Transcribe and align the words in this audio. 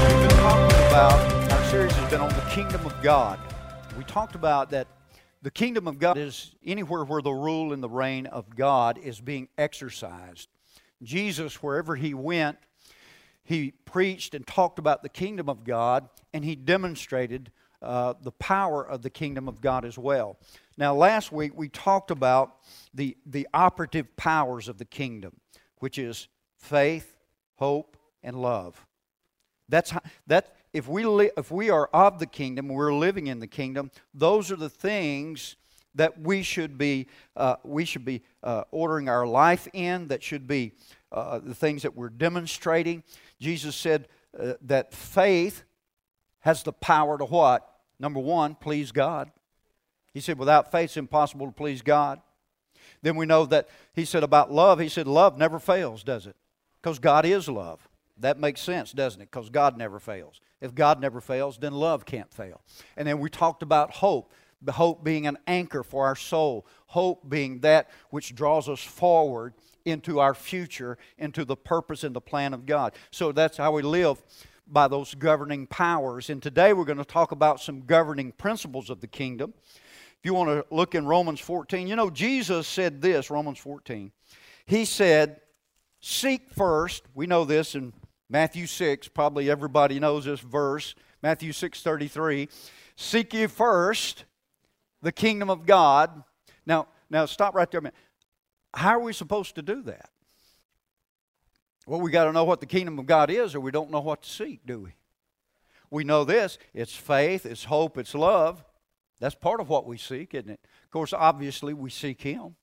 We've 0.00 0.22
been 0.22 0.38
talking 0.38 0.78
about, 0.88 1.20
our 1.52 1.64
series 1.66 1.92
has 1.92 2.10
been 2.10 2.22
on 2.22 2.30
the 2.30 2.40
kingdom 2.48 2.86
of 2.86 2.94
God. 3.02 3.38
We 3.98 4.04
talked 4.04 4.34
about 4.34 4.70
that 4.70 4.86
the 5.44 5.50
kingdom 5.50 5.86
of 5.86 5.98
God 5.98 6.16
is 6.16 6.54
anywhere 6.64 7.04
where 7.04 7.20
the 7.20 7.30
rule 7.30 7.74
and 7.74 7.82
the 7.82 7.88
reign 7.88 8.24
of 8.24 8.56
God 8.56 8.96
is 8.96 9.20
being 9.20 9.48
exercised. 9.58 10.48
Jesus, 11.02 11.62
wherever 11.62 11.96
he 11.96 12.14
went, 12.14 12.56
he 13.44 13.72
preached 13.84 14.34
and 14.34 14.46
talked 14.46 14.78
about 14.78 15.02
the 15.02 15.10
kingdom 15.10 15.50
of 15.50 15.62
God, 15.62 16.08
and 16.32 16.46
he 16.46 16.56
demonstrated 16.56 17.52
uh, 17.82 18.14
the 18.22 18.32
power 18.32 18.82
of 18.82 19.02
the 19.02 19.10
kingdom 19.10 19.46
of 19.46 19.60
God 19.60 19.84
as 19.84 19.98
well. 19.98 20.38
Now, 20.78 20.94
last 20.94 21.30
week 21.30 21.52
we 21.54 21.68
talked 21.68 22.10
about 22.10 22.56
the, 22.94 23.14
the 23.26 23.46
operative 23.52 24.16
powers 24.16 24.66
of 24.66 24.78
the 24.78 24.86
kingdom, 24.86 25.40
which 25.78 25.98
is 25.98 26.26
faith, 26.56 27.18
hope, 27.56 27.98
and 28.22 28.40
love. 28.40 28.86
That's 29.68 29.90
how, 29.90 30.00
that 30.26 30.53
if 30.74 30.86
we 30.88 31.06
li- 31.06 31.30
if 31.38 31.50
we 31.50 31.70
are 31.70 31.88
of 31.94 32.18
the 32.18 32.26
kingdom, 32.26 32.68
we're 32.68 32.92
living 32.92 33.28
in 33.28 33.38
the 33.38 33.46
kingdom. 33.46 33.90
Those 34.12 34.50
are 34.50 34.56
the 34.56 34.68
things 34.68 35.56
that 35.94 36.20
we 36.20 36.42
should 36.42 36.76
be 36.76 37.06
uh, 37.36 37.56
we 37.62 37.84
should 37.86 38.04
be 38.04 38.22
uh, 38.42 38.64
ordering 38.70 39.08
our 39.08 39.26
life 39.26 39.68
in. 39.72 40.08
That 40.08 40.22
should 40.22 40.46
be 40.46 40.72
uh, 41.12 41.38
the 41.38 41.54
things 41.54 41.82
that 41.82 41.96
we're 41.96 42.10
demonstrating. 42.10 43.04
Jesus 43.40 43.76
said 43.76 44.08
uh, 44.38 44.54
that 44.62 44.92
faith 44.92 45.62
has 46.40 46.62
the 46.62 46.72
power 46.72 47.16
to 47.16 47.24
what? 47.24 47.66
Number 47.98 48.20
one, 48.20 48.56
please 48.56 48.92
God. 48.92 49.30
He 50.12 50.20
said, 50.20 50.38
without 50.38 50.70
faith, 50.70 50.90
it's 50.90 50.96
impossible 50.96 51.46
to 51.46 51.52
please 51.52 51.82
God. 51.82 52.20
Then 53.02 53.16
we 53.16 53.26
know 53.26 53.46
that 53.46 53.68
he 53.94 54.04
said 54.04 54.22
about 54.22 54.52
love. 54.52 54.78
He 54.78 54.88
said, 54.88 55.06
love 55.06 55.38
never 55.38 55.58
fails, 55.58 56.02
does 56.04 56.26
it? 56.26 56.36
Because 56.82 56.98
God 56.98 57.24
is 57.24 57.48
love. 57.48 57.88
That 58.18 58.38
makes 58.38 58.60
sense, 58.60 58.92
doesn't 58.92 59.20
it? 59.20 59.30
Because 59.30 59.50
God 59.50 59.76
never 59.76 59.98
fails. 59.98 60.40
If 60.60 60.74
God 60.74 61.00
never 61.00 61.20
fails, 61.20 61.58
then 61.58 61.72
love 61.72 62.04
can't 62.04 62.32
fail. 62.32 62.60
And 62.96 63.06
then 63.06 63.18
we 63.18 63.28
talked 63.28 63.62
about 63.62 63.90
hope, 63.90 64.32
the 64.62 64.72
hope 64.72 65.02
being 65.02 65.26
an 65.26 65.36
anchor 65.46 65.82
for 65.82 66.06
our 66.06 66.16
soul, 66.16 66.66
hope 66.86 67.28
being 67.28 67.60
that 67.60 67.90
which 68.10 68.34
draws 68.34 68.68
us 68.68 68.80
forward 68.80 69.54
into 69.84 70.20
our 70.20 70.34
future, 70.34 70.96
into 71.18 71.44
the 71.44 71.56
purpose 71.56 72.04
and 72.04 72.14
the 72.14 72.20
plan 72.20 72.54
of 72.54 72.66
God. 72.66 72.94
So 73.10 73.32
that's 73.32 73.56
how 73.56 73.72
we 73.72 73.82
live 73.82 74.22
by 74.66 74.88
those 74.88 75.14
governing 75.14 75.66
powers. 75.66 76.30
And 76.30 76.42
today 76.42 76.72
we're 76.72 76.84
going 76.84 76.98
to 76.98 77.04
talk 77.04 77.32
about 77.32 77.60
some 77.60 77.82
governing 77.82 78.32
principles 78.32 78.90
of 78.90 79.00
the 79.00 79.06
kingdom. 79.06 79.52
If 80.18 80.24
you 80.24 80.32
want 80.34 80.48
to 80.48 80.74
look 80.74 80.94
in 80.94 81.04
Romans 81.04 81.40
14, 81.40 81.86
you 81.86 81.96
know, 81.96 82.08
Jesus 82.08 82.66
said 82.66 83.02
this, 83.02 83.28
Romans 83.28 83.58
14. 83.58 84.10
He 84.64 84.86
said, 84.86 85.40
Seek 86.00 86.50
first, 86.50 87.02
we 87.14 87.26
know 87.26 87.44
this 87.44 87.74
in 87.74 87.92
Matthew 88.28 88.66
6, 88.66 89.08
probably 89.08 89.50
everybody 89.50 90.00
knows 90.00 90.24
this 90.24 90.40
verse. 90.40 90.94
Matthew 91.22 91.52
6 91.52 91.82
33. 91.82 92.48
Seek 92.96 93.34
ye 93.34 93.46
first 93.46 94.24
the 95.02 95.12
kingdom 95.12 95.50
of 95.50 95.66
God. 95.66 96.22
Now, 96.66 96.88
now 97.10 97.26
stop 97.26 97.54
right 97.54 97.70
there 97.70 97.78
a 97.78 97.82
minute. 97.82 97.96
How 98.72 98.90
are 98.90 99.00
we 99.00 99.12
supposed 99.12 99.54
to 99.56 99.62
do 99.62 99.82
that? 99.82 100.10
Well, 101.86 102.00
we 102.00 102.10
got 102.10 102.24
to 102.24 102.32
know 102.32 102.44
what 102.44 102.60
the 102.60 102.66
kingdom 102.66 102.98
of 102.98 103.06
God 103.06 103.30
is, 103.30 103.54
or 103.54 103.60
we 103.60 103.70
don't 103.70 103.90
know 103.90 104.00
what 104.00 104.22
to 104.22 104.28
seek, 104.28 104.64
do 104.66 104.80
we? 104.80 104.94
We 105.90 106.04
know 106.04 106.24
this 106.24 106.58
it's 106.72 106.94
faith, 106.94 107.46
it's 107.46 107.64
hope, 107.64 107.98
it's 107.98 108.14
love. 108.14 108.64
That's 109.20 109.34
part 109.34 109.60
of 109.60 109.68
what 109.68 109.86
we 109.86 109.96
seek, 109.96 110.34
isn't 110.34 110.50
it? 110.50 110.60
Of 110.84 110.90
course, 110.90 111.12
obviously, 111.12 111.72
we 111.72 111.90
seek 111.90 112.22
Him. 112.22 112.56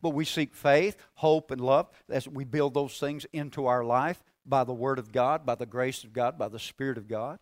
But 0.00 0.10
we 0.10 0.24
seek 0.24 0.54
faith, 0.54 0.96
hope, 1.14 1.50
and 1.50 1.60
love. 1.60 1.88
As 2.08 2.28
we 2.28 2.44
build 2.44 2.74
those 2.74 2.98
things 2.98 3.26
into 3.32 3.66
our 3.66 3.84
life 3.84 4.22
by 4.48 4.64
the 4.64 4.74
Word 4.74 4.98
of 4.98 5.12
God, 5.12 5.44
by 5.44 5.54
the 5.54 5.66
grace 5.66 6.04
of 6.04 6.12
God, 6.12 6.38
by 6.38 6.48
the 6.48 6.58
Spirit 6.58 6.98
of 6.98 7.08
God. 7.08 7.38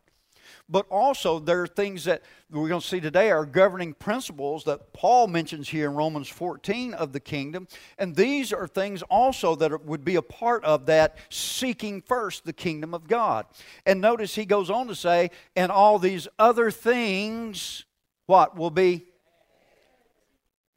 But 0.68 0.86
also, 0.90 1.38
there 1.38 1.62
are 1.62 1.66
things 1.66 2.04
that 2.04 2.22
we're 2.50 2.68
going 2.68 2.80
to 2.80 2.86
see 2.86 3.00
today 3.00 3.30
are 3.30 3.46
governing 3.46 3.94
principles 3.94 4.64
that 4.64 4.92
Paul 4.92 5.26
mentions 5.26 5.68
here 5.68 5.88
in 5.88 5.94
Romans 5.94 6.28
14 6.28 6.94
of 6.94 7.12
the 7.12 7.20
kingdom. 7.20 7.68
And 7.98 8.14
these 8.14 8.52
are 8.52 8.66
things 8.66 9.02
also 9.02 9.54
that 9.56 9.84
would 9.84 10.04
be 10.04 10.16
a 10.16 10.22
part 10.22 10.64
of 10.64 10.86
that 10.86 11.16
seeking 11.28 12.02
first 12.02 12.44
the 12.44 12.52
kingdom 12.52 12.94
of 12.94 13.08
God. 13.08 13.46
And 13.86 14.00
notice 14.00 14.34
he 14.34 14.44
goes 14.44 14.70
on 14.70 14.86
to 14.88 14.94
say, 14.94 15.30
and 15.56 15.70
all 15.70 15.98
these 15.98 16.28
other 16.38 16.70
things, 16.70 17.84
what 18.26 18.56
will 18.56 18.70
be? 18.70 19.06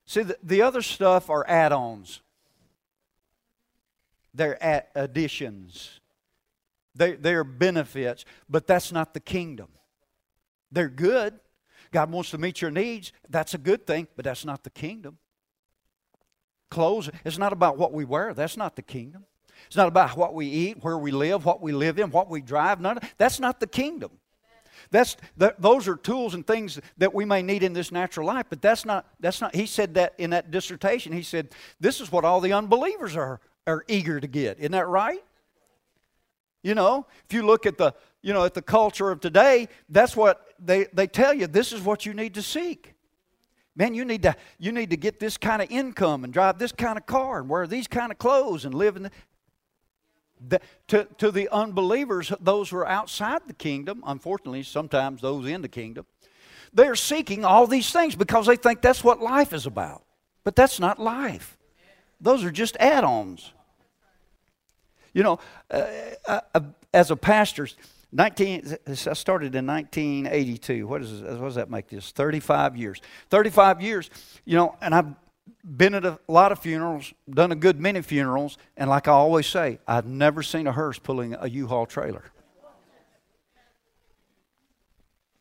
See, 0.06 0.24
the, 0.24 0.38
the 0.42 0.62
other 0.62 0.82
stuff 0.82 1.30
are 1.30 1.46
add 1.48 1.74
ons, 1.74 2.22
they're 4.34 4.86
additions. 4.96 6.00
They, 6.98 7.14
they're 7.14 7.44
benefits, 7.44 8.26
but 8.50 8.68
that's 8.68 8.92
not 8.92 9.14
the 9.14 9.20
kingdom. 9.20 9.68
They're 10.72 10.90
good. 10.90 11.40
God 11.92 12.12
wants 12.12 12.32
to 12.32 12.38
meet 12.38 12.62
your 12.62 12.72
needs. 12.72 13.14
That's 13.30 13.54
a 13.54 13.58
good 13.58 13.88
thing, 13.88 14.08
but 14.16 14.26
that's 14.26 14.44
not 14.44 14.64
the 14.64 14.70
kingdom. 14.70 15.18
Clothes, 16.70 17.10
it's 17.24 17.38
not 17.38 17.54
about 17.54 17.78
what 17.78 17.94
we 17.94 18.04
wear. 18.04 18.34
That's 18.34 18.58
not 18.58 18.76
the 18.76 18.82
kingdom. 18.82 19.26
It's 19.68 19.76
not 19.76 19.88
about 19.88 20.18
what 20.18 20.34
we 20.34 20.48
eat, 20.48 20.84
where 20.84 20.98
we 20.98 21.12
live, 21.12 21.46
what 21.46 21.62
we 21.62 21.72
live 21.72 21.98
in, 21.98 22.12
what 22.12 22.30
we 22.30 22.42
drive. 22.42 22.82
None 22.82 22.98
of, 22.98 23.14
that's 23.18 23.40
not 23.40 23.60
the 23.60 23.68
kingdom. 23.68 24.12
That's 24.92 25.18
that, 25.38 25.62
those 25.62 25.88
are 25.88 25.96
tools 25.96 26.34
and 26.34 26.46
things 26.46 26.80
that 26.98 27.14
we 27.14 27.26
may 27.26 27.42
need 27.42 27.64
in 27.64 27.74
this 27.74 27.92
natural 27.92 28.28
life, 28.28 28.46
but 28.50 28.62
that's 28.62 28.86
not 28.86 29.06
that's 29.20 29.42
not. 29.42 29.56
He 29.56 29.66
said 29.66 29.96
that 29.96 30.14
in 30.18 30.30
that 30.30 30.52
dissertation. 30.52 31.12
He 31.12 31.24
said 31.24 31.50
this 31.80 32.00
is 32.00 32.12
what 32.12 32.24
all 32.24 32.40
the 32.40 32.54
unbelievers 32.54 33.16
are 33.16 33.42
are 33.66 33.84
eager 33.88 34.20
to 34.20 34.28
get. 34.28 34.60
Isn't 34.60 34.72
that 34.74 34.88
right? 34.88 35.24
You 36.68 36.76
know, 36.76 37.08
if 37.26 37.34
you 37.34 37.44
look 37.44 37.66
at 37.66 37.78
the, 37.78 37.94
you 38.22 38.34
know, 38.34 38.44
at 38.44 38.54
the 38.54 38.62
culture 38.62 39.10
of 39.10 39.22
today, 39.22 39.70
that's 39.88 40.18
what 40.18 40.46
they, 40.60 40.88
they 40.92 41.08
tell 41.08 41.34
you. 41.34 41.48
This 41.48 41.72
is 41.72 41.82
what 41.82 42.06
you 42.06 42.14
need 42.14 42.34
to 42.34 42.42
seek. 42.42 42.94
Man, 43.74 43.94
you 43.94 44.04
need 44.04 44.24
to 44.24 44.36
you 44.60 44.74
need 44.74 44.90
to 44.90 44.98
get 44.98 45.18
this 45.18 45.38
kind 45.38 45.62
of 45.62 45.72
income 45.72 46.26
and 46.26 46.34
drive 46.34 46.60
this 46.60 46.74
kind 46.74 46.98
of 46.98 47.06
car 47.06 47.40
and 47.40 47.48
wear 47.48 47.68
these 47.68 47.88
kind 47.88 48.12
of 48.12 48.18
clothes 48.18 48.66
and 48.66 48.74
live 48.74 48.98
in 48.98 49.04
the, 49.04 49.12
the, 50.46 50.62
to, 50.90 51.08
to 51.20 51.32
the 51.32 51.48
unbelievers, 51.54 52.34
those 52.42 52.70
who 52.72 52.78
are 52.80 52.88
outside 52.88 53.44
the 53.48 53.54
kingdom, 53.54 54.04
unfortunately, 54.06 54.64
sometimes 54.64 55.22
those 55.22 55.48
in 55.48 55.62
the 55.62 55.70
kingdom, 55.70 56.06
they're 56.74 56.96
seeking 56.96 57.46
all 57.46 57.66
these 57.66 57.94
things 57.94 58.14
because 58.14 58.46
they 58.46 58.58
think 58.58 58.82
that's 58.82 59.06
what 59.06 59.22
life 59.22 59.54
is 59.54 59.66
about. 59.66 60.04
But 60.44 60.58
that's 60.58 60.82
not 60.82 61.00
life. 61.00 61.58
Those 62.20 62.44
are 62.44 62.52
just 62.52 62.76
add 62.82 63.06
ons. 63.06 63.54
You 65.18 65.24
know, 65.24 65.40
uh, 65.72 65.84
uh, 66.28 66.42
uh, 66.54 66.60
as 66.94 67.10
a 67.10 67.16
pastor, 67.16 67.68
19, 68.12 68.78
I 68.88 68.94
started 68.94 69.56
in 69.56 69.66
1982. 69.66 70.86
What, 70.86 71.02
is, 71.02 71.24
what 71.24 71.40
does 71.40 71.56
that 71.56 71.72
make 71.72 71.88
this? 71.88 72.12
35 72.12 72.78
years. 72.78 73.02
35 73.32 73.82
years, 73.82 74.12
you 74.46 74.56
know, 74.56 74.76
and 74.80 74.94
I've 74.94 75.08
been 75.66 75.96
at 75.96 76.06
a 76.06 76.20
lot 76.28 76.52
of 76.52 76.60
funerals, 76.60 77.16
done 77.28 77.52
a 77.52 77.56
good 77.56 77.80
many 77.80 78.04
funerals, 78.04 78.60
and 78.78 78.92
like 78.92 79.08
I 79.08 79.12
always 79.14 79.48
say, 79.48 79.80
I've 79.88 80.06
never 80.06 80.44
seen 80.44 80.68
a 80.68 80.72
hearse 80.72 81.00
pulling 81.00 81.34
a 81.34 81.50
U-Haul 81.50 81.88
trailer. 81.88 82.26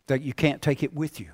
That 0.06 0.22
you 0.22 0.32
can't 0.32 0.62
take 0.62 0.82
it 0.84 0.94
with 0.94 1.20
you. 1.20 1.32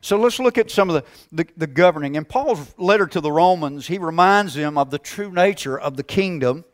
So 0.00 0.16
let's 0.16 0.38
look 0.38 0.58
at 0.58 0.70
some 0.70 0.88
of 0.88 0.94
the, 0.94 1.04
the, 1.32 1.50
the, 1.56 1.66
governing. 1.66 2.14
In 2.14 2.24
Paul's 2.24 2.72
letter 2.78 3.08
to 3.08 3.20
the 3.20 3.32
Romans, 3.32 3.88
he 3.88 3.98
reminds 3.98 4.54
them 4.54 4.78
of 4.78 4.92
the 4.92 4.98
true 4.98 5.32
nature 5.32 5.76
of 5.76 5.96
the 5.96 6.04
kingdom 6.04 6.64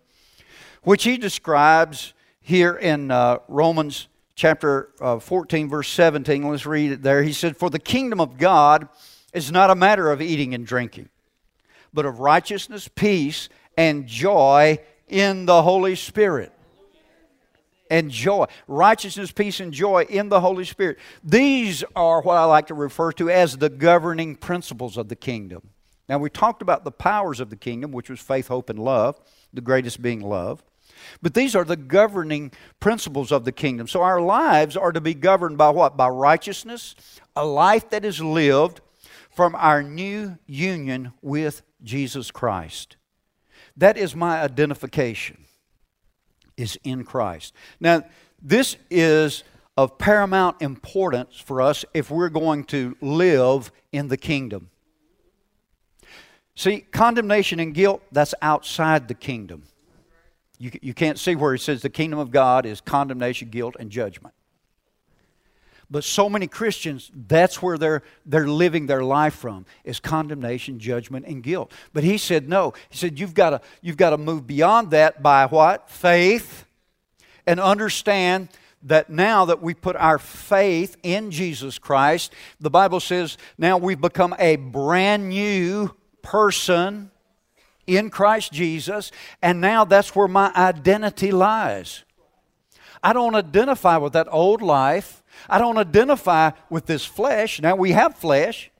which 0.87 1.03
he 1.03 1.17
describes 1.17 2.15
here 2.41 2.77
in 2.77 3.11
uh, 3.11 3.39
Romans 3.49 4.07
chapter 4.37 4.91
uh, 5.01 5.19
14, 5.19 5.69
verse 5.69 5.89
17. 5.89 6.49
Let's 6.49 6.65
read 6.65 6.93
it 6.93 7.03
there. 7.03 7.25
He 7.25 7.33
said, 7.33 7.57
For 7.57 7.71
the 7.71 7.81
kingdom 7.81 8.21
of 8.21 8.39
God 8.39 8.89
is 9.33 9.51
not 9.51 9.69
a 9.69 9.75
matter 9.75 10.13
of 10.13 10.23
eating 10.23 10.55
and 10.55 10.65
drinking, 10.65 11.09
but 11.93 12.07
of 12.07 12.21
righteousness, 12.21 12.87
peace, 12.87 13.49
and 13.77 14.07
joy 14.07 14.79
in 15.09 15.45
the 15.45 15.61
Holy 15.61 15.97
Spirit. 15.97 16.53
And 17.91 18.09
joy, 18.09 18.47
righteousness, 18.69 19.33
peace, 19.33 19.59
and 19.59 19.73
joy 19.73 20.07
in 20.09 20.29
the 20.29 20.41
Holy 20.41 20.65
Spirit. 20.65 20.99
These 21.25 21.83
are 21.97 22.23
what 22.23 22.37
I 22.37 22.45
like 22.45 22.69
to 22.69 22.75
refer 22.75 23.11
to 23.15 23.29
as 23.29 23.57
the 23.57 23.71
governing 23.71 24.37
principles 24.37 24.97
of 24.97 25.09
the 25.09 25.17
kingdom. 25.17 25.71
Now, 26.09 26.19
we 26.19 26.31
talked 26.31 26.63
about 26.63 26.85
the 26.85 26.93
powers 26.93 27.41
of 27.41 27.51
the 27.51 27.57
kingdom, 27.57 27.91
which 27.91 28.09
was 28.09 28.21
faith, 28.21 28.47
hope, 28.47 28.71
and 28.71 28.79
love, 28.79 29.19
the 29.53 29.61
greatest 29.61 30.01
being 30.01 30.21
love. 30.21 30.63
But 31.23 31.35
these 31.35 31.55
are 31.57 31.65
the 31.65 31.77
governing 31.77 32.53
principles 32.81 33.33
of 33.33 33.45
the 33.45 33.53
kingdom. 33.53 33.89
So 33.89 34.03
our 34.03 34.21
lives 34.21 34.77
are 34.77 34.93
to 34.93 35.01
be 35.01 35.15
governed 35.15 35.59
by 35.59 35.71
what? 35.71 35.97
By 35.97 36.09
righteousness, 36.09 36.95
a 37.35 37.45
life 37.45 37.91
that 37.91 38.05
is 38.05 38.21
lived 38.21 38.81
from 39.31 39.55
our 39.55 39.83
new 39.83 40.39
union 40.47 41.13
with 41.23 41.63
Jesus 41.83 42.31
Christ. 42.31 42.97
That 43.77 43.99
is 43.99 44.17
my 44.17 44.41
identification, 44.41 45.45
is 46.57 46.79
in 46.85 47.05
Christ. 47.05 47.53
Now, 47.79 48.05
this 48.41 48.77
is 48.91 49.45
of 49.77 49.99
paramount 49.99 50.63
importance 50.63 51.37
for 51.39 51.61
us 51.61 51.85
if 51.93 52.11
we're 52.11 52.31
going 52.31 52.65
to 52.65 52.97
live 53.03 53.71
in 53.93 54.09
the 54.09 54.17
kingdom. 54.17 54.71
See, 56.55 56.81
condemnation 56.81 57.61
and 57.61 57.75
guilt, 57.75 58.03
that's 58.11 58.35
outside 58.41 59.09
the 59.09 59.15
kingdom. 59.15 59.65
You, 60.59 60.71
you 60.81 60.95
can't 60.95 61.19
see 61.19 61.37
where 61.37 61.53
he 61.53 61.59
says 61.59 61.83
the 61.83 61.91
kingdom 61.91 62.19
of 62.19 62.31
God 62.31 62.67
is 62.67 62.81
condemnation, 62.81 63.49
guilt, 63.49 63.77
and 63.79 63.91
judgment. 63.91 64.35
But 65.89 66.03
so 66.03 66.29
many 66.29 66.49
Christians, 66.49 67.13
that's 67.15 67.63
where 67.63 67.79
they're, 67.79 68.03
they're 68.25 68.49
living 68.49 68.87
their 68.87 69.05
life 69.05 69.35
from, 69.35 69.67
is 69.85 70.01
condemnation, 70.01 70.81
judgment, 70.81 71.27
and 71.27 71.43
guilt. 71.43 71.71
But 71.93 72.03
he 72.03 72.19
said, 72.19 72.49
no. 72.49 72.75
He 72.89 72.99
said, 72.99 73.21
you've 73.21 73.35
got 73.35 73.63
you've 73.83 73.97
got 73.97 74.11
to 74.11 74.19
move 74.19 74.47
beyond 74.47 74.91
that 74.91 75.23
by 75.23 75.47
what? 75.47 75.89
Faith, 75.89 76.65
and 77.47 77.61
understand 77.61 78.49
that 78.83 79.11
now 79.11 79.45
that 79.45 79.63
we 79.63 79.75
put 79.75 79.97
our 79.97 80.19
faith 80.19 80.97
in 81.03 81.31
Jesus 81.31 81.79
Christ, 81.79 82.33
the 82.61 82.71
Bible 82.71 83.01
says 83.01 83.39
now 83.57 83.79
we've 83.79 84.01
become 84.01 84.35
a 84.39 84.57
brand 84.57 85.29
new 85.29 85.95
person 86.23 87.11
in 87.87 88.11
Christ 88.11 88.53
Jesus, 88.53 89.13
and 89.43 89.61
now 89.61 89.85
that's 89.85 90.15
where 90.15 90.29
my 90.29 90.53
identity 90.55 91.31
lies. 91.31 92.05
I 93.03 93.13
don't 93.13 93.35
identify 93.35 93.99
with 93.99 94.15
that 94.15 94.27
old 94.31 94.63
life. 94.63 95.23
I 95.49 95.59
don't 95.59 95.79
identify 95.79 96.53
with 96.71 96.87
this 96.87 97.05
flesh. 97.05 97.61
Now 97.61 97.77
we 97.77 97.93
have 97.93 98.17
flesh. 98.17 98.71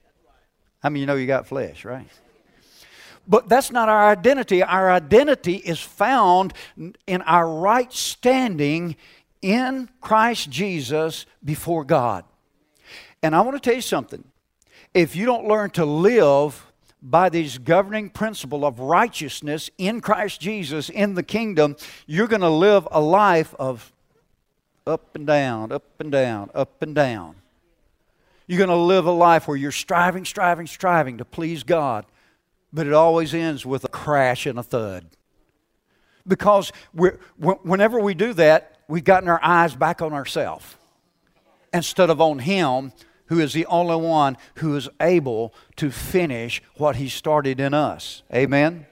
I 0.83 0.89
mean, 0.89 1.01
you 1.01 1.05
know 1.05 1.15
you 1.15 1.27
got 1.27 1.47
flesh, 1.47 1.85
right? 1.85 2.07
But 3.27 3.49
that's 3.49 3.71
not 3.71 3.89
our 3.89 4.09
identity. 4.09 4.63
Our 4.63 4.89
identity 4.89 5.55
is 5.55 5.79
found 5.79 6.53
in 7.05 7.21
our 7.23 7.47
right 7.47 7.91
standing 7.91 8.95
in 9.41 9.89
Christ 10.01 10.49
Jesus 10.49 11.25
before 11.43 11.83
God. 11.83 12.23
And 13.21 13.35
I 13.35 13.41
want 13.41 13.55
to 13.55 13.59
tell 13.59 13.75
you 13.75 13.81
something. 13.81 14.23
If 14.93 15.15
you 15.15 15.25
don't 15.25 15.47
learn 15.47 15.69
to 15.71 15.85
live 15.85 16.66
by 17.01 17.29
these 17.29 17.57
governing 17.57 18.09
principle 18.09 18.65
of 18.65 18.79
righteousness 18.79 19.69
in 19.77 20.01
Christ 20.01 20.41
Jesus 20.41 20.89
in 20.89 21.13
the 21.13 21.23
kingdom, 21.23 21.75
you're 22.05 22.27
going 22.27 22.41
to 22.41 22.49
live 22.49 22.87
a 22.91 22.99
life 22.99 23.53
of 23.59 23.93
up 24.85 25.15
and 25.15 25.27
down, 25.27 25.71
up 25.71 25.83
and 25.99 26.11
down, 26.11 26.49
up 26.55 26.81
and 26.81 26.95
down. 26.95 27.35
You're 28.47 28.57
going 28.57 28.69
to 28.69 28.75
live 28.75 29.05
a 29.05 29.11
life 29.11 29.47
where 29.47 29.57
you're 29.57 29.71
striving, 29.71 30.25
striving, 30.25 30.67
striving 30.67 31.17
to 31.17 31.25
please 31.25 31.63
God, 31.63 32.05
but 32.71 32.87
it 32.87 32.93
always 32.93 33.33
ends 33.33 33.65
with 33.65 33.83
a 33.83 33.89
crash 33.89 34.45
and 34.45 34.57
a 34.57 34.63
thud. 34.63 35.05
Because 36.25 36.71
whenever 37.43 37.99
we 37.99 38.13
do 38.13 38.33
that, 38.33 38.79
we've 38.87 39.03
gotten 39.03 39.29
our 39.29 39.39
eyes 39.43 39.75
back 39.75 40.01
on 40.01 40.13
ourselves 40.13 40.75
instead 41.73 42.09
of 42.09 42.21
on 42.21 42.39
Him, 42.39 42.91
who 43.27 43.39
is 43.39 43.53
the 43.53 43.65
only 43.67 43.95
one 43.95 44.37
who 44.55 44.75
is 44.75 44.89
able 44.99 45.53
to 45.77 45.91
finish 45.91 46.61
what 46.75 46.95
He 46.97 47.09
started 47.09 47.59
in 47.59 47.73
us. 47.73 48.23
Amen? 48.33 48.85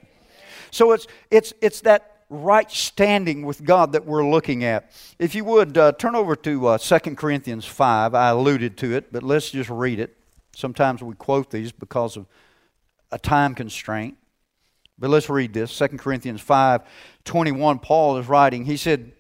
So 0.72 0.92
it's, 0.92 1.08
it's, 1.32 1.54
it's 1.62 1.82
that 1.82 2.16
right 2.30 2.70
standing 2.70 3.46
with 3.46 3.64
God 3.64 3.94
that 3.94 4.06
we're 4.06 4.28
looking 4.28 4.64
at. 4.64 4.92
If 5.20 5.36
you 5.36 5.46
would, 5.46 5.78
uh, 5.78 5.94
turn 5.94 6.16
over 6.16 6.36
to 6.38 6.68
uh, 6.68 6.78
2 6.78 7.16
Corinthians 7.16 7.66
5. 7.66 8.14
I 8.16 8.30
alluded 8.30 8.78
to 8.78 8.96
it, 8.96 9.12
but 9.12 9.24
let's 9.24 9.52
just 9.52 9.70
read 9.70 10.00
it. 10.00 10.18
Sometimes 10.56 11.04
we 11.04 11.14
quote 11.16 11.52
these 11.52 11.72
because 11.72 12.18
of 12.18 12.26
a 13.12 13.20
time 13.20 13.56
constraint. 13.56 14.18
But 14.98 15.10
let's 15.10 15.30
read 15.30 15.54
this. 15.54 15.78
2 15.78 15.90
Corinthians 15.98 16.42
5 16.42 16.82
21, 17.26 17.80
Paul 17.80 18.18
is 18.18 18.28
writing. 18.28 18.66
He 18.66 18.78
said, 18.78 19.12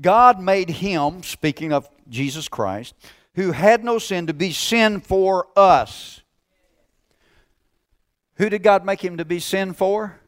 God 0.00 0.40
made 0.40 0.68
him, 0.68 1.22
speaking 1.22 1.72
of 1.72 1.88
Jesus 2.08 2.48
Christ, 2.48 2.94
who 3.36 3.52
had 3.52 3.84
no 3.84 3.98
sin, 3.98 4.26
to 4.26 4.34
be 4.34 4.52
sin 4.52 5.00
for 5.00 5.46
us. 5.56 6.20
Who 8.34 8.50
did 8.50 8.62
God 8.62 8.84
make 8.84 9.02
him 9.02 9.16
to 9.16 9.24
be 9.24 9.40
sin 9.40 9.72
for? 9.72 10.20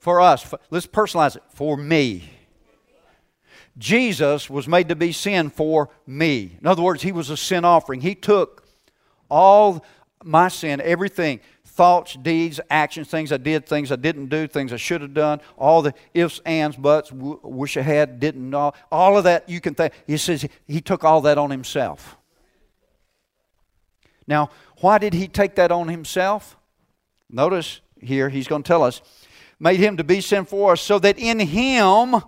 for 0.00 0.20
us. 0.20 0.52
Let's 0.70 0.86
personalize 0.86 1.36
it. 1.36 1.42
For 1.48 1.76
me. 1.76 2.28
Jesus 3.78 4.50
was 4.50 4.66
made 4.66 4.88
to 4.88 4.96
be 4.96 5.12
sin 5.12 5.48
for 5.48 5.90
me. 6.06 6.58
In 6.60 6.66
other 6.66 6.82
words, 6.82 7.02
he 7.02 7.12
was 7.12 7.30
a 7.30 7.36
sin 7.36 7.64
offering. 7.64 8.00
He 8.00 8.14
took 8.14 8.66
all 9.30 9.84
my 10.24 10.48
sin, 10.48 10.80
everything 10.80 11.40
thoughts, 11.64 12.14
deeds, 12.14 12.60
actions, 12.68 13.08
things 13.08 13.32
I 13.32 13.38
did, 13.38 13.64
things 13.64 13.90
I 13.90 13.96
didn't 13.96 14.26
do, 14.26 14.46
things 14.46 14.72
I 14.72 14.76
should 14.76 15.00
have 15.00 15.14
done, 15.14 15.40
all 15.56 15.80
the 15.80 15.94
ifs, 16.12 16.40
ands, 16.44 16.76
buts, 16.76 17.08
w- 17.08 17.40
wish 17.42 17.76
I 17.76 17.80
had, 17.80 18.20
didn't 18.20 18.50
know, 18.50 18.72
all 18.90 19.16
of 19.16 19.24
that 19.24 19.48
you 19.48 19.62
can 19.62 19.74
think. 19.74 19.94
He 20.06 20.18
says 20.18 20.46
he 20.66 20.82
took 20.82 21.04
all 21.04 21.22
that 21.22 21.38
on 21.38 21.50
himself. 21.50 22.18
Now, 24.30 24.50
why 24.78 24.98
did 24.98 25.12
he 25.12 25.28
take 25.28 25.56
that 25.56 25.72
on 25.72 25.88
himself? 25.88 26.56
Notice 27.28 27.80
here, 28.00 28.28
he's 28.28 28.48
going 28.48 28.62
to 28.62 28.66
tell 28.66 28.84
us 28.84 29.02
made 29.60 29.78
him 29.78 29.98
to 29.98 30.04
be 30.04 30.22
sin 30.22 30.46
for 30.46 30.72
us, 30.72 30.80
so 30.80 30.98
that 30.98 31.18
in 31.18 31.38
him, 31.38 32.22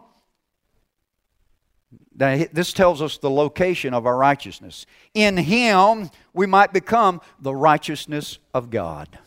now 2.14 2.44
this 2.52 2.74
tells 2.74 3.00
us 3.00 3.16
the 3.16 3.30
location 3.30 3.94
of 3.94 4.04
our 4.04 4.16
righteousness. 4.16 4.84
In 5.14 5.38
him, 5.38 6.10
we 6.34 6.46
might 6.46 6.72
become 6.74 7.22
the 7.40 7.54
righteousness 7.54 8.38
of 8.52 8.68
God. 8.68 9.18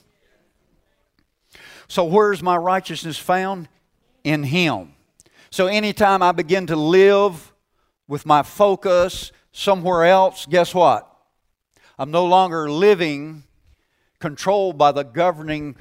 So, 1.87 2.05
where's 2.05 2.43
my 2.43 2.57
righteousness 2.57 3.17
found? 3.17 3.67
In 4.23 4.43
him. 4.43 4.93
So, 5.49 5.67
anytime 5.67 6.21
I 6.21 6.31
begin 6.31 6.67
to 6.67 6.75
live 6.75 7.53
with 8.07 8.25
my 8.25 8.43
focus 8.43 9.31
somewhere 9.51 10.05
else, 10.05 10.45
guess 10.45 10.75
what? 10.75 11.14
I'm 11.97 12.11
no 12.11 12.25
longer 12.25 12.69
living 12.69 13.43
controlled 14.19 14.77
by 14.77 14.91
the 14.91 15.03
governing 15.03 15.75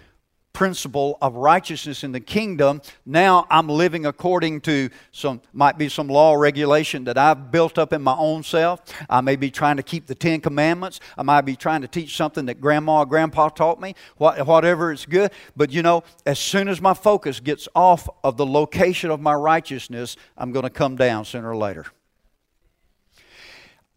principle 0.54 1.18
of 1.20 1.34
righteousness 1.34 2.04
in 2.04 2.12
the 2.12 2.20
kingdom. 2.20 2.80
Now 3.04 3.46
I'm 3.50 3.68
living 3.68 4.06
according 4.06 4.60
to 4.62 4.88
some, 5.10 5.42
might 5.52 5.76
be 5.76 5.88
some 5.88 6.06
law 6.06 6.30
or 6.30 6.38
regulation 6.38 7.04
that 7.04 7.18
I've 7.18 7.50
built 7.50 7.76
up 7.76 7.92
in 7.92 8.00
my 8.00 8.14
own 8.14 8.44
self. 8.44 8.80
I 9.10 9.20
may 9.20 9.34
be 9.34 9.50
trying 9.50 9.76
to 9.76 9.82
keep 9.82 10.06
the 10.06 10.14
Ten 10.14 10.40
Commandments. 10.40 11.00
I 11.18 11.22
might 11.22 11.42
be 11.42 11.56
trying 11.56 11.82
to 11.82 11.88
teach 11.88 12.16
something 12.16 12.46
that 12.46 12.60
grandma 12.60 13.00
or 13.00 13.06
grandpa 13.06 13.48
taught 13.48 13.80
me, 13.80 13.96
whatever 14.16 14.92
it's 14.92 15.06
good. 15.06 15.32
But 15.56 15.72
you 15.72 15.82
know, 15.82 16.04
as 16.24 16.38
soon 16.38 16.68
as 16.68 16.80
my 16.80 16.94
focus 16.94 17.40
gets 17.40 17.68
off 17.74 18.08
of 18.22 18.36
the 18.36 18.46
location 18.46 19.10
of 19.10 19.20
my 19.20 19.34
righteousness, 19.34 20.16
I'm 20.38 20.52
going 20.52 20.62
to 20.62 20.70
come 20.70 20.94
down 20.94 21.24
sooner 21.24 21.50
or 21.50 21.56
later. 21.56 21.86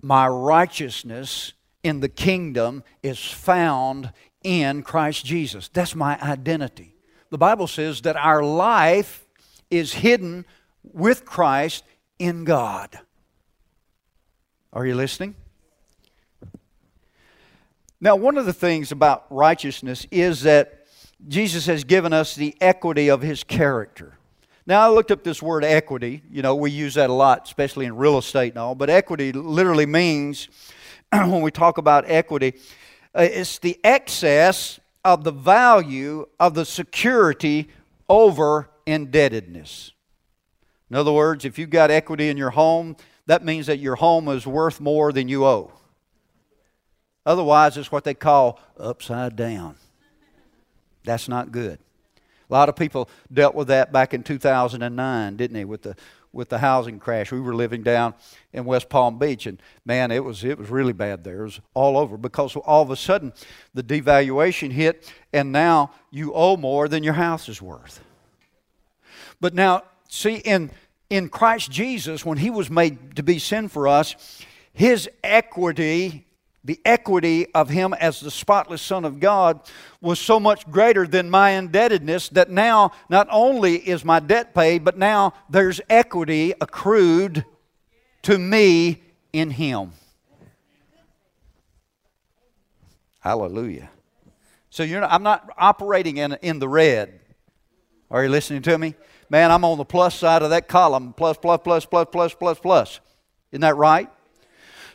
My 0.02 0.28
righteousness 0.28 1.54
in 1.88 2.02
the 2.02 2.10
kingdom 2.10 2.84
is 3.02 3.18
found 3.18 4.12
in 4.44 4.84
Christ 4.84 5.26
Jesus. 5.26 5.70
That's 5.70 5.96
my 5.96 6.20
identity. 6.22 6.94
The 7.30 7.38
Bible 7.38 7.68
says 7.68 8.02
that 8.02 8.18
our 8.18 8.44
life 8.44 9.26
is 9.72 9.94
hidden 9.94 10.46
with 10.84 11.26
Christ 11.26 11.84
in 12.20 12.44
God. 12.44 13.00
Are 14.74 14.86
you 14.86 14.96
listening? 14.96 15.36
Now, 18.00 18.16
one 18.16 18.38
of 18.38 18.46
the 18.46 18.54
things 18.54 18.92
about 18.92 19.26
righteousness 19.30 20.06
is 20.12 20.44
that 20.44 20.86
Jesus 21.28 21.66
has 21.66 21.84
given 21.84 22.14
us 22.14 22.36
the 22.36 22.56
equity 22.62 23.10
of 23.10 23.22
his 23.22 23.44
character. 23.44 24.18
Now, 24.68 24.82
I 24.82 24.90
looked 24.90 25.12
up 25.12 25.24
this 25.24 25.42
word 25.42 25.64
equity. 25.64 26.22
You 26.30 26.42
know, 26.42 26.54
we 26.54 26.70
use 26.70 26.94
that 26.96 27.10
a 27.10 27.14
lot, 27.14 27.48
especially 27.48 27.86
in 27.86 27.96
real 27.96 28.18
estate 28.18 28.50
and 28.50 28.60
all, 28.60 28.76
but 28.76 28.90
equity 28.90 29.32
literally 29.32 29.86
means, 29.86 30.50
when 31.12 31.42
we 31.42 31.52
talk 31.52 31.78
about 31.78 32.06
equity, 32.08 32.54
uh, 33.16 33.22
it's 33.22 33.60
the 33.60 33.80
excess 33.84 34.80
of 35.04 35.24
the 35.24 35.32
value 35.32 36.28
of 36.40 36.54
the 36.54 36.66
security 36.66 37.70
over 38.10 38.70
indebtedness. 38.86 39.92
In 40.90 40.96
other 40.96 41.12
words, 41.12 41.46
if 41.46 41.58
you've 41.58 41.70
got 41.70 41.92
equity 41.92 42.30
in 42.30 42.38
your 42.38 42.50
home, 42.50 42.96
that 43.26 43.44
means 43.44 43.68
that 43.68 43.80
your 43.80 43.96
home 43.96 44.28
is 44.30 44.48
worth 44.48 44.80
more 44.80 45.12
than 45.12 45.28
you 45.28 45.46
owe. 45.46 45.72
Otherwise, 47.26 47.76
it's 47.78 47.92
what 47.92 48.06
they 48.06 48.14
call 48.14 48.60
upside 48.78 49.36
down. 49.36 49.76
That's 51.04 51.28
not 51.28 51.52
good. 51.52 51.80
A 52.50 52.54
lot 52.54 52.70
of 52.70 52.78
people 52.78 53.10
dealt 53.32 53.54
with 53.56 53.68
that 53.68 53.92
back 53.92 54.14
in 54.14 54.24
2009, 54.24 55.36
didn't 55.36 55.54
they, 55.54 55.66
with 55.66 55.82
the 55.82 55.96
with 56.38 56.50
the 56.50 56.60
housing 56.60 57.00
crash. 57.00 57.32
We 57.32 57.42
were 57.42 57.56
living 57.56 57.82
down 57.82 58.14
in 58.54 58.64
West 58.64 58.90
Palm 58.90 59.18
Beach, 59.18 59.48
and 59.48 59.60
man, 59.84 60.12
it 60.12 60.24
was 60.24 60.44
it 60.44 60.60
was 60.60 60.70
really 60.70 60.94
bad 60.94 61.24
there. 61.24 61.42
It 61.42 61.46
was 61.46 61.60
all 61.74 61.98
over 61.98 62.16
because 62.16 62.56
all 62.56 62.84
of 62.84 62.92
a 62.92 62.96
sudden 62.96 63.34
the 63.74 63.82
devaluation 63.82 64.72
hit, 64.72 65.12
and 65.34 65.52
now 65.52 65.92
you 66.12 66.32
owe 66.34 66.56
more 66.56 66.88
than 66.88 67.04
your 67.04 67.16
house 67.16 67.50
is 67.50 67.60
worth. 67.60 68.02
But 69.42 69.56
now, 69.56 69.84
see, 70.08 70.36
in 70.36 70.70
in 71.10 71.28
Christ 71.30 71.72
Jesus, 71.72 72.24
when 72.24 72.38
He 72.38 72.52
was 72.52 72.70
made 72.70 73.16
to 73.16 73.24
be 73.24 73.40
sin 73.40 73.68
for 73.68 73.88
us, 73.88 74.16
His 74.72 75.10
equity 75.24 76.27
the 76.64 76.80
equity 76.84 77.48
of 77.54 77.70
him 77.70 77.94
as 77.94 78.20
the 78.20 78.32
spotless 78.32 78.82
Son 78.82 79.06
of 79.06 79.20
God 79.20 79.62
was 80.02 80.20
so 80.20 80.40
much 80.40 80.70
greater 80.70 81.08
than 81.08 81.30
my 81.30 81.52
indebtedness 81.52 82.30
that 82.30 82.50
now 82.50 82.92
not 83.10 83.28
only 83.32 83.76
is 83.76 84.04
my 84.04 84.20
debt 84.20 84.54
paid, 84.54 84.84
but 84.84 84.98
now 84.98 85.34
there's 85.50 85.80
equity 85.90 86.54
accrued 86.60 87.46
to 88.24 88.38
me 88.38 89.02
in 89.32 89.50
him. 89.52 89.92
Hallelujah. 93.20 93.90
So 94.70 94.84
you're 94.84 95.02
not, 95.02 95.12
I'm 95.12 95.24
not 95.24 95.50
operating 95.58 96.18
in, 96.18 96.34
in 96.42 96.60
the 96.60 96.68
red. 96.68 97.20
Are 98.12 98.24
you 98.24 98.30
listening 98.30 98.62
to 98.64 98.78
me? 98.78 98.96
Man, 99.30 99.52
I'm 99.52 99.66
on 99.66 99.78
the 99.78 99.86
plus 99.86 100.16
side 100.16 100.42
of 100.42 100.52
that 100.52 100.68
column. 100.68 101.14
Plus, 101.14 101.38
plus, 101.38 101.60
plus, 101.64 101.86
plus, 101.86 102.08
plus, 102.10 102.34
plus, 102.34 102.60
plus. 102.60 103.00
Isn't 103.52 103.62
that 103.62 103.76
right? 103.76 104.10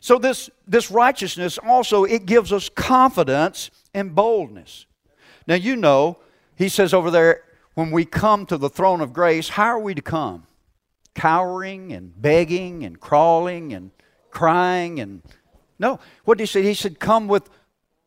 So 0.03 0.19
this, 0.19 0.51
this 0.67 0.91
righteousness 0.91 1.59
also, 1.59 2.03
it 2.03 2.27
gives 2.27 2.53
us 2.53 2.69
confidence 2.69 3.71
and 3.95 4.17
boldness. 4.17 4.87
Now 5.47 5.55
you 5.55 5.77
know, 5.77 6.19
he 6.57 6.69
says 6.69 6.93
over 6.93 7.09
there, 7.09 7.45
when 7.75 7.93
we 7.93 8.05
come 8.05 8.45
to 8.47 8.57
the 8.57 8.69
throne 8.69 9.01
of 9.01 9.13
grace, 9.13 9.51
how 9.51 9.67
are 9.67 9.79
we 9.79 9.95
to 9.95 10.03
come? 10.03 10.49
Cowering 11.15 11.93
and 11.93 12.21
begging 12.21 12.83
and 12.83 12.99
crawling 12.99 13.73
and 13.73 13.93
crying 14.33 14.99
and 14.99 15.23
no. 15.79 16.01
What 16.25 16.37
did 16.37 16.43
he 16.43 16.47
say? 16.47 16.63
He 16.63 16.75
said, 16.75 16.99
come 16.99 17.29
with 17.29 17.49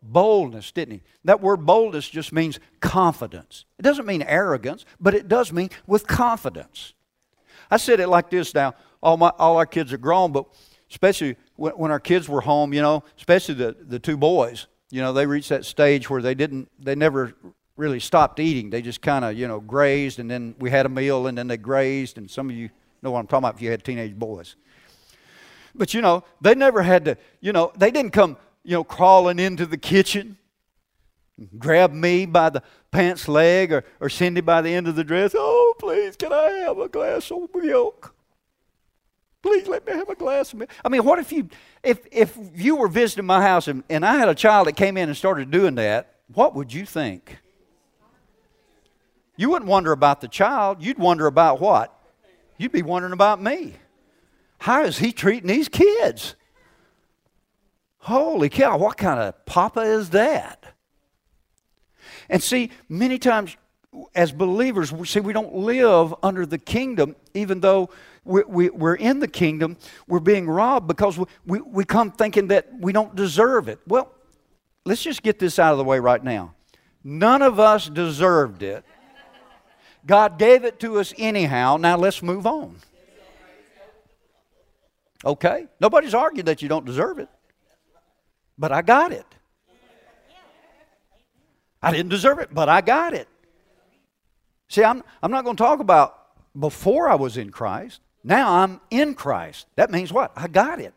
boldness, 0.04 0.74
didn't 0.74 0.96
he? 0.96 1.02
That 1.24 1.40
word 1.40 1.66
boldness 1.66 2.10
just 2.10 2.34
means 2.34 2.60
confidence. 2.82 3.64
It 3.80 3.84
doesn't 3.84 4.06
mean 4.06 4.22
arrogance, 4.22 4.84
but 5.00 5.16
it 5.16 5.30
does 5.30 5.54
mean 5.54 5.70
with 5.88 6.08
confidence. 6.08 6.94
I 7.72 7.78
said 7.78 8.02
it 8.02 8.10
like 8.10 8.30
this 8.30 8.54
now. 8.54 8.75
All, 9.02 9.16
my, 9.16 9.32
all 9.40 9.56
our 9.56 9.66
kids 9.66 9.94
are 9.94 9.98
grown, 9.98 10.34
but 10.34 10.46
especially 10.92 11.38
when, 11.56 11.92
our 11.92 12.00
kids 12.00 12.28
were 12.28 12.42
home, 12.42 12.74
you 12.74 12.82
know, 12.82 13.04
especially 13.18 13.56
the, 13.56 13.76
the 13.80 14.00
two 14.00 14.18
boys, 14.18 14.68
you 14.92 15.02
know, 15.02 15.14
they 15.14 15.26
reached 15.26 15.50
that 15.50 15.66
stage 15.66 16.10
where 16.10 16.22
they 16.22 16.36
didn't, 16.36 16.70
they 16.80 16.96
never 16.96 17.34
really 17.78 18.00
stopped 18.00 18.40
eating. 18.40 18.70
They 18.70 18.82
just 18.82 19.02
kind 19.02 19.26
of, 19.26 19.38
you 19.38 19.48
know, 19.48 19.60
grazed 19.60 20.20
and 20.20 20.30
then 20.30 20.56
we 20.60 20.70
had 20.70 20.86
a 20.86 20.90
meal 20.90 21.28
and 21.28 21.38
then 21.38 21.48
they 21.48 21.58
grazed. 21.58 22.18
And 22.18 22.30
some 22.30 22.50
of 22.50 22.56
you 22.56 22.70
know 23.02 23.12
what 23.12 23.20
I'm 23.20 23.28
talking 23.28 23.46
about 23.46 23.56
if 23.56 23.62
you 23.62 23.72
had 23.72 23.84
teenage 23.84 24.16
boys. 24.16 24.56
But, 25.74 25.94
you 25.94 26.02
know, 26.02 26.24
they 26.40 26.56
never 26.56 26.82
had 26.82 27.06
to, 27.06 27.18
you 27.42 27.52
know, 27.52 27.72
they 27.78 27.92
didn't 27.92 28.12
come, 28.12 28.38
you 28.64 28.72
know, 28.72 28.84
crawling 28.84 29.40
into 29.40 29.66
the 29.66 29.78
kitchen, 29.78 30.38
grab 31.58 31.92
me 31.92 32.26
by 32.26 32.50
the 32.50 32.64
pants 32.92 33.28
leg 33.28 33.74
or, 33.74 33.84
or 34.00 34.08
Cindy 34.08 34.42
by 34.42 34.62
the 34.62 34.74
end 34.74 34.88
of 34.88 34.96
the 34.96 35.04
dress. 35.04 35.36
Oh, 35.38 35.74
please, 35.78 36.16
can 36.16 36.32
I 36.32 36.50
have 36.66 36.80
a 36.80 36.88
glass 36.88 37.30
of 37.32 37.54
milk? 37.54 38.14
Please 39.46 39.68
let 39.68 39.86
me 39.86 39.94
have 39.94 40.10
a 40.10 40.16
glass 40.16 40.54
of 40.54 40.58
milk. 40.58 40.72
I 40.84 40.90
mean, 40.90 41.06
what 41.06 41.20
if 41.20 41.32
you 41.32 41.48
if 41.84 42.00
if 42.12 42.36
you 42.56 42.78
were 42.78 42.88
visiting 42.88 43.28
my 43.28 43.44
house 43.44 43.68
and, 43.68 43.84
and 43.92 44.04
I 44.04 44.16
had 44.16 44.28
a 44.28 44.34
child 44.34 44.66
that 44.66 44.75
came 44.75 44.98
in 44.98 45.08
and 45.08 45.16
started 45.16 45.52
doing 45.52 45.75
that, 45.75 46.16
what 46.34 46.56
would 46.56 46.74
you 46.74 46.84
think? 46.84 47.38
You 49.38 49.52
wouldn't 49.52 49.70
wonder 49.70 49.92
about 49.92 50.20
the 50.20 50.28
child, 50.28 50.82
you'd 50.82 50.98
wonder 50.98 51.28
about 51.28 51.62
what? 51.62 51.96
You'd 52.58 52.72
be 52.72 52.82
wondering 52.82 53.14
about 53.14 53.40
me. 53.40 53.75
How 54.58 54.84
is 54.84 54.98
he 54.98 55.12
treating 55.12 55.48
these 55.48 55.70
kids? 55.70 56.34
Holy 58.00 58.50
cow, 58.50 58.80
what 58.80 58.98
kind 58.98 59.20
of 59.20 59.46
papa 59.46 59.82
is 59.82 60.10
that? 60.10 60.66
And 62.30 62.42
see, 62.42 62.72
many 62.90 63.20
times 63.20 63.56
as 64.16 64.32
believers, 64.32 64.92
see 65.08 65.20
we 65.20 65.34
don't 65.34 65.54
live 65.54 66.16
under 66.24 66.48
the 66.48 66.58
kingdom, 66.58 67.16
even 67.36 67.60
though 67.60 67.92
we, 68.25 68.70
we're 68.70 68.96
in 68.96 69.20
the 69.20 69.27
kingdom, 69.27 69.77
we're 70.08 70.20
being 70.20 70.50
robbed 70.50 70.88
because 70.88 71.17
we, 71.17 71.25
we, 71.46 71.62
we 71.62 71.86
come 71.86 72.12
thinking 72.12 72.48
that 72.48 72.67
we 72.79 72.91
don't 72.91 73.15
deserve 73.15 73.70
it. 73.70 73.79
Well, 73.88 74.12
let's 74.84 75.03
just 75.03 75.24
get 75.24 75.39
this 75.39 75.60
out 75.60 75.72
of 75.72 75.77
the 75.77 75.84
way 75.84 76.00
right 76.00 76.24
now. 76.24 76.55
None 77.03 77.41
of 77.44 77.60
us 77.60 77.88
deserved 77.88 78.63
it. 78.63 78.84
God 80.05 80.38
gave 80.39 80.65
it 80.65 80.79
to 80.79 81.00
us 81.00 81.13
anyhow. 81.17 81.77
Now 81.77 81.98
let's 81.98 82.22
move 82.22 82.46
on. 82.46 82.77
Okay? 85.24 85.67
Nobody's 85.79 86.13
argued 86.13 86.48
that 86.48 86.62
you 86.62 86.70
don't 86.70 86.86
deserve 86.86 87.20
it. 87.20 87.29
But 88.58 88.72
I 88.72 88.82
got 88.82 89.12
it. 89.12 89.25
I 91.82 91.91
didn't 91.91 92.10
deserve 92.10 92.39
it, 92.39 92.50
but 92.51 92.70
I 92.70 92.82
got 92.82 93.13
it. 93.13 93.27
See, 94.70 94.84
I'm, 94.84 95.03
I'm 95.22 95.29
not 95.29 95.44
going 95.44 95.55
to 95.55 95.63
talk 95.63 95.79
about 95.79 96.17
before 96.60 97.08
I 97.08 97.15
was 97.15 97.38
in 97.38 97.51
Christ. 97.51 98.01
Now 98.25 98.55
I'm 98.55 98.82
in 98.89 99.13
Christ. 99.13 99.67
That 99.75 99.91
means 99.91 100.12
what? 100.12 100.32
I 100.36 100.48
got 100.48 100.82
it. 100.82 100.94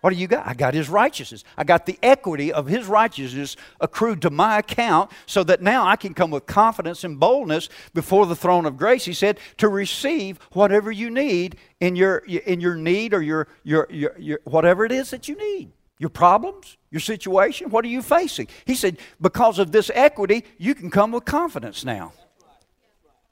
What 0.00 0.12
do 0.12 0.16
you 0.16 0.26
got? 0.26 0.44
I 0.44 0.54
got 0.54 0.74
his 0.74 0.88
righteousness. 0.88 1.44
I 1.56 1.62
got 1.62 1.86
the 1.86 1.96
equity 2.02 2.52
of 2.52 2.66
his 2.66 2.86
righteousness 2.86 3.54
accrued 3.80 4.22
to 4.22 4.30
my 4.30 4.58
account 4.58 5.12
so 5.26 5.44
that 5.44 5.62
now 5.62 5.86
I 5.86 5.94
can 5.94 6.12
come 6.12 6.32
with 6.32 6.46
confidence 6.46 7.04
and 7.04 7.20
boldness 7.20 7.68
before 7.94 8.26
the 8.26 8.34
throne 8.34 8.66
of 8.66 8.76
grace. 8.76 9.04
He 9.04 9.12
said 9.12 9.38
to 9.58 9.68
receive 9.68 10.40
whatever 10.50 10.90
you 10.90 11.08
need 11.08 11.56
in 11.78 11.94
your 11.94 12.16
in 12.16 12.60
your 12.60 12.74
need 12.74 13.14
or 13.14 13.22
your 13.22 13.46
your, 13.62 13.86
your, 13.90 14.18
your 14.18 14.40
whatever 14.42 14.84
it 14.84 14.90
is 14.90 15.10
that 15.10 15.28
you 15.28 15.36
need. 15.36 15.70
Your 15.98 16.10
problems, 16.10 16.76
your 16.90 16.98
situation, 17.00 17.70
what 17.70 17.84
are 17.84 17.88
you 17.88 18.02
facing? 18.02 18.48
He 18.64 18.74
said 18.74 18.98
because 19.20 19.60
of 19.60 19.70
this 19.70 19.88
equity, 19.94 20.42
you 20.58 20.74
can 20.74 20.90
come 20.90 21.12
with 21.12 21.24
confidence 21.24 21.84
now. 21.84 22.12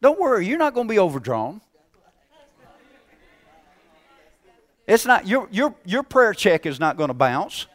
Don't 0.00 0.20
worry, 0.20 0.46
you're 0.46 0.58
not 0.58 0.74
going 0.74 0.86
to 0.86 0.92
be 0.92 1.00
overdrawn. 1.00 1.60
It's 4.90 5.06
not 5.06 5.28
your 5.28 5.46
your 5.52 5.72
your 5.84 6.02
prayer 6.02 6.34
check 6.34 6.66
is 6.66 6.80
not 6.80 6.96
going 6.96 7.08
to 7.08 7.14
bounce. 7.14 7.66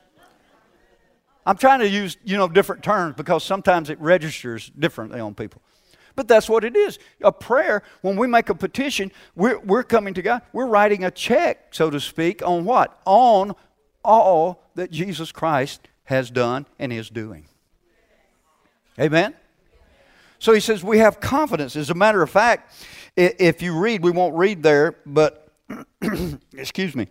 I'm 1.46 1.56
trying 1.56 1.80
to 1.80 1.88
use, 1.88 2.18
you 2.26 2.36
know, 2.36 2.50
different 2.50 2.84
terms 2.84 3.16
because 3.16 3.42
sometimes 3.44 3.90
it 3.90 4.00
registers 4.02 4.70
differently 4.78 5.22
on 5.22 5.34
people. 5.34 5.62
But 6.18 6.28
that's 6.28 6.50
what 6.50 6.66
it 6.66 6.76
is. 6.76 7.00
A 7.22 7.32
prayer, 7.32 7.84
when 8.02 8.18
we 8.18 8.28
make 8.28 8.50
a 8.50 8.56
petition, 8.56 9.14
we're, 9.36 9.60
we're 9.60 9.84
coming 9.84 10.14
to 10.16 10.22
God. 10.22 10.42
We're 10.52 10.66
writing 10.66 11.06
a 11.06 11.12
check, 11.12 11.74
so 11.74 11.90
to 11.90 12.00
speak, 12.00 12.42
on 12.46 12.66
what? 12.66 13.00
On 13.06 13.56
all 14.04 14.64
that 14.76 14.92
Jesus 14.92 15.32
Christ 15.32 15.88
has 16.06 16.30
done 16.32 16.66
and 16.80 16.92
is 16.92 17.10
doing. 17.10 17.46
Amen? 19.00 19.36
So 20.40 20.52
he 20.52 20.60
says 20.60 20.84
we 20.84 20.98
have 20.98 21.20
confidence. 21.20 21.76
As 21.76 21.90
a 21.90 21.96
matter 21.96 22.22
of 22.22 22.30
fact, 22.30 22.74
if 23.16 23.62
you 23.62 23.78
read, 23.78 24.04
we 24.04 24.12
won't 24.12 24.36
read 24.36 24.64
there, 24.64 24.96
but 25.06 25.45
excuse 26.54 26.96
me, 26.96 27.08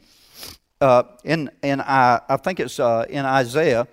uh, 0.81 1.05
in 1.25 1.51
in 1.63 1.81
I, 1.81 2.21
I 2.29 2.37
think 2.37 2.61
it's 2.61 2.79
uh, 2.79 3.07
in 3.09 3.25
Isaiah, 3.25 3.87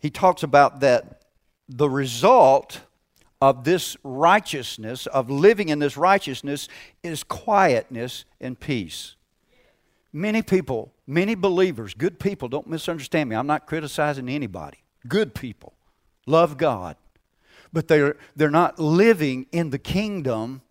he 0.00 0.10
talks 0.10 0.42
about 0.42 0.80
that 0.80 1.22
the 1.68 1.88
result 1.88 2.80
of 3.40 3.64
this 3.64 3.96
righteousness, 4.02 5.06
of 5.06 5.30
living 5.30 5.68
in 5.68 5.78
this 5.78 5.96
righteousness, 5.96 6.68
is 7.02 7.22
quietness 7.22 8.24
and 8.40 8.58
peace. 8.58 9.16
Many 10.12 10.40
people, 10.40 10.92
many 11.06 11.34
believers, 11.34 11.92
good 11.92 12.18
people, 12.18 12.48
don't 12.48 12.66
misunderstand 12.66 13.28
me. 13.28 13.36
I'm 13.36 13.46
not 13.46 13.66
criticizing 13.66 14.28
anybody. 14.28 14.78
Good 15.06 15.34
people 15.34 15.74
love 16.26 16.56
God 16.56 16.96
but 17.76 17.88
they're, 17.88 18.16
they're 18.34 18.50
not 18.50 18.78
living 18.78 19.46
in 19.52 19.68
the 19.68 19.78
kingdom 19.78 20.62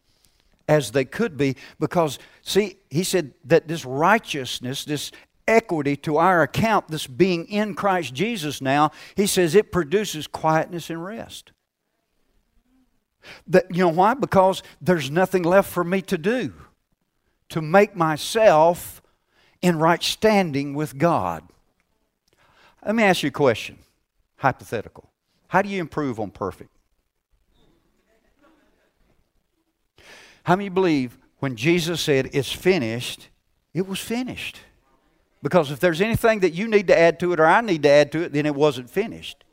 as 0.67 0.91
they 0.91 1.05
could 1.05 1.38
be 1.38 1.55
because, 1.79 2.19
see, 2.41 2.77
he 2.89 3.03
said 3.03 3.34
that 3.43 3.67
this 3.67 3.86
righteousness, 3.86 4.86
this 4.86 5.12
equity 5.48 5.95
to 5.98 6.17
our 6.17 6.41
account, 6.41 6.88
this 6.88 7.07
being 7.07 7.45
in 7.48 7.75
Christ 7.75 8.13
Jesus 8.13 8.62
now, 8.62 8.91
he 9.15 9.27
says 9.27 9.53
it 9.53 9.72
produces 9.72 10.27
quietness 10.27 10.89
and 10.89 11.03
rest. 11.03 11.51
That, 13.48 13.65
you 13.69 13.84
know 13.84 13.89
why? 13.89 14.13
Because 14.13 14.63
there's 14.81 15.10
nothing 15.10 15.43
left 15.43 15.72
for 15.72 15.84
me 15.84 16.01
to 16.03 16.17
do 16.17 16.53
to 17.50 17.62
make 17.62 17.95
myself 17.95 19.01
in 19.62 19.77
right 19.77 20.01
standing 20.01 20.74
with 20.74 20.98
God. 20.98 21.43
Let 22.86 22.95
me 22.95 23.03
ask 23.03 23.24
you 23.24 23.29
a 23.29 23.31
question, 23.31 23.79
hypothetical. 24.38 25.10
How 25.48 25.62
do 25.62 25.69
you 25.69 25.79
improve 25.79 26.19
on 26.19 26.31
perfect? 26.31 26.75
How 30.46 30.56
many 30.56 30.70
believe 30.70 31.18
when 31.40 31.56
Jesus 31.56 32.02
said, 32.02 32.30
It's 32.34 32.52
finished, 32.52 33.30
it 33.74 33.88
was 33.88 34.00
finished? 34.00 34.60
Because 35.44 35.70
if 35.70 35.80
there's 35.80 36.02
anything 36.02 36.40
that 36.40 36.54
you 36.54 36.68
need 36.68 36.88
to 36.88 36.98
add 36.98 37.20
to 37.20 37.34
it 37.34 37.40
or 37.40 37.46
I 37.46 37.62
need 37.62 37.84
to 37.84 37.90
add 37.90 38.12
to 38.14 38.22
it, 38.22 38.34
then 38.34 38.46
it 38.46 38.56
wasn't 38.56 38.90
finished. 38.90 39.44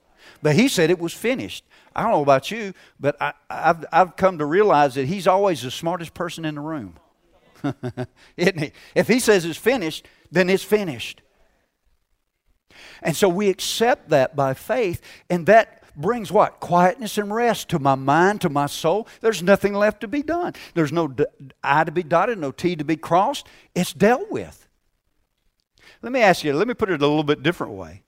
But 0.43 0.55
he 0.55 0.69
said 0.69 0.91
it 0.91 0.99
was 0.99 1.13
finished. 1.13 1.65
I 1.95 2.03
don't 2.03 2.13
know 2.13 2.23
about 2.23 2.51
you, 2.51 2.73
but 2.99 3.21
I, 3.21 3.33
have 3.51 3.85
I've 3.93 4.17
come 4.17 4.39
to 4.39 4.47
realize 4.47 4.95
that 4.95 5.07
he's 5.07 5.27
always 5.27 5.63
the 5.63 5.71
smartest 5.71 6.15
person 6.15 6.45
in 6.45 6.55
the 6.55 6.61
room. 6.61 6.97
Isn't 8.37 8.59
he? 8.59 8.73
If 8.95 9.09
he 9.09 9.19
says 9.19 9.45
it's 9.45 9.59
finished, 9.59 10.07
then 10.31 10.49
it's 10.49 10.65
finished. 10.65 11.23
And 13.03 13.17
so 13.17 13.29
we 13.29 13.49
accept 13.49 14.11
that 14.11 14.35
by 14.35 14.55
faith, 14.55 15.01
and 15.29 15.47
that 15.47 15.82
brings 15.97 16.33
what? 16.33 16.61
Quietness 16.61 17.19
and 17.19 17.35
rest 17.35 17.69
to 17.71 17.79
my 17.79 17.95
mind, 17.95 18.41
to 18.43 18.49
my 18.49 18.67
soul. 18.67 19.07
There's 19.21 19.43
nothing 19.43 19.75
left 19.75 20.01
to 20.03 20.09
be 20.09 20.23
done. 20.23 20.55
There's 20.75 20.93
no 20.93 21.15
I 21.63 21.85
to 21.85 21.93
be 21.93 22.03
dotted, 22.03 22.39
no 22.39 22.53
T 22.53 22.77
to 22.77 22.85
be 22.85 22.97
crossed. 22.97 23.47
It's 23.75 23.93
dealt 23.93 24.31
with. 24.31 24.69
Let 26.03 26.13
me 26.13 26.21
ask 26.21 26.43
you, 26.45 26.53
let 26.55 26.67
me 26.67 26.75
put 26.75 26.91
it 26.91 27.01
a 27.01 27.07
little 27.07 27.25
bit 27.25 27.43
different 27.43 27.75
way. 27.75 28.03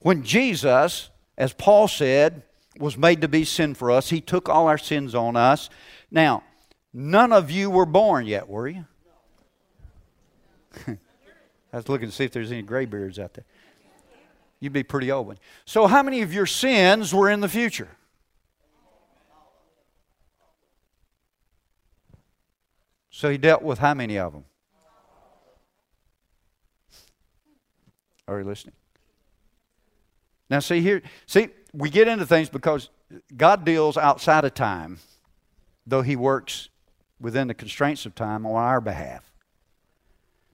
When 0.00 0.22
Jesus, 0.22 1.10
as 1.36 1.52
Paul 1.52 1.88
said, 1.88 2.42
was 2.78 2.96
made 2.96 3.20
to 3.20 3.28
be 3.28 3.44
sin 3.44 3.74
for 3.74 3.90
us, 3.90 4.10
he 4.10 4.20
took 4.20 4.48
all 4.48 4.68
our 4.68 4.78
sins 4.78 5.14
on 5.14 5.36
us. 5.36 5.68
Now, 6.10 6.44
none 6.92 7.32
of 7.32 7.50
you 7.50 7.70
were 7.70 7.86
born 7.86 8.26
yet, 8.26 8.48
were 8.48 8.68
you? 8.68 8.84
I 10.86 11.76
was 11.76 11.88
looking 11.88 12.08
to 12.08 12.14
see 12.14 12.24
if 12.24 12.32
there's 12.32 12.52
any 12.52 12.62
gray 12.62 12.84
beards 12.84 13.18
out 13.18 13.34
there. 13.34 13.44
You'd 14.62 14.72
be 14.72 14.84
pretty 14.84 15.10
old 15.10 15.26
one. 15.26 15.38
So, 15.64 15.88
how 15.88 16.04
many 16.04 16.22
of 16.22 16.32
your 16.32 16.46
sins 16.46 17.12
were 17.12 17.28
in 17.28 17.40
the 17.40 17.48
future? 17.48 17.88
So, 23.10 23.28
he 23.28 23.38
dealt 23.38 23.62
with 23.62 23.80
how 23.80 23.92
many 23.92 24.16
of 24.20 24.32
them? 24.32 24.44
Are 28.28 28.38
you 28.38 28.44
listening? 28.44 28.76
Now, 30.48 30.60
see 30.60 30.80
here, 30.80 31.02
see, 31.26 31.48
we 31.72 31.90
get 31.90 32.06
into 32.06 32.24
things 32.24 32.48
because 32.48 32.88
God 33.36 33.64
deals 33.64 33.96
outside 33.96 34.44
of 34.44 34.54
time, 34.54 35.00
though 35.84 36.02
He 36.02 36.14
works 36.14 36.68
within 37.20 37.48
the 37.48 37.54
constraints 37.54 38.06
of 38.06 38.14
time 38.14 38.46
on 38.46 38.54
our 38.54 38.80
behalf. 38.80 39.32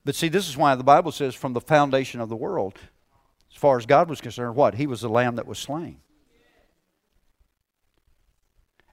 But 0.07 0.15
see, 0.15 0.29
this 0.29 0.49
is 0.49 0.57
why 0.57 0.77
the 0.77 0.83
Bible 0.83 1.13
says 1.13 1.35
from 1.35 1.53
the 1.53 1.61
foundation 1.61 2.23
of 2.23 2.31
the 2.31 2.37
world, 2.37 2.79
as 3.51 3.57
far 3.57 3.79
as 3.79 3.87
God 3.87 4.09
was 4.09 4.21
concerned, 4.21 4.55
what? 4.55 4.75
He 4.75 4.87
was 4.87 5.01
the 5.01 5.09
lamb 5.09 5.37
that 5.37 5.47
was 5.47 5.59
slain. 5.59 6.01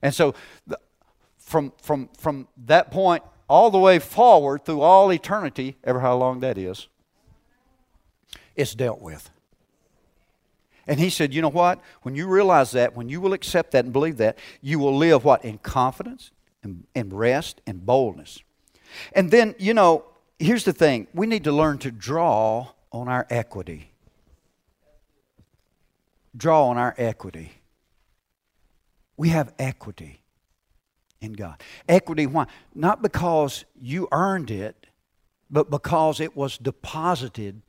And 0.02 0.14
so, 0.14 0.36
the, 0.68 0.80
from, 1.38 1.74
from, 1.82 2.10
from 2.18 2.48
that 2.66 2.92
point 2.92 3.24
all 3.48 3.70
the 3.70 3.80
way 3.80 4.00
forward 4.00 4.66
through 4.66 4.82
all 4.82 5.12
eternity, 5.12 5.78
ever 5.84 6.00
how 6.00 6.16
long 6.16 6.40
that 6.40 6.58
is, 6.58 6.88
it's 8.56 8.74
dealt 8.74 9.02
with. 9.02 9.30
And 10.88 11.00
he 11.00 11.10
said, 11.10 11.34
You 11.34 11.42
know 11.42 11.50
what? 11.50 11.82
When 12.04 12.16
you 12.16 12.28
realize 12.28 12.72
that, 12.72 12.96
when 12.96 13.10
you 13.10 13.22
will 13.22 13.34
accept 13.34 13.72
that 13.72 13.86
and 13.86 13.94
believe 13.94 14.18
that, 14.18 14.38
you 14.62 14.80
will 14.80 14.96
live 14.96 15.24
what? 15.24 15.44
In 15.44 15.58
confidence 15.60 16.32
and, 16.64 16.86
and 16.96 17.14
rest 17.14 17.62
and 17.66 17.86
boldness. 17.86 18.42
And 19.14 19.32
then, 19.32 19.56
you 19.58 19.74
know, 19.74 20.06
here's 20.40 20.64
the 20.64 20.74
thing 20.74 21.08
we 21.14 21.28
need 21.28 21.44
to 21.46 21.52
learn 21.52 21.78
to 21.80 21.92
draw 21.92 22.70
on 22.92 23.08
our 23.08 23.26
equity. 23.30 23.92
Draw 26.36 26.70
on 26.70 26.78
our 26.78 26.94
equity. 26.98 27.52
We 29.18 29.30
have 29.30 29.54
equity 29.58 30.22
in 31.22 31.34
God. 31.34 31.62
Equity, 31.88 32.26
why? 32.26 32.48
Not 32.74 33.02
because 33.02 33.66
you 33.80 34.08
earned 34.12 34.52
it, 34.52 34.88
but 35.50 35.70
because 35.70 36.20
it 36.20 36.36
was 36.36 36.58
deposited 36.58 37.62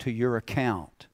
to 0.00 0.10
your 0.10 0.36
account 0.36 1.06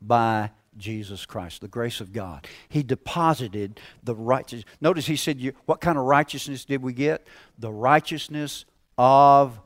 by 0.00 0.50
Jesus 0.76 1.24
Christ, 1.24 1.60
the 1.60 1.68
grace 1.68 2.00
of 2.00 2.12
God. 2.12 2.46
He 2.68 2.82
deposited 2.82 3.80
the 4.02 4.14
righteous. 4.14 4.64
Notice 4.80 5.06
he 5.06 5.16
said, 5.16 5.54
What 5.64 5.80
kind 5.80 5.96
of 5.96 6.04
righteousness 6.04 6.64
did 6.64 6.82
we 6.82 6.92
get? 6.92 7.26
The 7.58 7.72
righteousness 7.72 8.64
of 8.98 9.58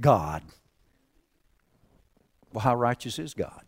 God. 0.00 0.42
Well, 2.52 2.62
how 2.62 2.74
righteous 2.74 3.18
is 3.18 3.34
God? 3.34 3.62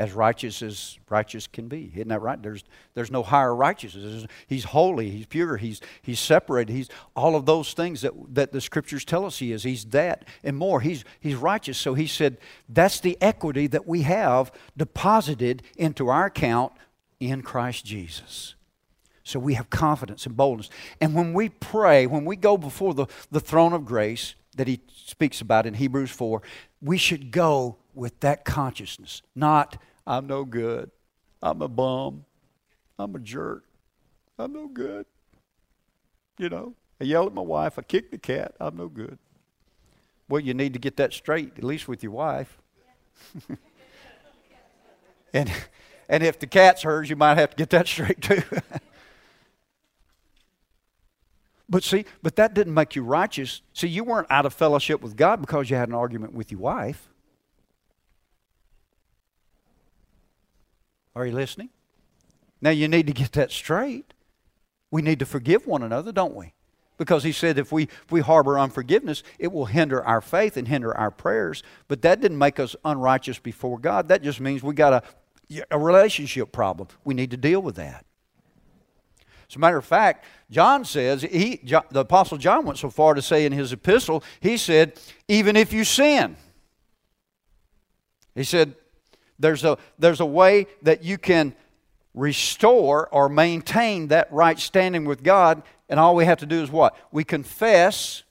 As 0.00 0.12
righteous 0.12 0.62
as 0.62 0.98
righteous 1.10 1.46
can 1.46 1.68
be. 1.68 1.92
Isn't 1.94 2.08
that 2.08 2.22
right? 2.22 2.42
There's, 2.42 2.64
there's 2.94 3.10
no 3.10 3.22
higher 3.22 3.54
righteousness. 3.54 4.24
He's 4.46 4.64
holy, 4.64 5.10
he's 5.10 5.26
pure, 5.26 5.58
he's, 5.58 5.82
he's 6.00 6.18
separated, 6.18 6.72
he's 6.72 6.88
all 7.14 7.36
of 7.36 7.44
those 7.44 7.74
things 7.74 8.00
that, 8.00 8.14
that 8.32 8.50
the 8.50 8.62
scriptures 8.62 9.04
tell 9.04 9.26
us 9.26 9.40
he 9.40 9.52
is. 9.52 9.62
He's 9.62 9.84
that 9.86 10.24
and 10.42 10.56
more. 10.56 10.80
He's, 10.80 11.04
he's 11.20 11.34
righteous. 11.34 11.76
So 11.76 11.92
he 11.92 12.06
said, 12.06 12.38
that's 12.66 13.00
the 13.00 13.18
equity 13.20 13.66
that 13.66 13.86
we 13.86 14.00
have 14.00 14.50
deposited 14.74 15.62
into 15.76 16.08
our 16.08 16.24
account 16.24 16.72
in 17.20 17.42
Christ 17.42 17.84
Jesus. 17.84 18.54
So 19.22 19.38
we 19.38 19.52
have 19.52 19.68
confidence 19.68 20.24
and 20.24 20.34
boldness. 20.34 20.70
And 20.98 21.14
when 21.14 21.34
we 21.34 21.50
pray, 21.50 22.06
when 22.06 22.24
we 22.24 22.36
go 22.36 22.56
before 22.56 22.94
the, 22.94 23.06
the 23.30 23.38
throne 23.38 23.74
of 23.74 23.84
grace, 23.84 24.34
that 24.56 24.66
he 24.66 24.80
speaks 24.94 25.42
about 25.42 25.66
in 25.66 25.74
Hebrews 25.74 26.10
4, 26.10 26.40
we 26.80 26.96
should 26.96 27.30
go 27.30 27.76
with 27.94 28.18
that 28.20 28.44
consciousness, 28.44 29.22
not, 29.34 29.76
I'm 30.06 30.26
no 30.26 30.44
good, 30.44 30.90
I'm 31.42 31.62
a 31.62 31.68
bum, 31.68 32.24
I'm 32.98 33.14
a 33.14 33.18
jerk, 33.18 33.64
I'm 34.38 34.52
no 34.52 34.66
good. 34.66 35.06
You 36.38 36.48
know, 36.48 36.74
I 37.00 37.04
yell 37.04 37.26
at 37.26 37.34
my 37.34 37.42
wife, 37.42 37.78
I 37.78 37.82
kick 37.82 38.10
the 38.10 38.18
cat, 38.18 38.54
I'm 38.60 38.76
no 38.76 38.88
good. 38.88 39.18
Well, 40.28 40.40
you 40.40 40.54
need 40.54 40.72
to 40.74 40.78
get 40.78 40.96
that 40.96 41.12
straight, 41.12 41.52
at 41.58 41.64
least 41.64 41.88
with 41.88 42.02
your 42.02 42.12
wife. 42.12 42.58
and, 45.34 45.52
and 46.08 46.22
if 46.22 46.38
the 46.38 46.46
cat's 46.46 46.82
hers, 46.82 47.10
you 47.10 47.16
might 47.16 47.36
have 47.36 47.50
to 47.50 47.56
get 47.56 47.70
that 47.70 47.86
straight 47.86 48.20
too. 48.22 48.42
But 51.70 51.84
see, 51.84 52.04
but 52.20 52.34
that 52.34 52.52
didn't 52.52 52.74
make 52.74 52.96
you 52.96 53.04
righteous. 53.04 53.62
See, 53.72 53.86
you 53.86 54.02
weren't 54.02 54.26
out 54.28 54.44
of 54.44 54.52
fellowship 54.52 55.00
with 55.00 55.16
God 55.16 55.40
because 55.40 55.70
you 55.70 55.76
had 55.76 55.88
an 55.88 55.94
argument 55.94 56.34
with 56.34 56.50
your 56.50 56.60
wife. 56.60 57.09
Are 61.14 61.26
you 61.26 61.32
listening? 61.32 61.70
Now 62.60 62.70
you 62.70 62.88
need 62.88 63.06
to 63.06 63.12
get 63.12 63.32
that 63.32 63.50
straight. 63.50 64.12
We 64.90 65.02
need 65.02 65.18
to 65.20 65.26
forgive 65.26 65.66
one 65.66 65.82
another, 65.82 66.12
don't 66.12 66.34
we? 66.34 66.54
Because 66.98 67.24
he 67.24 67.32
said 67.32 67.58
if 67.58 67.72
we, 67.72 67.84
if 67.84 68.12
we 68.12 68.20
harbor 68.20 68.58
unforgiveness, 68.58 69.22
it 69.38 69.50
will 69.52 69.64
hinder 69.64 70.04
our 70.04 70.20
faith 70.20 70.56
and 70.56 70.68
hinder 70.68 70.94
our 70.96 71.10
prayers. 71.10 71.62
But 71.88 72.02
that 72.02 72.20
didn't 72.20 72.38
make 72.38 72.60
us 72.60 72.76
unrighteous 72.84 73.38
before 73.38 73.78
God. 73.78 74.08
That 74.08 74.22
just 74.22 74.40
means 74.40 74.62
we 74.62 74.74
got 74.74 74.92
a, 75.50 75.64
a 75.70 75.78
relationship 75.78 76.52
problem. 76.52 76.88
We 77.04 77.14
need 77.14 77.30
to 77.30 77.38
deal 77.38 77.62
with 77.62 77.76
that. 77.76 78.04
As 79.48 79.56
a 79.56 79.58
matter 79.58 79.78
of 79.78 79.84
fact, 79.84 80.26
John 80.50 80.84
says, 80.84 81.22
he, 81.22 81.60
John, 81.64 81.82
the 81.90 82.00
Apostle 82.00 82.38
John 82.38 82.64
went 82.66 82.78
so 82.78 82.90
far 82.90 83.14
to 83.14 83.22
say 83.22 83.46
in 83.46 83.52
his 83.52 83.72
epistle, 83.72 84.22
he 84.38 84.56
said, 84.56 85.00
even 85.26 85.56
if 85.56 85.72
you 85.72 85.82
sin, 85.82 86.36
he 88.34 88.44
said, 88.44 88.76
there's 89.40 89.64
a, 89.64 89.78
there's 89.98 90.20
a 90.20 90.26
way 90.26 90.66
that 90.82 91.02
you 91.02 91.18
can 91.18 91.54
restore 92.14 93.08
or 93.08 93.28
maintain 93.28 94.08
that 94.08 94.32
right 94.32 94.58
standing 94.58 95.04
with 95.04 95.22
God, 95.22 95.62
and 95.88 95.98
all 95.98 96.14
we 96.14 96.26
have 96.26 96.38
to 96.38 96.46
do 96.46 96.62
is 96.62 96.70
what? 96.70 96.96
We 97.10 97.24
confess. 97.24 98.22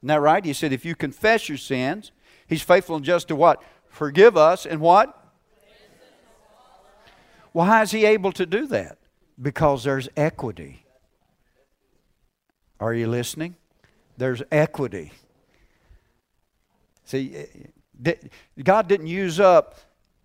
Isn't 0.00 0.08
that 0.08 0.20
right? 0.20 0.44
He 0.44 0.52
said, 0.52 0.72
if 0.72 0.84
you 0.84 0.94
confess 0.94 1.48
your 1.48 1.58
sins, 1.58 2.12
He's 2.46 2.62
faithful 2.62 2.94
and 2.94 3.04
just 3.04 3.28
to 3.28 3.36
what? 3.36 3.60
Forgive 3.88 4.36
us 4.36 4.66
and 4.66 4.80
what? 4.80 5.20
Well, 7.52 7.66
how 7.66 7.82
is 7.82 7.90
He 7.90 8.04
able 8.04 8.32
to 8.32 8.46
do 8.46 8.66
that? 8.68 8.98
Because 9.40 9.82
there's 9.84 10.08
equity. 10.16 10.84
Are 12.78 12.92
you 12.92 13.08
listening? 13.08 13.56
There's 14.18 14.42
equity. 14.52 15.12
See, 17.04 17.34
eh, 17.34 17.46
eh, 18.04 18.14
God 18.62 18.88
didn't 18.88 19.06
use 19.06 19.40
up 19.40 19.78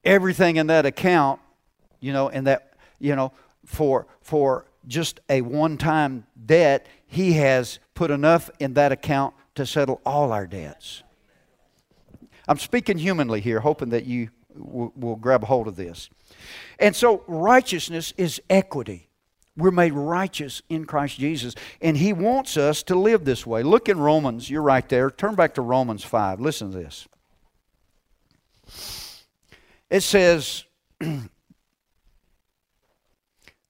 everything 0.04 0.58
in 0.58 0.68
that 0.68 0.86
account, 0.86 1.40
you 2.00 2.14
know, 2.14 2.30
and 2.30 2.48
that, 2.48 2.74
you 3.00 3.16
know, 3.16 3.32
for 3.66 4.08
for 4.22 4.66
just 4.88 5.20
a 5.30 5.42
one-time 5.42 6.26
debt, 6.46 6.88
he 7.08 7.34
has 7.34 7.80
put 7.94 8.10
enough 8.12 8.50
in 8.60 8.74
that 8.74 8.92
account 8.92 9.36
to 9.56 9.66
settle 9.66 10.02
all 10.06 10.32
our 10.32 10.48
debts. 10.48 11.04
I'm 12.48 12.58
speaking 12.58 12.98
humanly 12.98 13.42
here, 13.42 13.60
hoping 13.60 13.90
that 13.90 14.06
you 14.06 14.30
will, 14.56 14.92
will 14.96 15.16
grab 15.16 15.44
hold 15.44 15.68
of 15.68 15.76
this. 15.76 16.10
And 16.80 16.96
so 16.96 17.24
righteousness 17.28 18.14
is 18.18 18.42
equity. 18.50 19.08
We're 19.58 19.72
made 19.72 19.94
righteous 19.94 20.62
in 20.70 20.86
Christ 20.86 21.20
Jesus, 21.20 21.54
and 21.82 21.98
He 21.98 22.14
wants 22.14 22.58
us 22.58 22.84
to 22.84 22.96
live 22.96 23.26
this 23.26 23.46
way. 23.46 23.64
Look 23.64 23.90
in 23.90 24.00
Romans, 24.00 24.50
you're 24.50 24.62
right 24.62 24.88
there. 24.88 25.12
Turn 25.12 25.36
back 25.36 25.54
to 25.56 25.62
Romans 25.62 26.04
5. 26.04 26.40
Listen 26.40 26.72
to 26.72 26.78
this. 26.78 27.08
It 29.92 30.02
says, 30.02 30.64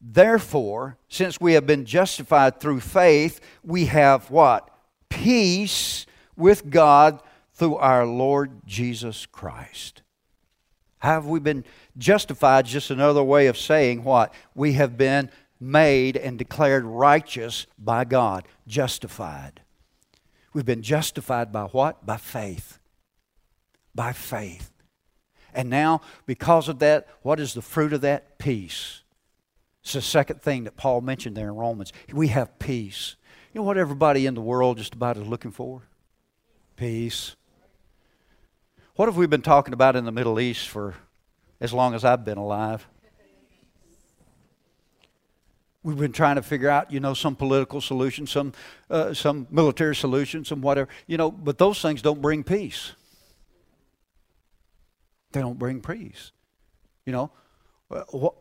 Therefore, 0.02 0.98
since 1.10 1.42
we 1.42 1.54
have 1.54 1.66
been 1.66 1.84
justified 1.84 2.60
through 2.60 2.80
faith, 2.80 3.42
we 3.64 3.86
have 3.86 4.30
what? 4.30 4.70
Peace 5.10 6.06
with 6.38 6.70
God 6.70 7.22
through 7.54 7.76
our 7.76 8.06
Lord 8.06 8.66
Jesus 8.66 9.26
Christ. 9.26 10.04
Have 11.00 11.26
we 11.26 11.40
been 11.40 11.66
justified? 11.98 12.68
Just 12.68 12.92
another 12.92 13.24
way 13.24 13.48
of 13.48 13.58
saying 13.58 14.04
what? 14.04 14.32
We 14.54 14.74
have 14.74 14.98
been 14.98 15.32
made 15.60 16.18
and 16.18 16.38
declared 16.38 16.86
righteous 16.86 17.66
by 17.80 18.06
God, 18.06 18.48
justified. 18.68 19.62
We've 20.54 20.66
been 20.66 20.84
justified 20.84 21.52
by 21.52 21.64
what? 21.66 22.06
By 22.06 22.18
faith. 22.18 22.78
By 23.96 24.14
faith. 24.14 24.71
And 25.54 25.70
now, 25.70 26.02
because 26.26 26.70
of 26.70 26.80
that, 26.80 27.08
what 27.22 27.40
is 27.40 27.54
the 27.54 27.62
fruit 27.62 27.94
of 27.94 28.02
that? 28.02 28.38
Peace. 28.38 29.02
It's 29.84 29.94
the 29.94 30.02
second 30.02 30.42
thing 30.42 30.66
that 30.66 30.78
Paul 30.78 31.02
mentioned 31.02 31.36
there 31.36 31.48
in 31.48 31.56
Romans. 31.56 31.92
We 32.12 32.28
have 32.30 32.60
peace. 32.60 33.16
You 33.54 33.60
know 33.60 33.66
what 33.66 33.78
everybody 33.78 34.26
in 34.26 34.36
the 34.36 34.42
world 34.42 34.78
just 34.78 34.94
about 34.94 35.18
is 35.18 35.28
looking 35.28 35.52
for? 35.52 35.82
Peace. 36.76 37.36
What 38.96 39.08
have 39.08 39.18
we 39.18 39.28
been 39.28 39.42
talking 39.42 39.74
about 39.74 39.96
in 39.96 40.06
the 40.06 40.12
Middle 40.12 40.40
East 40.40 40.68
for 40.70 40.96
as 41.62 41.72
long 41.72 41.94
as 41.94 42.04
I've 42.04 42.26
been 42.26 42.40
alive. 42.40 42.88
We've 45.84 45.98
been 45.98 46.12
trying 46.12 46.36
to 46.36 46.42
figure 46.42 46.70
out, 46.70 46.92
you 46.92 47.00
know, 47.00 47.14
some 47.14 47.36
political 47.36 47.82
solution, 47.82 48.28
some, 48.28 48.54
uh, 48.90 49.14
some 49.14 49.48
military 49.50 49.96
solution, 49.96 50.44
some 50.44 50.62
whatever, 50.62 50.90
you 51.08 51.18
know, 51.18 51.32
but 51.32 51.58
those 51.58 51.82
things 51.82 52.02
don't 52.02 52.22
bring 52.22 52.44
peace. 52.44 52.92
They 55.32 55.42
don't 55.42 55.60
bring 55.60 55.82
peace. 55.82 56.32
You 57.06 57.14
know, 57.14 57.32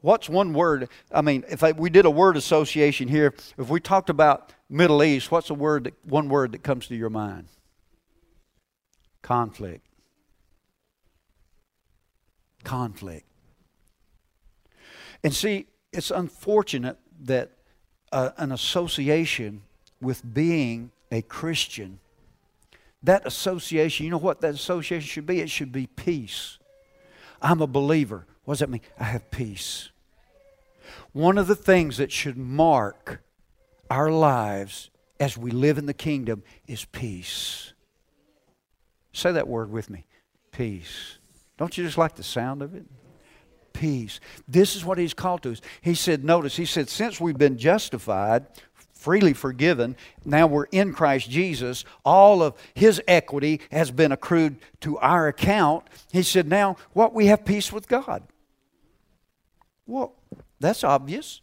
what's 0.00 0.28
one 0.28 0.52
word? 0.52 0.88
I 1.10 1.22
mean, 1.22 1.44
if 1.48 1.64
I, 1.64 1.72
we 1.72 1.90
did 1.90 2.04
a 2.04 2.10
word 2.10 2.36
association 2.36 3.08
here, 3.08 3.34
if 3.58 3.68
we 3.68 3.80
talked 3.80 4.10
about 4.10 4.52
Middle 4.68 5.02
East, 5.02 5.30
what's 5.30 5.50
a 5.50 5.54
word 5.54 5.84
that, 5.84 5.94
one 6.04 6.28
word 6.28 6.52
that 6.52 6.62
comes 6.62 6.86
to 6.88 6.96
your 6.96 7.10
mind? 7.10 7.48
Conflict. 9.22 9.86
Conflict. 12.64 13.26
And 15.24 15.34
see, 15.34 15.66
it's 15.92 16.10
unfortunate 16.10 16.98
that 17.22 17.50
uh, 18.12 18.30
an 18.36 18.52
association 18.52 19.62
with 20.00 20.22
being 20.34 20.92
a 21.10 21.22
Christian, 21.22 21.98
that 23.02 23.26
association, 23.26 24.04
you 24.04 24.10
know 24.10 24.18
what 24.18 24.40
that 24.40 24.54
association 24.54 25.06
should 25.06 25.26
be? 25.26 25.40
It 25.40 25.50
should 25.50 25.72
be 25.72 25.86
peace. 25.86 26.58
I'm 27.40 27.60
a 27.60 27.66
believer. 27.66 28.26
What 28.44 28.54
does 28.54 28.60
that 28.60 28.70
mean? 28.70 28.82
I 28.98 29.04
have 29.04 29.30
peace. 29.30 29.90
One 31.12 31.38
of 31.38 31.46
the 31.46 31.56
things 31.56 31.96
that 31.96 32.12
should 32.12 32.36
mark 32.36 33.22
our 33.90 34.10
lives 34.10 34.90
as 35.18 35.36
we 35.36 35.50
live 35.50 35.78
in 35.78 35.86
the 35.86 35.94
kingdom 35.94 36.42
is 36.66 36.84
peace. 36.84 37.72
Say 39.12 39.32
that 39.32 39.48
word 39.48 39.70
with 39.70 39.90
me 39.90 40.06
peace. 40.52 41.18
Don't 41.56 41.76
you 41.76 41.84
just 41.84 41.98
like 41.98 42.16
the 42.16 42.22
sound 42.22 42.62
of 42.62 42.74
it? 42.74 42.84
peace. 43.72 44.20
This 44.46 44.76
is 44.76 44.84
what 44.84 44.98
he's 44.98 45.14
called 45.14 45.42
to 45.42 45.52
us. 45.52 45.60
He 45.80 45.94
said, 45.94 46.22
notice, 46.24 46.56
he 46.56 46.66
said, 46.66 46.88
since 46.88 47.20
we've 47.20 47.38
been 47.38 47.56
justified, 47.56 48.46
freely 49.00 49.32
forgiven, 49.32 49.96
now 50.24 50.46
we're 50.46 50.64
in 50.64 50.92
Christ 50.92 51.30
Jesus, 51.30 51.84
all 52.04 52.42
of 52.42 52.54
his 52.74 53.00
equity 53.08 53.60
has 53.72 53.90
been 53.90 54.12
accrued 54.12 54.56
to 54.80 54.98
our 54.98 55.26
account. 55.26 55.84
He 56.12 56.22
said, 56.22 56.46
now 56.46 56.76
what? 56.92 57.14
We 57.14 57.26
have 57.26 57.44
peace 57.44 57.72
with 57.72 57.88
God. 57.88 58.22
Well, 59.86 60.14
that's 60.60 60.84
obvious. 60.84 61.40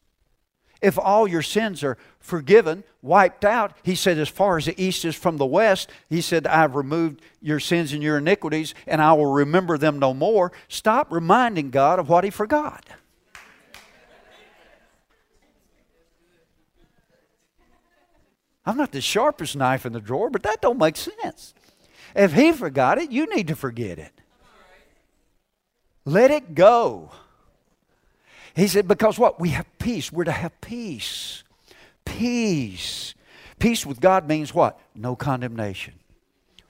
If 0.79 0.99
all 0.99 1.27
your 1.27 1.41
sins 1.41 1.83
are 1.83 1.97
forgiven, 2.19 2.83
wiped 3.01 3.43
out, 3.43 3.73
he 3.81 3.95
said, 3.95 4.19
as 4.19 4.29
far 4.29 4.57
as 4.57 4.65
the 4.65 4.79
east 4.81 5.03
is 5.05 5.15
from 5.15 5.37
the 5.37 5.45
west, 5.45 5.89
he 6.07 6.21
said, 6.21 6.45
I've 6.45 6.75
removed 6.75 7.23
your 7.41 7.59
sins 7.59 7.93
and 7.93 8.03
your 8.03 8.19
iniquities, 8.19 8.75
and 8.85 9.01
I 9.01 9.13
will 9.13 9.33
remember 9.33 9.79
them 9.79 9.97
no 9.97 10.13
more. 10.13 10.51
Stop 10.67 11.11
reminding 11.11 11.71
God 11.71 11.97
of 11.97 12.09
what 12.09 12.23
he 12.23 12.29
forgot. 12.29 12.85
I'm 18.67 18.75
not 18.75 18.91
the 18.91 18.99
sharpest 18.99 19.55
knife 19.55 19.85
in 19.85 19.93
the 19.93 20.01
drawer, 20.01 20.29
but 20.29 20.43
that 20.43 20.61
don't 20.61 20.77
make 20.77 20.97
sense. 20.97 21.53
If 22.13 22.33
he 22.33 22.51
forgot 22.51 22.97
it, 22.97 23.11
you 23.11 23.33
need 23.33 23.47
to 23.47 23.55
forget 23.55 23.97
it. 23.97 24.11
Let 26.03 26.31
it 26.31 26.53
go. 26.53 27.11
He 28.53 28.67
said, 28.67 28.85
because 28.85 29.17
what? 29.17 29.39
We 29.39 29.49
have 29.49 29.65
peace. 29.79 30.11
We're 30.11 30.25
to 30.25 30.33
have 30.33 30.59
peace. 30.59 31.45
Peace. 32.03 33.13
Peace 33.57 33.85
with 33.85 34.01
God 34.01 34.27
means 34.27 34.53
what? 34.53 34.77
No 34.93 35.15
condemnation. 35.15 35.93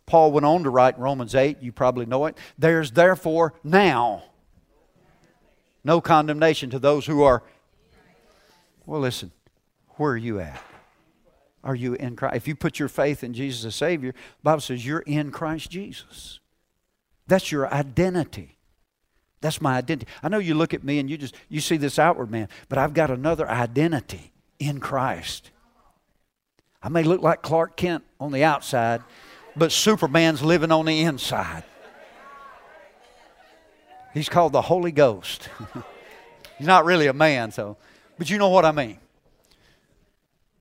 Paul 0.06 0.32
went 0.32 0.46
on 0.46 0.64
to 0.64 0.70
write 0.70 0.98
in 0.98 1.02
Romans 1.02 1.34
8, 1.34 1.62
you 1.62 1.72
probably 1.72 2.06
know 2.06 2.28
it. 2.28 2.38
There's 2.60 2.92
therefore 2.92 3.56
now 3.64 4.24
no 5.84 6.00
condemnation 6.00 6.70
to 6.70 6.80
those 6.80 7.08
who 7.08 7.24
are. 7.24 7.42
Well, 8.86 9.02
listen, 9.02 9.32
where 9.96 10.12
are 10.12 10.18
you 10.18 10.40
at? 10.40 10.62
Are 11.68 11.76
you 11.76 11.96
in 11.96 12.16
Christ? 12.16 12.38
If 12.38 12.48
you 12.48 12.56
put 12.56 12.80
your 12.80 12.88
faith 12.88 13.26
in 13.26 13.34
Jesus 13.34 13.66
as 13.66 13.76
Savior, 13.76 14.16
Bible 14.42 14.62
says 14.62 14.86
you're 14.86 15.02
in 15.02 15.32
Christ 15.32 15.70
Jesus. 15.70 16.40
That's 17.28 17.52
your 17.52 17.72
identity. 17.72 18.58
That's 19.42 19.60
my 19.60 19.78
identity. 19.78 20.10
I 20.24 20.30
know 20.30 20.40
you 20.40 20.56
look 20.56 20.74
at 20.74 20.86
me 20.86 20.98
and 20.98 21.10
you 21.10 21.18
just 21.18 21.36
you 21.50 21.60
see 21.60 21.76
this 21.76 22.00
outward 22.00 22.32
man, 22.32 22.48
but 22.70 22.78
I've 22.78 22.94
got 22.94 23.12
another 23.12 23.50
identity 23.50 24.32
in 24.60 24.80
Christ. 24.80 25.52
I 26.82 26.88
may 26.88 27.04
look 27.04 27.22
like 27.22 27.42
Clark 27.42 27.76
Kent 27.76 28.06
on 28.18 28.32
the 28.32 28.46
outside, 28.46 29.02
but 29.54 29.74
Superman's 29.74 30.42
living 30.42 30.72
on 30.72 30.86
the 30.86 31.02
inside. 31.02 31.66
He's 34.14 34.30
called 34.30 34.54
the 34.54 34.62
Holy 34.62 34.94
Ghost. 34.94 35.50
He's 36.58 36.66
not 36.66 36.86
really 36.86 37.08
a 37.08 37.14
man, 37.14 37.52
so 37.52 37.76
but 38.18 38.30
you 38.30 38.38
know 38.38 38.50
what 38.50 38.64
I 38.64 38.72
mean. 38.72 39.00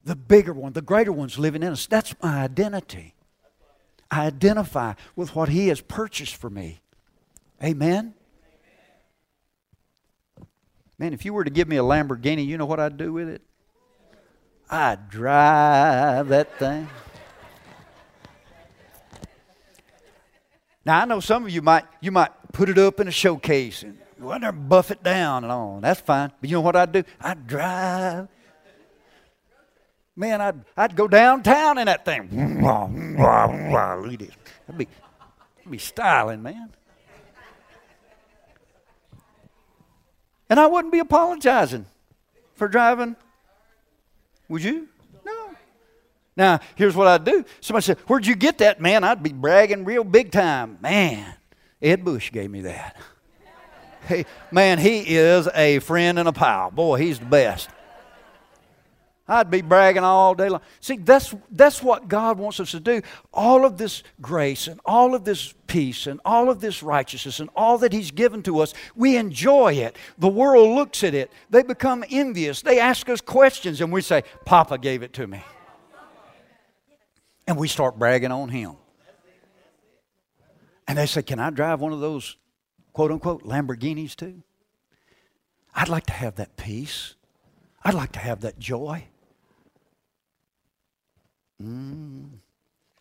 The 0.07 0.15
bigger 0.15 0.53
one, 0.53 0.73
the 0.73 0.83
greater 0.83 1.11
one's 1.11 1.37
living 1.37 1.65
in 1.65 1.73
us. 1.73 1.87
That's 1.87 2.15
my 2.23 2.45
identity. 2.45 3.15
I 4.09 4.27
identify 4.27 4.95
with 5.17 5.35
what 5.35 5.49
he 5.49 5.67
has 5.67 5.81
purchased 5.81 6.37
for 6.37 6.49
me. 6.49 6.79
Amen. 7.61 8.15
Man, 10.97 11.13
if 11.13 11.25
you 11.25 11.33
were 11.33 11.43
to 11.43 11.51
give 11.51 11.67
me 11.67 11.77
a 11.77 11.83
Lamborghini, 11.83 12.47
you 12.47 12.57
know 12.57 12.67
what 12.67 12.79
I'd 12.79 12.97
do 12.97 13.13
with 13.13 13.29
it? 13.29 13.43
I'd 14.71 15.11
drive 15.11 16.29
that 16.29 16.57
thing. 16.57 16.89
Now 20.85 21.01
I 21.01 21.05
know 21.05 21.19
some 21.19 21.45
of 21.45 21.51
you 21.51 21.63
might 21.63 21.85
you 22.01 22.13
might 22.13 22.31
put 22.53 22.69
it 22.69 22.79
up 22.79 23.01
in 23.01 23.09
a 23.09 23.11
showcase 23.11 23.83
and 23.83 23.99
go 24.21 24.31
out 24.31 24.43
there 24.43 24.51
and 24.51 24.69
buff 24.69 24.93
it 24.93 25.03
down 25.03 25.43
and 25.43 25.53
all. 25.53 25.81
That's 25.81 26.01
fine. 26.01 26.31
But 26.41 26.49
you 26.49 26.55
know 26.55 26.61
what 26.61 26.77
I'd 26.77 26.93
do? 26.93 27.03
I'd 27.21 27.49
drive. 27.49 28.29
Man, 30.17 30.41
I'd 30.41 30.65
I'd 30.77 30.97
go 30.97 31.07
downtown 31.07 31.77
in 31.77 31.87
that 31.87 32.07
thing. 32.07 32.29
Look 34.03 34.13
at 34.15 34.19
this. 34.19 34.35
That'd 34.67 34.79
be 34.79 34.89
that'd 35.59 35.71
be 35.71 35.79
styling, 35.79 36.43
man. 36.43 36.71
And 40.49 40.61
I 40.61 40.67
wouldn't 40.67 40.93
be 40.93 41.01
apologizing 41.01 41.87
for 42.55 42.69
driving. 42.69 43.17
Would 44.49 44.63
you? 44.63 44.89
No. 45.25 45.51
Now, 46.37 46.61
here's 46.77 46.95
what 46.95 47.09
I'd 47.09 47.25
do. 47.25 47.45
Somebody 47.61 47.85
said, 47.85 47.99
Where'd 48.07 48.27
you 48.27 48.37
get 48.37 48.59
that, 48.59 48.81
man? 48.81 49.03
I'd 49.05 49.23
be 49.23 49.33
bragging 49.33 49.85
real 49.85 50.05
big 50.05 50.31
time. 50.31 50.79
Man, 50.81 51.35
Ed 51.83 52.05
Bush 52.05 52.31
gave 52.33 52.51
me 52.51 52.63
that. 52.63 52.97
Hey, 54.07 54.25
man, 54.53 54.79
he 54.79 55.01
is 55.01 55.49
a 55.53 55.81
friend 55.81 56.17
and 56.17 56.29
a 56.29 56.33
pal. 56.33 56.71
Boy, 56.71 56.97
he's 56.99 57.19
the 57.19 57.25
best. 57.25 57.69
I'd 59.29 59.51
be 59.51 59.61
bragging 59.61 60.05
all 60.05 60.35
day 60.37 60.49
long. 60.49 60.61
See, 60.81 60.99
that's, 60.99 61.35
that's 61.51 61.83
what 61.83 62.07
God 62.07 62.39
wants 62.39 62.61
us 62.61 62.71
to 62.71 62.81
do. 62.81 63.03
All 63.35 63.65
of 63.65 63.77
this 63.77 64.05
grace 64.21 64.69
and 64.69 64.81
all 64.85 65.17
of 65.17 65.25
this 65.25 65.53
peace 65.67 66.07
and 66.07 66.21
all 66.25 66.49
of 66.49 66.61
this 66.61 66.81
righteousness 66.81 67.41
and 67.41 67.51
all 67.57 67.79
that 67.79 67.93
He's 67.93 68.13
given 68.13 68.43
to 68.45 68.61
us, 68.61 68.73
we 68.95 69.17
enjoy 69.17 69.75
it. 69.75 69.97
The 70.19 70.29
world 70.29 70.77
looks 70.77 71.03
at 71.03 71.13
it, 71.13 71.33
they 71.51 71.65
become 71.65 72.05
envious. 72.09 72.63
They 72.63 72.79
ask 72.79 73.09
us 73.09 73.21
questions, 73.21 73.81
and 73.81 73.93
we 73.93 74.01
say, 74.01 74.23
Papa 74.45 74.79
gave 74.79 75.03
it 75.03 75.13
to 75.15 75.27
me. 75.27 75.43
And 77.49 77.57
we 77.57 77.67
start 77.67 77.99
bragging 77.99 78.33
on 78.33 78.49
Him. 78.49 78.77
And 80.87 80.97
they 80.97 81.07
say, 81.07 81.23
Can 81.23 81.41
I 81.41 81.51
drive 81.51 81.81
one 81.81 81.93
of 81.93 81.99
those 81.99 82.37
quote 82.93 83.11
unquote 83.11 83.43
Lamborghinis 83.43 84.15
too? 84.15 84.43
I'd 85.75 85.89
like 85.89 86.07
to 86.07 86.13
have 86.13 86.37
that 86.37 86.57
peace. 86.57 87.15
I'd 87.85 87.95
like 87.95 88.13
to 88.13 88.19
have 88.21 88.41
that 88.43 88.59
joy. 88.59 89.09
Mm. 91.63 92.29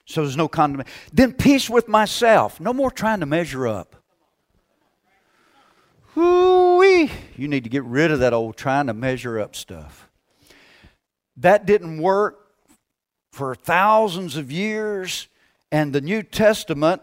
So 0.06 0.22
there's 0.22 0.38
no 0.38 0.48
condemnation. 0.48 0.92
Then 1.12 1.34
peace 1.34 1.70
with 1.70 1.88
myself. 1.88 2.60
No 2.60 2.74
more 2.74 2.92
trying 2.92 3.20
to 3.22 3.26
measure 3.26 3.68
up. 3.68 3.96
Ooh-wee. 6.18 7.12
You 7.36 7.48
need 7.48 7.66
to 7.66 7.70
get 7.70 7.84
rid 7.84 8.12
of 8.12 8.20
that 8.20 8.34
old 8.34 8.56
trying 8.56 8.88
to 8.88 8.94
measure 8.94 9.40
up 9.40 9.56
stuff. 9.56 10.08
That 11.38 11.66
didn't 11.66 11.98
work 11.98 12.40
for 13.32 13.54
thousands 13.54 14.38
of 14.38 14.50
years, 14.50 15.28
and 15.72 15.92
the 15.92 16.00
New 16.00 16.24
Testament 16.24 17.02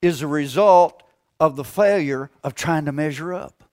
is 0.00 0.22
a 0.22 0.28
result 0.28 1.02
of 1.40 1.56
the 1.56 1.64
failure 1.64 2.30
of 2.44 2.54
trying 2.54 2.84
to 2.84 2.92
measure 2.92 3.34
up. 3.34 3.64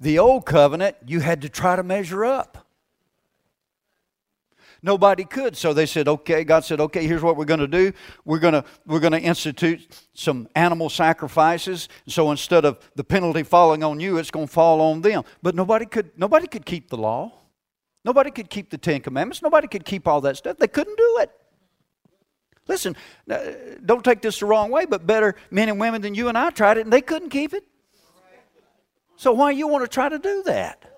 The 0.00 0.18
old 0.18 0.44
covenant, 0.44 0.96
you 1.06 1.20
had 1.20 1.42
to 1.42 1.48
try 1.48 1.76
to 1.76 1.84
measure 1.84 2.24
up. 2.24 2.63
Nobody 4.82 5.24
could. 5.24 5.56
So 5.56 5.72
they 5.72 5.86
said, 5.86 6.08
okay, 6.08 6.44
God 6.44 6.64
said, 6.64 6.80
okay, 6.80 7.06
here's 7.06 7.22
what 7.22 7.36
we're 7.36 7.44
going 7.44 7.60
to 7.60 7.68
do. 7.68 7.92
We're 8.24 8.38
going 8.38 8.54
to, 8.54 8.64
we're 8.86 9.00
going 9.00 9.12
to 9.12 9.20
institute 9.20 10.02
some 10.12 10.48
animal 10.54 10.90
sacrifices. 10.90 11.88
So 12.06 12.30
instead 12.30 12.64
of 12.64 12.78
the 12.94 13.04
penalty 13.04 13.42
falling 13.42 13.82
on 13.82 14.00
you, 14.00 14.18
it's 14.18 14.30
going 14.30 14.46
to 14.46 14.52
fall 14.52 14.80
on 14.80 15.00
them. 15.00 15.24
But 15.42 15.54
nobody 15.54 15.86
could, 15.86 16.10
nobody 16.16 16.46
could 16.46 16.66
keep 16.66 16.90
the 16.90 16.96
law. 16.96 17.32
Nobody 18.04 18.30
could 18.30 18.50
keep 18.50 18.70
the 18.70 18.78
Ten 18.78 19.00
Commandments. 19.00 19.40
Nobody 19.40 19.66
could 19.66 19.84
keep 19.84 20.06
all 20.06 20.20
that 20.22 20.36
stuff. 20.36 20.58
They 20.58 20.68
couldn't 20.68 20.96
do 20.96 21.18
it. 21.20 21.30
Listen, 22.66 22.96
uh, 23.30 23.38
don't 23.84 24.04
take 24.04 24.22
this 24.22 24.38
the 24.40 24.46
wrong 24.46 24.70
way, 24.70 24.86
but 24.86 25.06
better 25.06 25.34
men 25.50 25.68
and 25.68 25.78
women 25.78 26.00
than 26.00 26.14
you 26.14 26.28
and 26.28 26.36
I 26.36 26.50
tried 26.50 26.78
it, 26.78 26.82
and 26.82 26.92
they 26.92 27.02
couldn't 27.02 27.30
keep 27.30 27.52
it. 27.52 27.64
So 29.16 29.32
why 29.32 29.52
you 29.52 29.68
want 29.68 29.84
to 29.84 29.88
try 29.88 30.08
to 30.08 30.18
do 30.18 30.42
that? 30.44 30.93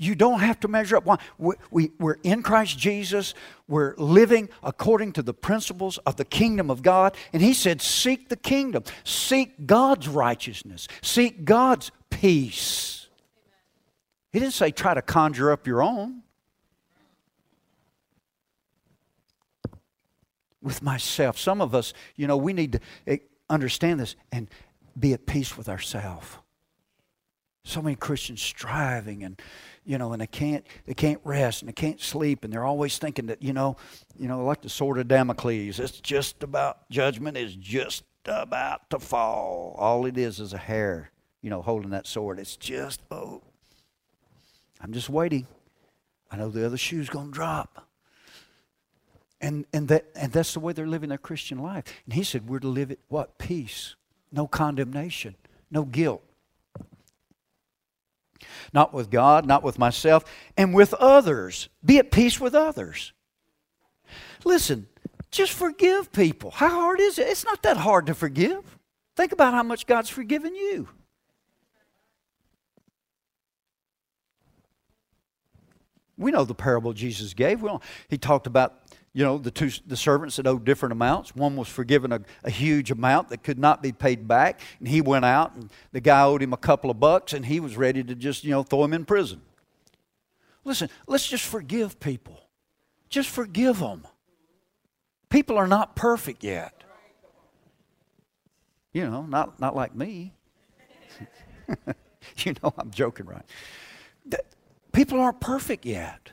You 0.00 0.14
don't 0.14 0.38
have 0.38 0.60
to 0.60 0.68
measure 0.68 0.96
up. 0.96 1.04
Why? 1.04 1.18
We, 1.38 1.54
we, 1.72 1.90
we're 1.98 2.18
in 2.22 2.44
Christ 2.44 2.78
Jesus. 2.78 3.34
We're 3.66 3.96
living 3.96 4.48
according 4.62 5.12
to 5.14 5.22
the 5.22 5.34
principles 5.34 5.98
of 5.98 6.14
the 6.14 6.24
kingdom 6.24 6.70
of 6.70 6.82
God. 6.82 7.16
And 7.32 7.42
He 7.42 7.52
said, 7.52 7.82
Seek 7.82 8.28
the 8.28 8.36
kingdom, 8.36 8.84
seek 9.02 9.66
God's 9.66 10.06
righteousness, 10.08 10.86
seek 11.02 11.44
God's 11.44 11.90
peace. 12.10 13.08
He 14.32 14.38
didn't 14.38 14.54
say 14.54 14.70
try 14.70 14.94
to 14.94 15.02
conjure 15.02 15.50
up 15.50 15.66
your 15.66 15.82
own. 15.82 16.22
With 20.62 20.80
myself. 20.80 21.38
Some 21.38 21.60
of 21.60 21.74
us, 21.74 21.92
you 22.14 22.26
know, 22.26 22.36
we 22.36 22.52
need 22.52 22.72
to 22.72 22.80
eh, 23.06 23.16
understand 23.50 23.98
this 23.98 24.16
and 24.30 24.48
be 24.98 25.12
at 25.12 25.26
peace 25.26 25.56
with 25.56 25.68
ourselves. 25.68 26.36
So 27.68 27.82
many 27.82 27.96
Christians 27.96 28.40
striving 28.40 29.24
and 29.24 29.40
you 29.88 29.96
know, 29.96 30.12
and 30.12 30.20
they 30.20 30.26
can't 30.26 30.66
they 30.84 30.92
can't 30.92 31.20
rest 31.24 31.62
and 31.62 31.68
they 31.68 31.72
can't 31.72 31.98
sleep, 31.98 32.44
and 32.44 32.52
they're 32.52 32.64
always 32.64 32.98
thinking 32.98 33.26
that 33.26 33.42
you 33.42 33.54
know, 33.54 33.78
you 34.18 34.28
know, 34.28 34.44
like 34.44 34.60
the 34.60 34.68
sword 34.68 34.98
of 34.98 35.08
Damocles. 35.08 35.80
It's 35.80 36.00
just 36.00 36.42
about 36.42 36.88
judgment 36.90 37.38
is 37.38 37.56
just 37.56 38.04
about 38.26 38.90
to 38.90 38.98
fall. 38.98 39.74
All 39.78 40.04
it 40.04 40.18
is 40.18 40.40
is 40.40 40.52
a 40.52 40.58
hair, 40.58 41.10
you 41.40 41.48
know, 41.48 41.62
holding 41.62 41.90
that 41.90 42.06
sword. 42.06 42.38
It's 42.38 42.54
just 42.56 43.00
oh, 43.10 43.40
I'm 44.78 44.92
just 44.92 45.08
waiting. 45.08 45.46
I 46.30 46.36
know 46.36 46.50
the 46.50 46.66
other 46.66 46.76
shoe's 46.76 47.08
gonna 47.08 47.30
drop. 47.30 47.86
And 49.40 49.64
and 49.72 49.88
that 49.88 50.04
and 50.14 50.32
that's 50.32 50.52
the 50.52 50.60
way 50.60 50.74
they're 50.74 50.86
living 50.86 51.08
their 51.08 51.16
Christian 51.16 51.58
life. 51.60 51.84
And 52.04 52.12
he 52.12 52.24
said 52.24 52.46
we're 52.46 52.58
to 52.58 52.68
live 52.68 52.90
it 52.90 53.00
what 53.08 53.38
peace, 53.38 53.94
no 54.30 54.46
condemnation, 54.46 55.36
no 55.70 55.84
guilt 55.84 56.22
not 58.72 58.92
with 58.92 59.10
God, 59.10 59.46
not 59.46 59.62
with 59.62 59.78
myself, 59.78 60.24
and 60.56 60.74
with 60.74 60.94
others. 60.94 61.68
Be 61.84 61.98
at 61.98 62.10
peace 62.10 62.40
with 62.40 62.54
others. 62.54 63.12
Listen, 64.44 64.88
just 65.30 65.52
forgive 65.52 66.12
people. 66.12 66.50
How 66.50 66.70
hard 66.70 67.00
is 67.00 67.18
it? 67.18 67.28
It's 67.28 67.44
not 67.44 67.62
that 67.62 67.76
hard 67.76 68.06
to 68.06 68.14
forgive. 68.14 68.78
Think 69.16 69.32
about 69.32 69.54
how 69.54 69.62
much 69.62 69.86
God's 69.86 70.08
forgiven 70.08 70.54
you. 70.54 70.88
We 76.16 76.32
know 76.32 76.44
the 76.44 76.54
parable 76.54 76.92
Jesus 76.92 77.32
gave. 77.34 77.62
Well, 77.62 77.80
he 78.08 78.18
talked 78.18 78.46
about 78.46 78.80
you 79.18 79.24
know, 79.24 79.36
the 79.36 79.50
two 79.50 79.68
the 79.84 79.96
servants 79.96 80.36
that 80.36 80.46
owed 80.46 80.64
different 80.64 80.92
amounts. 80.92 81.34
One 81.34 81.56
was 81.56 81.66
forgiven 81.66 82.12
a, 82.12 82.20
a, 82.44 82.50
huge 82.50 82.92
amount 82.92 83.30
that 83.30 83.42
could 83.42 83.58
not 83.58 83.82
be 83.82 83.90
paid 83.90 84.28
back, 84.28 84.60
and 84.78 84.86
he 84.86 85.00
went 85.00 85.24
out, 85.24 85.56
and 85.56 85.70
the 85.90 86.00
guy 86.00 86.22
owed 86.22 86.40
him 86.40 86.52
a 86.52 86.56
couple 86.56 86.88
of 86.88 87.00
bucks, 87.00 87.32
and 87.32 87.44
he 87.44 87.58
was 87.58 87.76
ready 87.76 88.04
to 88.04 88.14
just 88.14 88.44
you 88.44 88.52
know 88.52 88.62
throw 88.62 88.84
him 88.84 88.92
in 88.92 89.04
prison. 89.04 89.40
Listen, 90.62 90.88
let's 91.08 91.26
just 91.26 91.44
forgive 91.44 91.98
people. 91.98 92.38
Just 93.08 93.28
forgive 93.28 93.80
them. 93.80 94.06
People 95.30 95.58
are 95.58 95.66
not 95.66 95.96
perfect 95.96 96.44
yet. 96.44 96.84
You 98.92 99.10
know, 99.10 99.22
not 99.22 99.58
not 99.58 99.74
like 99.74 99.96
me. 99.96 100.32
you 102.44 102.54
know, 102.62 102.72
I'm 102.78 102.92
joking, 102.92 103.26
right? 103.26 103.44
People 104.92 105.18
aren't 105.18 105.40
perfect 105.40 105.84
yet. 105.84 106.30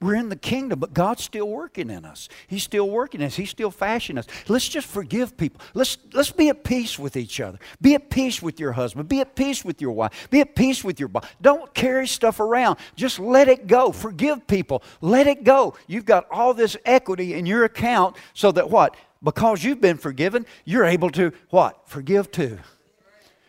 We're 0.00 0.14
in 0.14 0.30
the 0.30 0.36
kingdom, 0.36 0.78
but 0.78 0.94
God's 0.94 1.22
still 1.22 1.46
working 1.46 1.90
in 1.90 2.06
us. 2.06 2.30
He's 2.46 2.62
still 2.62 2.88
working 2.88 3.20
in 3.20 3.26
us. 3.26 3.36
He's 3.36 3.50
still 3.50 3.70
fashioning 3.70 4.20
us. 4.20 4.26
Let's 4.48 4.66
just 4.66 4.86
forgive 4.86 5.36
people. 5.36 5.60
Let's, 5.74 5.98
let's 6.14 6.30
be 6.30 6.48
at 6.48 6.64
peace 6.64 6.98
with 6.98 7.18
each 7.18 7.38
other. 7.38 7.58
Be 7.82 7.94
at 7.94 8.08
peace 8.08 8.40
with 8.40 8.58
your 8.58 8.72
husband. 8.72 9.10
Be 9.10 9.20
at 9.20 9.36
peace 9.36 9.62
with 9.62 9.82
your 9.82 9.92
wife. 9.92 10.28
Be 10.30 10.40
at 10.40 10.54
peace 10.54 10.82
with 10.82 10.98
your 10.98 11.10
boss. 11.10 11.26
Don't 11.42 11.74
carry 11.74 12.06
stuff 12.06 12.40
around. 12.40 12.78
Just 12.96 13.18
let 13.18 13.48
it 13.48 13.66
go. 13.66 13.92
Forgive 13.92 14.46
people. 14.46 14.82
Let 15.02 15.26
it 15.26 15.44
go. 15.44 15.74
You've 15.86 16.06
got 16.06 16.26
all 16.30 16.54
this 16.54 16.78
equity 16.86 17.34
in 17.34 17.44
your 17.44 17.64
account 17.64 18.16
so 18.32 18.50
that 18.52 18.70
what? 18.70 18.96
Because 19.22 19.62
you've 19.62 19.82
been 19.82 19.98
forgiven, 19.98 20.46
you're 20.64 20.86
able 20.86 21.10
to 21.10 21.32
what? 21.50 21.86
Forgive 21.86 22.30
too. 22.30 22.58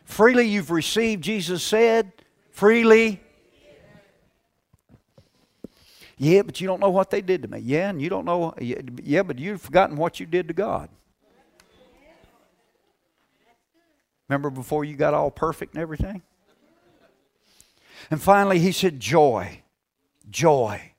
Freely 0.04 0.48
you've 0.48 0.70
received, 0.70 1.24
Jesus 1.24 1.64
said. 1.64 2.12
Freely 2.50 3.22
yeah, 6.22 6.44
but 6.44 6.62
you 6.62 6.68
don't 6.68 6.80
know 6.80 6.92
what 6.92 7.10
they 7.10 7.22
did 7.22 7.42
to 7.42 7.48
me. 7.48 7.58
Yeah, 7.58 7.90
and 7.90 8.00
you 8.00 8.08
don't 8.08 8.26
know. 8.26 8.54
Yeah, 8.60 9.24
but 9.24 9.40
you've 9.40 9.60
forgotten 9.60 9.98
what 9.98 10.20
you 10.20 10.28
did 10.28 10.48
to 10.50 10.54
God. 10.54 10.88
Remember 14.30 14.52
before 14.52 14.86
you 14.86 14.96
got 14.96 15.16
all 15.16 15.32
perfect 15.32 15.74
and 15.74 15.82
everything? 15.82 16.22
And 18.12 18.22
finally, 18.22 18.60
he 18.60 18.72
said, 18.72 19.00
joy. 19.00 19.64
Joy. 20.30 20.94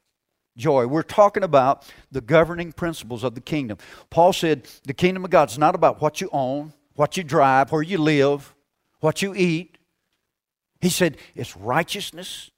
Joy. 0.57 0.89
We're 0.89 1.05
talking 1.05 1.45
about 1.45 1.89
the 2.11 2.21
governing 2.21 2.73
principles 2.73 3.23
of 3.23 3.37
the 3.37 3.41
kingdom. 3.41 3.79
Paul 4.11 4.33
said, 4.33 4.67
the 4.89 4.93
kingdom 4.93 5.25
of 5.25 5.31
God 5.31 5.53
is 5.53 5.57
not 5.57 5.77
about 5.77 6.03
what 6.03 6.21
you 6.21 6.31
own, 6.33 6.73
what 6.97 7.17
you 7.17 7.23
drive, 7.23 7.71
where 7.71 7.81
you 7.81 7.99
live, 7.99 8.57
what 8.99 9.23
you 9.23 9.37
eat. 9.37 9.79
He 10.81 10.89
said, 10.89 11.17
it's 11.37 11.57
righteousness, 11.57 12.51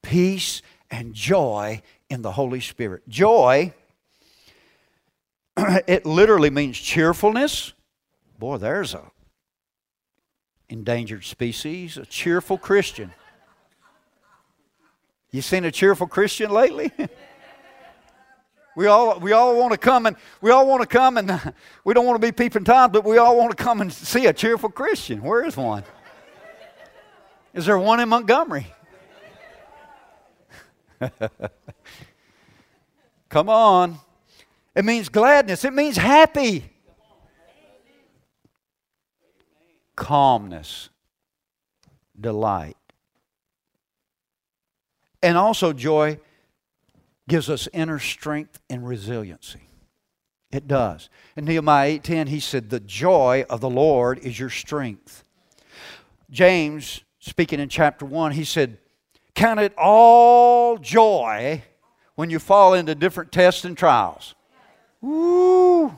peace, 0.00 0.62
and 0.92 1.14
joy 1.14 1.82
in 2.10 2.22
the 2.22 2.30
Holy 2.30 2.60
Spirit. 2.60 3.08
Joy, 3.08 3.72
it 5.56 6.06
literally 6.06 6.50
means 6.50 6.78
cheerfulness. 6.78 7.72
Boy, 8.38 8.58
there's 8.58 8.94
a 8.94 9.10
endangered 10.68 11.24
species, 11.24 11.96
a 11.96 12.06
cheerful 12.06 12.58
Christian. 12.58 13.12
You 15.30 15.42
seen 15.42 15.64
a 15.64 15.70
cheerful 15.70 16.06
Christian 16.06 16.50
lately? 16.50 16.92
we 18.76 18.86
all 18.86 19.18
we 19.18 19.32
all 19.32 19.58
want 19.58 19.72
to 19.72 19.78
come 19.78 20.04
and 20.04 20.16
we 20.42 20.50
all 20.50 20.66
want 20.66 20.82
to 20.82 20.86
come 20.86 21.16
and 21.16 21.54
we 21.84 21.94
don't 21.94 22.04
want 22.04 22.20
to 22.20 22.26
be 22.26 22.32
peeping 22.32 22.64
Toms, 22.64 22.92
but 22.92 23.04
we 23.04 23.16
all 23.16 23.36
want 23.36 23.56
to 23.56 23.62
come 23.62 23.80
and 23.80 23.90
see 23.90 24.26
a 24.26 24.32
cheerful 24.32 24.68
Christian. 24.68 25.22
Where 25.22 25.44
is 25.44 25.56
one? 25.56 25.84
Is 27.54 27.66
there 27.66 27.78
one 27.78 28.00
in 28.00 28.10
Montgomery? 28.10 28.66
Come 33.28 33.48
on. 33.48 33.98
It 34.74 34.84
means 34.84 35.08
gladness, 35.08 35.64
it 35.64 35.72
means 35.72 35.96
happy. 35.96 36.64
Calmness, 39.94 40.88
delight. 42.18 42.76
And 45.22 45.36
also, 45.36 45.72
joy 45.72 46.18
gives 47.28 47.48
us 47.48 47.68
inner 47.72 47.98
strength 47.98 48.60
and 48.68 48.86
resiliency. 48.86 49.68
It 50.50 50.68
does. 50.68 51.08
In 51.36 51.46
Nehemiah 51.46 51.98
8:10 51.98 52.28
he 52.28 52.40
said 52.40 52.68
the 52.68 52.80
joy 52.80 53.46
of 53.48 53.60
the 53.60 53.70
Lord 53.70 54.18
is 54.18 54.38
your 54.38 54.50
strength. 54.50 55.24
James 56.30 57.04
speaking 57.20 57.58
in 57.58 57.70
chapter 57.70 58.04
1 58.04 58.32
he 58.32 58.44
said 58.44 58.76
Count 59.34 59.60
it 59.60 59.72
all 59.76 60.76
joy 60.78 61.62
when 62.14 62.30
you 62.30 62.38
fall 62.38 62.74
into 62.74 62.94
different 62.94 63.32
tests 63.32 63.64
and 63.64 63.76
trials. 63.76 64.34
Woo! 65.00 65.96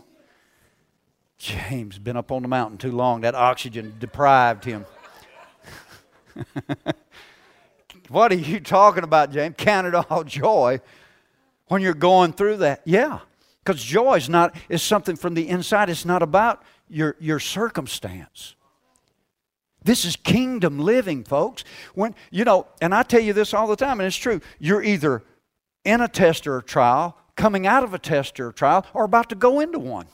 James 1.36 1.98
been 1.98 2.16
up 2.16 2.32
on 2.32 2.42
the 2.42 2.48
mountain 2.48 2.78
too 2.78 2.92
long. 2.92 3.20
That 3.22 3.34
oxygen 3.34 3.94
deprived 3.98 4.64
him. 4.64 4.86
what 8.08 8.32
are 8.32 8.36
you 8.36 8.60
talking 8.60 9.04
about, 9.04 9.30
James? 9.30 9.54
Count 9.58 9.86
it 9.86 9.94
all 9.94 10.24
joy 10.24 10.80
when 11.68 11.82
you're 11.82 11.92
going 11.92 12.32
through 12.32 12.58
that. 12.58 12.80
Yeah. 12.84 13.18
Because 13.62 13.82
joy 13.82 14.14
is 14.14 14.28
not 14.28 14.56
is 14.68 14.82
something 14.82 15.16
from 15.16 15.34
the 15.34 15.48
inside. 15.48 15.90
It's 15.90 16.04
not 16.04 16.22
about 16.22 16.62
your, 16.88 17.16
your 17.18 17.40
circumstance. 17.40 18.54
This 19.84 20.06
is 20.06 20.16
kingdom 20.16 20.78
living, 20.78 21.24
folks. 21.24 21.62
When 21.94 22.14
you 22.30 22.44
know, 22.44 22.66
and 22.80 22.94
I 22.94 23.02
tell 23.02 23.20
you 23.20 23.34
this 23.34 23.52
all 23.52 23.66
the 23.66 23.76
time, 23.76 24.00
and 24.00 24.06
it's 24.06 24.16
true. 24.16 24.40
You're 24.58 24.82
either 24.82 25.22
in 25.84 26.00
a 26.00 26.08
test 26.08 26.46
or 26.46 26.56
a 26.56 26.62
trial, 26.62 27.16
coming 27.36 27.66
out 27.66 27.84
of 27.84 27.92
a 27.92 27.98
test 27.98 28.40
or 28.40 28.48
a 28.48 28.52
trial, 28.52 28.86
or 28.94 29.04
about 29.04 29.28
to 29.28 29.34
go 29.34 29.60
into 29.60 29.78
one. 29.78 30.06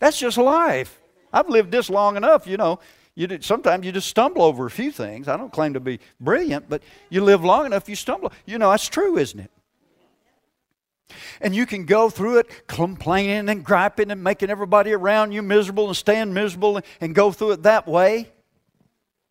That's 0.00 0.18
just 0.18 0.36
life. 0.36 1.00
I've 1.32 1.48
lived 1.48 1.70
this 1.70 1.88
long 1.88 2.16
enough, 2.16 2.46
you 2.46 2.56
know. 2.56 2.80
You 3.14 3.28
did, 3.28 3.44
sometimes 3.44 3.86
you 3.86 3.92
just 3.92 4.08
stumble 4.08 4.42
over 4.42 4.66
a 4.66 4.70
few 4.70 4.90
things. 4.90 5.28
I 5.28 5.36
don't 5.36 5.52
claim 5.52 5.74
to 5.74 5.80
be 5.80 6.00
brilliant, 6.18 6.68
but 6.68 6.82
you 7.10 7.22
live 7.22 7.44
long 7.44 7.66
enough, 7.66 7.88
you 7.88 7.94
stumble. 7.94 8.32
You 8.44 8.58
know, 8.58 8.72
that's 8.72 8.88
true, 8.88 9.18
isn't 9.18 9.38
it? 9.38 9.50
And 11.40 11.54
you 11.54 11.64
can 11.64 11.84
go 11.84 12.10
through 12.10 12.38
it 12.38 12.66
complaining 12.66 13.48
and 13.48 13.64
griping 13.64 14.10
and 14.10 14.24
making 14.24 14.50
everybody 14.50 14.92
around 14.92 15.30
you 15.30 15.42
miserable 15.42 15.86
and 15.86 15.96
staying 15.96 16.34
miserable 16.34 16.78
and, 16.78 16.86
and 17.00 17.14
go 17.14 17.30
through 17.30 17.52
it 17.52 17.62
that 17.62 17.86
way 17.86 18.32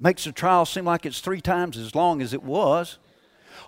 makes 0.03 0.25
the 0.25 0.33
trial 0.33 0.65
seem 0.65 0.85
like 0.85 1.05
it's 1.05 1.21
three 1.21 1.41
times 1.41 1.77
as 1.77 1.95
long 1.95 2.21
as 2.21 2.33
it 2.33 2.43
was. 2.43 2.99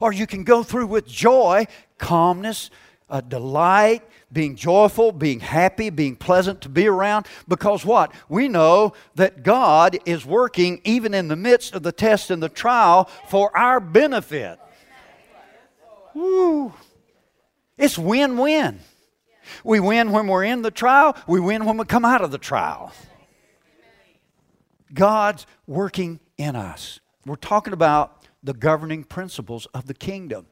Or 0.01 0.11
you 0.11 0.27
can 0.27 0.43
go 0.43 0.61
through 0.61 0.87
with 0.87 1.07
joy, 1.07 1.65
calmness, 1.97 2.69
a 3.09 3.21
delight, 3.21 4.03
being 4.33 4.57
joyful, 4.57 5.13
being 5.13 5.39
happy, 5.39 5.89
being 5.89 6.17
pleasant 6.17 6.59
to 6.61 6.69
be 6.69 6.87
around. 6.87 7.25
Because 7.47 7.85
what? 7.85 8.11
We 8.27 8.49
know 8.49 8.93
that 9.15 9.43
God 9.43 9.97
is 10.05 10.25
working 10.25 10.81
even 10.83 11.13
in 11.13 11.29
the 11.29 11.37
midst 11.37 11.73
of 11.73 11.83
the 11.83 11.93
test 11.93 12.29
and 12.29 12.43
the 12.43 12.49
trial 12.49 13.09
for 13.29 13.55
our 13.55 13.79
benefit. 13.79 14.59
Woo. 16.13 16.73
It's 17.77 17.97
win 17.97 18.37
win. 18.37 18.79
We 19.63 19.79
win 19.79 20.11
when 20.11 20.27
we're 20.27 20.43
in 20.43 20.63
the 20.63 20.71
trial, 20.71 21.15
we 21.27 21.39
win 21.39 21.65
when 21.65 21.77
we 21.77 21.85
come 21.85 22.03
out 22.03 22.21
of 22.21 22.31
the 22.31 22.37
trial. 22.37 22.91
God's 24.93 25.45
working 25.67 26.19
in 26.37 26.55
us. 26.55 26.99
We're 27.25 27.35
talking 27.35 27.73
about 27.73 28.23
the 28.43 28.53
governing 28.53 29.03
principles 29.03 29.65
of 29.67 29.87
the 29.87 29.93
kingdom. 29.93 30.45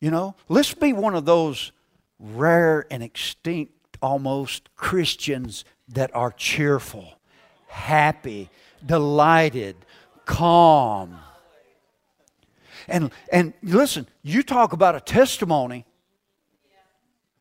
You 0.00 0.10
know, 0.10 0.34
let's 0.48 0.74
be 0.74 0.92
one 0.92 1.14
of 1.14 1.24
those 1.24 1.72
rare 2.18 2.86
and 2.90 3.02
extinct 3.02 3.72
almost 4.00 4.74
Christians 4.76 5.64
that 5.88 6.14
are 6.14 6.32
cheerful, 6.32 7.14
happy, 7.68 8.50
delighted, 8.84 9.76
calm. 10.24 11.18
And 12.88 13.10
and 13.30 13.52
listen, 13.62 14.08
you 14.22 14.42
talk 14.42 14.72
about 14.72 14.96
a 14.96 15.00
testimony. 15.00 15.84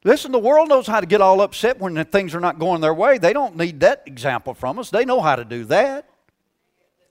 Listen, 0.04 0.32
the 0.32 0.40
world 0.40 0.70
knows 0.70 0.88
how 0.88 1.00
to 1.00 1.06
get 1.06 1.22
all 1.22 1.42
upset 1.42 1.80
when 1.80 2.04
things 2.06 2.34
are 2.34 2.40
not 2.40 2.58
going 2.58 2.82
their 2.82 2.94
way. 2.94 3.20
They 3.20 3.34
don't 3.34 3.56
need 3.56 3.80
that 3.82 4.04
example 4.08 4.56
from 4.56 4.80
us. 4.80 4.90
They 4.90 5.06
know 5.06 5.22
how 5.22 5.36
to 5.36 5.46
do 5.46 5.66
that. 5.66 6.11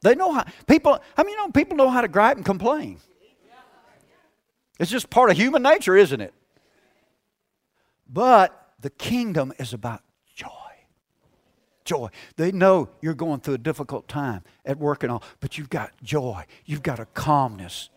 They 0.02 0.14
know 0.14 0.32
how 0.32 0.44
people 0.66 0.98
I 1.16 1.22
mean 1.22 1.32
you 1.32 1.36
know 1.36 1.50
people 1.50 1.76
know 1.76 1.90
how 1.90 2.00
to 2.00 2.08
gripe 2.08 2.36
and 2.36 2.44
complain. 2.44 2.98
It's 4.78 4.90
just 4.90 5.10
part 5.10 5.30
of 5.30 5.36
human 5.36 5.62
nature, 5.62 5.94
isn't 5.94 6.20
it? 6.20 6.32
But 8.08 8.72
the 8.80 8.88
kingdom 8.88 9.52
is 9.58 9.74
about 9.74 10.02
joy. 10.34 10.48
Joy. 11.84 12.08
They 12.36 12.50
know 12.50 12.88
you're 13.02 13.14
going 13.14 13.40
through 13.40 13.54
a 13.54 13.58
difficult 13.58 14.08
time 14.08 14.42
at 14.64 14.78
work 14.78 15.02
and 15.02 15.12
all, 15.12 15.22
but 15.40 15.58
you've 15.58 15.68
got 15.68 15.92
joy. 16.02 16.44
You've 16.64 16.82
got 16.82 16.98
a 16.98 17.04
calmness. 17.04 17.90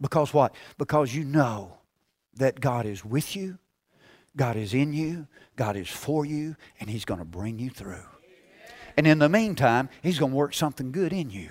Because 0.00 0.34
what? 0.34 0.52
Because 0.78 1.14
you 1.14 1.24
know 1.24 1.78
that 2.34 2.60
God 2.60 2.86
is 2.86 3.04
with 3.04 3.36
you, 3.36 3.58
God 4.36 4.56
is 4.56 4.74
in 4.74 4.92
you, 4.92 5.28
God 5.54 5.76
is 5.76 5.88
for 5.88 6.26
you, 6.26 6.56
and 6.80 6.90
He's 6.90 7.04
going 7.04 7.20
to 7.20 7.24
bring 7.24 7.58
you 7.58 7.70
through. 7.70 8.04
And 8.96 9.06
in 9.06 9.18
the 9.18 9.28
meantime, 9.28 9.88
He's 10.02 10.18
going 10.18 10.32
to 10.32 10.36
work 10.36 10.54
something 10.54 10.92
good 10.92 11.12
in 11.12 11.30
you. 11.30 11.50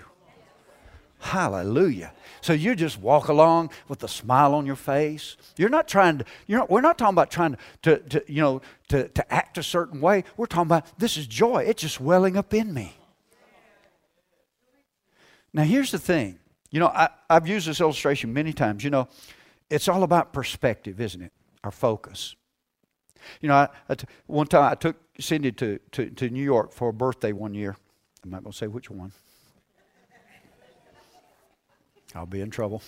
Hallelujah. 1.20 2.14
So 2.42 2.54
you 2.54 2.76
just 2.76 3.00
walk 3.00 3.30
along 3.30 3.72
with 3.88 4.04
a 4.04 4.08
smile 4.08 4.54
on 4.54 4.68
your 4.68 4.76
face. 4.76 5.38
You're 5.58 5.70
not 5.70 5.88
trying 5.88 6.20
to, 6.20 6.26
you're 6.46 6.60
not, 6.60 6.70
we're 6.70 6.82
not 6.82 7.00
talking 7.00 7.16
about 7.16 7.32
trying 7.32 7.58
to, 7.82 7.98
to, 7.98 8.24
you 8.28 8.42
know, 8.42 8.62
to, 8.90 9.08
to 9.08 9.34
act 9.34 9.58
a 9.58 9.64
certain 9.64 10.02
way. 10.02 10.24
We're 10.38 10.46
talking 10.46 10.68
about 10.68 11.00
this 11.00 11.18
is 11.18 11.26
joy. 11.26 11.64
It's 11.64 11.82
just 11.82 12.00
welling 12.00 12.38
up 12.38 12.54
in 12.54 12.74
me. 12.74 12.96
Now, 15.52 15.64
here's 15.64 15.90
the 15.90 15.98
thing. 15.98 16.38
You 16.70 16.82
know, 16.82 16.88
I, 16.88 17.10
I've 17.30 17.48
used 17.48 17.68
this 17.68 17.82
illustration 17.82 18.32
many 18.34 18.54
times. 18.54 18.84
You 18.84 18.90
know, 18.90 19.08
it's 19.70 19.88
all 19.88 20.04
about 20.04 20.34
perspective, 20.34 21.02
isn't 21.02 21.22
it? 21.22 21.32
Our 21.64 21.72
focus. 21.72 22.36
You 23.42 23.50
know, 23.50 23.56
I, 23.56 23.70
I 23.90 23.96
t- 23.96 24.08
one 24.28 24.48
time 24.48 24.72
I 24.72 24.76
took 24.76 24.98
Cindy 25.20 25.52
to, 25.54 25.80
to, 25.92 26.10
to 26.10 26.30
New 26.30 26.44
York 26.44 26.74
for 26.74 26.90
a 26.90 26.94
birthday 26.94 27.32
one 27.32 27.54
year. 27.54 27.76
I'm 28.24 28.30
not 28.30 28.44
going 28.44 28.52
to 28.52 28.58
say 28.58 28.68
which 28.68 28.90
one. 28.90 29.12
I'll 32.14 32.26
be 32.26 32.42
in 32.42 32.50
trouble. 32.50 32.82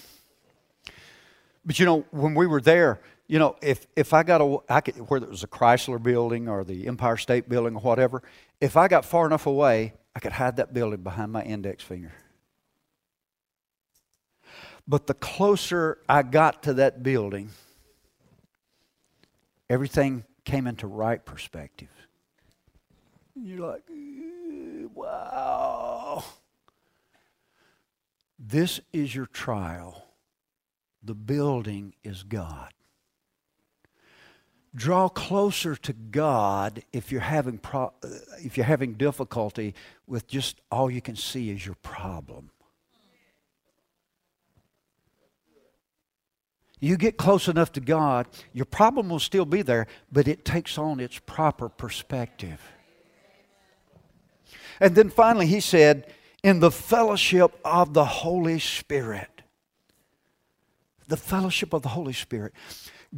But 1.66 1.80
you 1.80 1.86
know, 1.86 2.06
when 2.12 2.34
we 2.34 2.48
were 2.48 2.62
there, 2.62 3.02
you 3.28 3.40
know, 3.40 3.58
if, 3.62 3.88
if 3.96 4.13
I 4.13 4.24
got 4.24 4.40
a, 4.40 4.58
I 4.70 4.80
could, 4.80 4.96
whether 5.10 5.26
it 5.26 5.30
was 5.30 5.44
a 5.44 5.48
Chrysler 5.48 6.02
building 6.02 6.48
or 6.48 6.63
the 6.63 6.88
Empire 6.88 7.18
State 7.18 7.50
building 7.50 7.76
or 7.76 7.82
whatever, 7.82 8.24
if 8.62 8.78
I 8.78 8.88
got 8.88 9.04
far 9.04 9.26
enough 9.26 9.46
away, 9.46 9.94
I 10.16 10.20
could 10.20 10.32
hide 10.32 10.56
that 10.58 10.74
building 10.74 11.02
behind 11.02 11.34
my 11.34 11.44
index 11.44 11.84
finger. 11.84 12.13
But 14.88 15.08
the 15.08 15.13
closer 15.13 16.00
I 16.08 16.24
got 16.24 16.63
to 16.63 16.74
that 16.76 17.04
building, 17.04 17.50
everything 19.69 20.23
came 20.45 20.67
into 20.67 20.88
right 20.88 21.23
perspective. 21.23 21.89
You're 23.36 23.67
like, 23.67 23.84
wow. 24.93 26.23
This 28.39 28.80
is 28.93 29.13
your 29.13 29.25
trial. 29.25 30.03
The 31.03 31.15
building 31.15 31.93
is 32.03 32.23
God. 32.23 32.73
Draw 34.75 35.10
closer 35.10 35.75
to 35.75 35.93
God 35.93 36.84
if 36.93 37.12
you're 37.12 37.21
having 37.21 37.58
pro- 37.58 37.93
if 38.43 38.58
you're 38.58 38.65
having 38.65 38.93
difficulty 38.93 39.73
with 40.06 40.27
just 40.27 40.62
all 40.71 40.91
you 40.91 41.01
can 41.01 41.15
see 41.15 41.49
is 41.49 41.65
your 41.65 41.75
problem. 41.75 42.51
You 46.80 46.98
get 46.98 47.18
close 47.18 47.48
enough 47.48 47.72
to 47.74 47.80
God, 47.80 48.28
your 48.54 48.66
problem 48.66 49.10
will 49.10 49.20
still 49.20 49.46
be 49.46 49.62
there, 49.62 49.88
but 50.12 50.28
it 50.28 50.46
takes 50.46 50.78
on 50.78 51.00
its 51.00 51.20
proper 51.20 51.70
perspective. 51.70 52.62
And 54.80 54.96
then 54.96 55.10
finally, 55.10 55.48
he 55.48 55.60
said, 55.60 56.13
in 56.44 56.60
the 56.60 56.72
fellowship 56.72 57.60
of 57.66 57.94
the 57.94 58.06
Holy 58.06 58.60
Spirit. 58.60 59.42
The 61.08 61.18
fellowship 61.18 61.74
of 61.74 61.82
the 61.82 61.90
Holy 61.90 62.13
Spirit. 62.13 62.54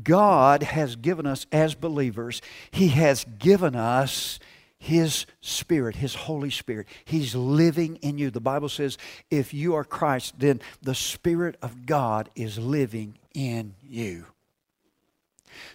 God 0.01 0.63
has 0.63 0.95
given 0.95 1.25
us, 1.25 1.45
as 1.51 1.75
believers, 1.75 2.41
He 2.71 2.89
has 2.89 3.25
given 3.39 3.75
us 3.75 4.39
His 4.79 5.25
Spirit, 5.41 5.97
His 5.97 6.15
Holy 6.15 6.49
Spirit. 6.49 6.87
He's 7.03 7.35
living 7.35 7.97
in 7.97 8.17
you. 8.17 8.31
The 8.31 8.39
Bible 8.39 8.69
says, 8.69 8.97
if 9.29 9.53
you 9.53 9.75
are 9.75 9.83
Christ, 9.83 10.35
then 10.39 10.61
the 10.81 10.95
Spirit 10.95 11.57
of 11.61 11.85
God 11.85 12.29
is 12.33 12.57
living 12.57 13.17
in 13.33 13.75
you. 13.83 14.25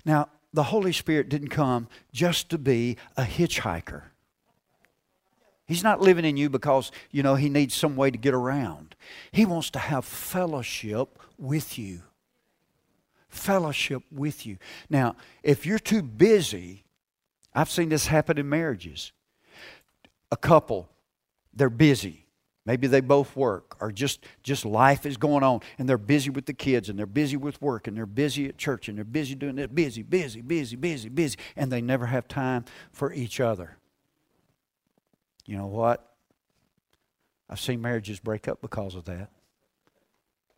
Now, 0.05 0.29
the 0.55 0.65
Holy 0.65 0.93
Spirit 0.93 1.29
didn't 1.29 1.49
come 1.49 1.89
just 2.13 2.49
to 2.51 2.59
be 2.59 2.97
a 3.17 3.25
hitchhiker. 3.25 4.05
He's 5.67 5.83
not 5.83 6.01
living 6.01 6.25
in 6.25 6.37
you 6.37 6.49
because, 6.49 6.93
you 7.11 7.23
know, 7.23 7.35
he 7.35 7.49
needs 7.49 7.75
some 7.75 7.97
way 7.97 8.11
to 8.11 8.19
get 8.19 8.35
around. 8.35 8.95
He 9.33 9.45
wants 9.45 9.71
to 9.71 9.79
have 9.79 10.05
fellowship 10.05 11.19
with 11.39 11.79
you. 11.79 12.03
Fellowship 13.29 14.03
with 14.13 14.47
you. 14.47 14.59
Now, 14.89 15.17
if 15.43 15.67
you're 15.67 15.79
too 15.79 16.03
busy, 16.03 16.84
I've 17.55 17.71
seen 17.71 17.89
this 17.89 18.07
happen 18.07 18.39
in 18.39 18.49
marriages. 18.49 19.13
A 20.33 20.37
couple, 20.37 20.89
they're 21.53 21.71
busy. 21.71 22.25
Maybe 22.67 22.87
they 22.87 23.03
both 23.03 23.37
work 23.37 23.77
or 23.79 23.93
just, 23.93 24.25
just 24.43 24.65
life 24.65 25.05
is 25.05 25.19
going 25.19 25.43
on 25.43 25.61
and 25.79 25.87
they're 25.87 25.99
busy 25.99 26.31
with 26.31 26.47
the 26.47 26.55
kids 26.55 26.89
and 26.89 26.99
they're 26.99 27.05
busy 27.05 27.37
with 27.37 27.61
work 27.61 27.87
and 27.87 27.97
they're 27.97 28.07
busy 28.07 28.49
at 28.49 28.57
church 28.57 28.89
and 28.89 28.97
they're 28.97 29.05
busy 29.05 29.35
doing 29.35 29.59
it, 29.59 29.75
busy, 29.75 30.03
busy, 30.03 30.41
busy, 30.41 30.75
busy, 30.75 31.09
busy, 31.11 31.37
and 31.57 31.71
they 31.71 31.83
never 31.83 32.07
have 32.07 32.27
time 32.27 32.65
for 32.91 33.13
each 33.13 33.39
other. 33.39 33.77
You 35.45 35.59
know 35.59 35.67
what? 35.67 36.11
I've 37.51 37.61
seen 37.61 37.83
marriages 37.83 38.19
break 38.19 38.49
up 38.49 38.63
because 38.63 38.95
of 38.95 39.05
that. 39.05 39.29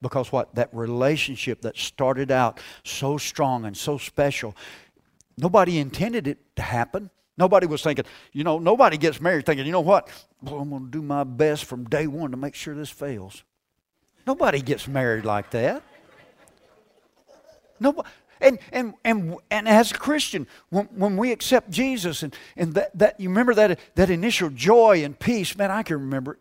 Because 0.01 0.31
what? 0.31 0.55
That 0.55 0.69
relationship 0.73 1.63
that 1.63 1.77
started 1.77 2.31
out 2.31 2.61
so 2.85 3.19
strong 3.19 3.65
and 3.65 3.77
so 3.77 3.99
special, 3.99 4.55
nobody 5.37 5.79
intended 5.79 6.27
it 6.27 6.39
to 6.57 6.63
happen. 6.63 7.11
Nobody 7.39 7.67
was 7.67 7.83
thinking, 7.83 8.07
you 8.33 8.45
know, 8.45 8.59
nobody 8.59 8.97
gets 8.97 9.21
married 9.21 9.45
thinking, 9.45 9.67
you 9.67 9.73
know 9.73 9.81
what? 9.81 10.09
Well, 10.43 10.61
I'm 10.61 10.71
going 10.71 10.87
to 10.87 10.91
do 10.91 11.03
my 11.03 11.25
best 11.25 11.67
from 11.67 11.85
day 11.85 12.07
one 12.07 12.31
to 12.31 12.37
make 12.37 12.55
sure 12.55 12.75
this 12.75 12.91
fails. 12.91 13.43
Nobody 14.27 14.63
gets 14.63 14.89
married 14.89 15.25
like 15.25 15.51
that. 15.51 15.83
Nobody. 17.79 18.09
And, 18.41 18.59
and, 18.73 18.95
and, 19.05 19.37
and 19.51 19.69
as 19.69 19.93
a 19.93 19.95
Christian, 19.95 20.47
when, 20.69 20.87
when 20.87 21.17
we 21.17 21.33
accept 21.33 21.71
Jesus 21.71 22.23
and, 22.23 22.35
and 22.57 22.75
that, 22.75 22.97
that, 22.99 23.21
you 23.21 23.29
remember 23.29 23.55
that, 23.55 23.79
that 23.95 24.11
initial 24.11 24.51
joy 24.51 25.05
and 25.05 25.19
peace, 25.19 25.57
man, 25.57 25.71
I 25.71 25.83
can 25.83 25.97
remember 26.01 26.33
it. 26.33 26.39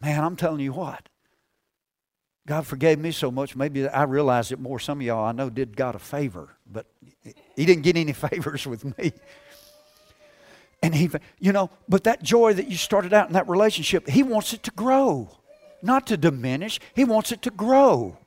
Man, 0.00 0.24
I'm 0.24 0.36
telling 0.36 0.60
you 0.60 0.72
what. 0.72 1.08
God 2.50 2.66
forgave 2.66 2.98
me 2.98 3.12
so 3.12 3.30
much, 3.30 3.54
maybe 3.54 3.86
I 3.86 4.02
realized 4.02 4.50
it 4.50 4.58
more. 4.58 4.80
Some 4.80 4.98
of 4.98 5.06
y'all 5.06 5.24
I 5.24 5.30
know 5.30 5.50
did 5.50 5.76
God 5.76 5.94
a 5.94 6.00
favor, 6.00 6.48
but 6.68 6.84
He 7.54 7.64
didn't 7.64 7.82
get 7.82 7.96
any 7.96 8.12
favors 8.28 8.66
with 8.66 8.98
me. 8.98 9.12
And 10.82 10.92
He, 10.92 11.08
you 11.38 11.52
know, 11.52 11.70
but 11.88 12.02
that 12.02 12.24
joy 12.24 12.54
that 12.54 12.66
you 12.66 12.76
started 12.76 13.12
out 13.12 13.28
in 13.28 13.34
that 13.34 13.48
relationship, 13.48 14.08
He 14.08 14.24
wants 14.24 14.52
it 14.52 14.64
to 14.64 14.72
grow, 14.72 15.28
not 15.80 16.08
to 16.08 16.16
diminish. 16.16 16.80
He 16.92 17.04
wants 17.04 17.30
it 17.30 17.40
to 17.42 17.52
grow 17.52 18.18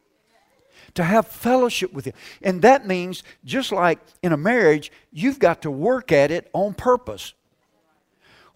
to 0.93 1.03
have 1.03 1.27
fellowship 1.27 1.91
with 1.91 2.05
Him. 2.05 2.13
And 2.41 2.61
that 2.61 2.87
means, 2.87 3.23
just 3.43 3.73
like 3.73 3.99
in 4.21 4.31
a 4.31 4.37
marriage, 4.37 4.89
you've 5.11 5.39
got 5.39 5.63
to 5.63 5.69
work 5.69 6.13
at 6.13 6.31
it 6.31 6.49
on 6.53 6.75
purpose. 6.75 7.33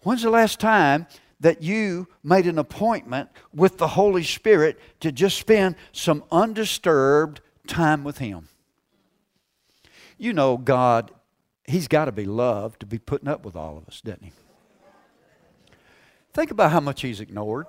When's 0.00 0.22
the 0.22 0.30
last 0.30 0.60
time 0.60 1.06
that 1.40 1.62
you 1.62 2.08
made 2.22 2.46
an 2.46 2.58
appointment 2.58 3.30
with 3.54 3.78
the 3.78 3.88
Holy 3.88 4.24
Spirit 4.24 4.78
to 5.00 5.12
just 5.12 5.38
spend 5.38 5.76
some 5.92 6.24
undisturbed 6.30 7.40
time 7.66 8.04
with 8.04 8.18
Him? 8.18 8.48
you 10.18 10.32
know, 10.32 10.56
God, 10.56 11.12
He's 11.64 11.86
got 11.86 12.06
to 12.06 12.12
be 12.12 12.24
loved 12.24 12.80
to 12.80 12.86
be 12.86 12.98
putting 12.98 13.28
up 13.28 13.44
with 13.44 13.54
all 13.54 13.78
of 13.78 13.86
us, 13.86 14.00
doesn't 14.00 14.24
He? 14.24 14.32
Think 16.34 16.50
about 16.50 16.72
how 16.72 16.80
much 16.80 17.00
He's 17.02 17.20
ignored. 17.20 17.66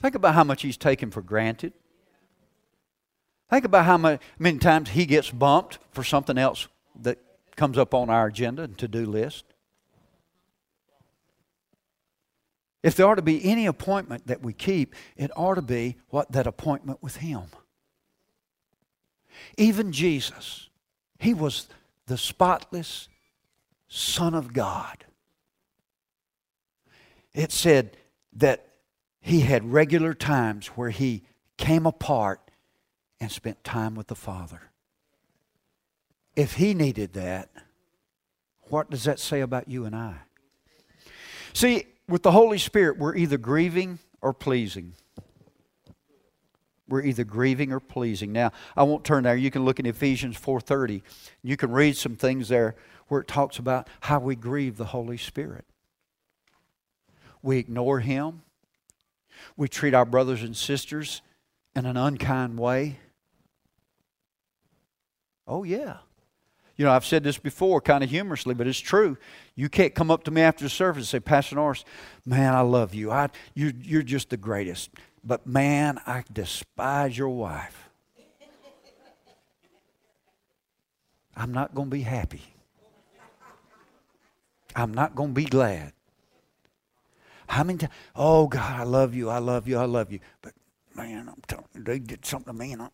Think 0.00 0.14
about 0.14 0.34
how 0.34 0.44
much 0.44 0.62
He's 0.62 0.76
taken 0.76 1.10
for 1.10 1.22
granted. 1.22 1.72
Think 3.48 3.64
about 3.64 3.84
how 3.84 4.18
many, 4.38 4.58
times 4.58 4.90
He 4.90 5.06
gets 5.06 5.30
bumped 5.30 5.78
for 5.90 6.04
something 6.04 6.38
else 6.38 6.68
that 7.00 7.18
comes 7.56 7.78
up 7.78 7.94
on 7.94 8.10
our 8.10 8.26
agenda 8.26 8.62
and 8.62 8.78
to 8.78 8.86
do 8.86 9.06
list. 9.06 9.44
If 12.82 12.94
there 12.94 13.06
ought 13.06 13.16
to 13.16 13.22
be 13.22 13.44
any 13.44 13.66
appointment 13.66 14.26
that 14.26 14.42
we 14.42 14.52
keep, 14.52 14.94
it 15.16 15.30
ought 15.36 15.56
to 15.56 15.62
be 15.62 15.96
what 16.08 16.32
that 16.32 16.46
appointment 16.46 17.02
with 17.02 17.16
Him. 17.16 17.42
Even 19.56 19.92
Jesus, 19.92 20.68
He 21.18 21.34
was 21.34 21.68
the 22.06 22.16
spotless 22.16 23.08
Son 23.88 24.34
of 24.34 24.52
God. 24.52 25.04
It 27.34 27.52
said 27.52 27.96
that 28.32 28.66
He 29.20 29.40
had 29.40 29.72
regular 29.72 30.14
times 30.14 30.68
where 30.68 30.90
He 30.90 31.24
came 31.58 31.84
apart 31.84 32.50
and 33.20 33.30
spent 33.30 33.62
time 33.62 33.94
with 33.94 34.06
the 34.06 34.14
Father. 34.14 34.70
If 36.34 36.54
He 36.54 36.72
needed 36.72 37.12
that, 37.12 37.50
what 38.62 38.88
does 38.88 39.04
that 39.04 39.18
say 39.18 39.40
about 39.40 39.68
you 39.68 39.84
and 39.84 39.94
I? 39.94 40.16
See, 41.52 41.84
with 42.10 42.22
the 42.22 42.32
Holy 42.32 42.58
Spirit, 42.58 42.98
we're 42.98 43.16
either 43.16 43.38
grieving 43.38 43.98
or 44.20 44.32
pleasing. 44.32 44.94
We're 46.88 47.02
either 47.02 47.24
grieving 47.24 47.72
or 47.72 47.78
pleasing. 47.78 48.32
Now, 48.32 48.50
I 48.76 48.82
won't 48.82 49.04
turn 49.04 49.22
there. 49.22 49.36
You 49.36 49.50
can 49.50 49.64
look 49.64 49.78
in 49.78 49.86
Ephesians 49.86 50.36
4:30. 50.36 51.02
You 51.42 51.56
can 51.56 51.70
read 51.70 51.96
some 51.96 52.16
things 52.16 52.48
there 52.48 52.74
where 53.06 53.20
it 53.20 53.28
talks 53.28 53.58
about 53.58 53.88
how 54.00 54.18
we 54.18 54.34
grieve 54.34 54.76
the 54.76 54.86
Holy 54.86 55.16
Spirit. 55.16 55.64
We 57.42 57.58
ignore 57.58 58.00
him. 58.00 58.42
We 59.56 59.68
treat 59.68 59.94
our 59.94 60.04
brothers 60.04 60.42
and 60.42 60.56
sisters 60.56 61.22
in 61.74 61.86
an 61.86 61.96
unkind 61.96 62.58
way. 62.58 62.98
Oh 65.46 65.62
yeah. 65.62 65.98
You 66.80 66.86
know, 66.86 66.92
I've 66.92 67.04
said 67.04 67.24
this 67.24 67.36
before, 67.36 67.82
kind 67.82 68.02
of 68.02 68.08
humorously, 68.08 68.54
but 68.54 68.66
it's 68.66 68.78
true. 68.78 69.18
You 69.54 69.68
can't 69.68 69.94
come 69.94 70.10
up 70.10 70.24
to 70.24 70.30
me 70.30 70.40
after 70.40 70.64
the 70.64 70.70
service 70.70 71.00
and 71.02 71.08
say, 71.08 71.20
Pastor 71.20 71.56
Norris, 71.56 71.84
man, 72.24 72.54
I 72.54 72.62
love 72.62 72.94
you. 72.94 73.10
I, 73.10 73.28
you 73.52 73.74
you're 73.82 74.02
just 74.02 74.30
the 74.30 74.38
greatest. 74.38 74.88
But 75.22 75.46
man, 75.46 76.00
I 76.06 76.24
despise 76.32 77.18
your 77.18 77.28
wife. 77.28 77.90
I'm 81.36 81.52
not 81.52 81.74
going 81.74 81.90
to 81.90 81.94
be 81.94 82.00
happy. 82.00 82.40
I'm 84.74 84.94
not 84.94 85.14
going 85.14 85.34
to 85.34 85.34
be 85.34 85.44
glad. 85.44 85.92
How 87.46 87.62
many 87.62 87.80
times? 87.80 87.92
Oh, 88.16 88.46
God, 88.46 88.80
I 88.80 88.84
love 88.84 89.14
you. 89.14 89.28
I 89.28 89.36
love 89.36 89.68
you. 89.68 89.76
I 89.76 89.84
love 89.84 90.10
you. 90.10 90.20
But 90.40 90.54
man, 90.94 91.28
I'm 91.28 91.42
telling 91.46 91.66
you, 91.74 91.82
they 91.82 91.98
did 91.98 92.24
something 92.24 92.54
to 92.54 92.58
me. 92.58 92.72
And 92.72 92.80
I, 92.80 92.88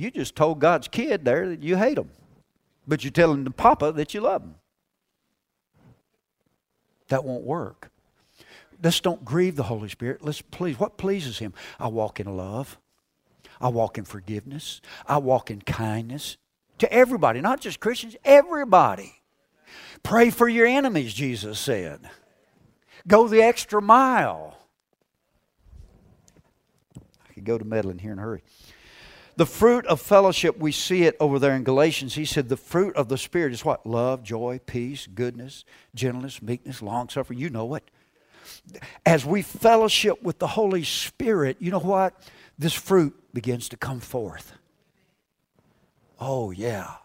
you 0.00 0.10
just 0.10 0.36
told 0.36 0.60
God's 0.60 0.88
kid 0.88 1.24
there 1.24 1.48
that 1.48 1.62
you 1.62 1.76
hate 1.76 1.98
him, 1.98 2.10
but 2.86 3.04
you're 3.04 3.10
telling 3.10 3.44
the 3.44 3.50
papa 3.50 3.92
that 3.92 4.14
you 4.14 4.20
love 4.20 4.42
him. 4.42 4.54
That 7.08 7.24
won't 7.24 7.44
work. 7.44 7.90
Let's 8.82 9.00
don't 9.00 9.24
grieve 9.24 9.56
the 9.56 9.64
Holy 9.64 9.88
Spirit. 9.88 10.24
Let's 10.24 10.40
please. 10.40 10.78
What 10.78 10.96
pleases 10.96 11.38
Him? 11.38 11.52
I 11.78 11.88
walk 11.88 12.18
in 12.18 12.36
love. 12.36 12.78
I 13.60 13.68
walk 13.68 13.98
in 13.98 14.04
forgiveness. 14.04 14.80
I 15.06 15.18
walk 15.18 15.50
in 15.50 15.60
kindness 15.60 16.38
to 16.78 16.90
everybody, 16.90 17.40
not 17.40 17.60
just 17.60 17.78
Christians, 17.78 18.16
everybody. 18.24 19.20
Pray 20.02 20.30
for 20.30 20.48
your 20.48 20.66
enemies, 20.66 21.12
Jesus 21.12 21.58
said. 21.58 22.08
Go 23.06 23.28
the 23.28 23.42
extra 23.42 23.82
mile. 23.82 24.56
I 27.28 27.32
could 27.34 27.44
go 27.44 27.58
to 27.58 27.64
meddling 27.64 27.98
here 27.98 28.12
in 28.12 28.18
a 28.18 28.22
hurry. 28.22 28.42
The 29.40 29.46
fruit 29.46 29.86
of 29.86 30.02
fellowship, 30.02 30.58
we 30.58 30.70
see 30.70 31.04
it 31.04 31.16
over 31.18 31.38
there 31.38 31.54
in 31.54 31.64
Galatians. 31.64 32.14
He 32.14 32.26
said 32.26 32.50
the 32.50 32.58
fruit 32.58 32.94
of 32.94 33.08
the 33.08 33.16
Spirit 33.16 33.54
is 33.54 33.64
what? 33.64 33.86
Love, 33.86 34.22
joy, 34.22 34.60
peace, 34.66 35.06
goodness, 35.06 35.64
gentleness, 35.94 36.42
meekness, 36.42 36.82
long 36.82 37.08
suffering. 37.08 37.38
You 37.38 37.48
know 37.48 37.74
it. 37.74 37.90
As 39.06 39.24
we 39.24 39.40
fellowship 39.40 40.22
with 40.22 40.40
the 40.40 40.46
Holy 40.46 40.84
Spirit, 40.84 41.56
you 41.58 41.70
know 41.70 41.78
what? 41.78 42.12
This 42.58 42.74
fruit 42.74 43.14
begins 43.32 43.70
to 43.70 43.78
come 43.78 44.00
forth. 44.00 44.52
Oh, 46.18 46.50
yeah. 46.50 46.96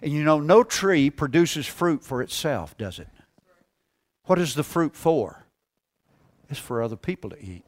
And 0.00 0.12
you 0.12 0.22
know, 0.22 0.38
no 0.38 0.62
tree 0.62 1.10
produces 1.10 1.66
fruit 1.66 2.04
for 2.04 2.22
itself, 2.22 2.78
does 2.78 3.00
it? 3.00 3.08
What 4.26 4.38
is 4.38 4.54
the 4.54 4.62
fruit 4.62 4.94
for? 4.94 5.46
It's 6.48 6.60
for 6.60 6.80
other 6.80 6.94
people 6.94 7.30
to 7.30 7.42
eat. 7.42 7.64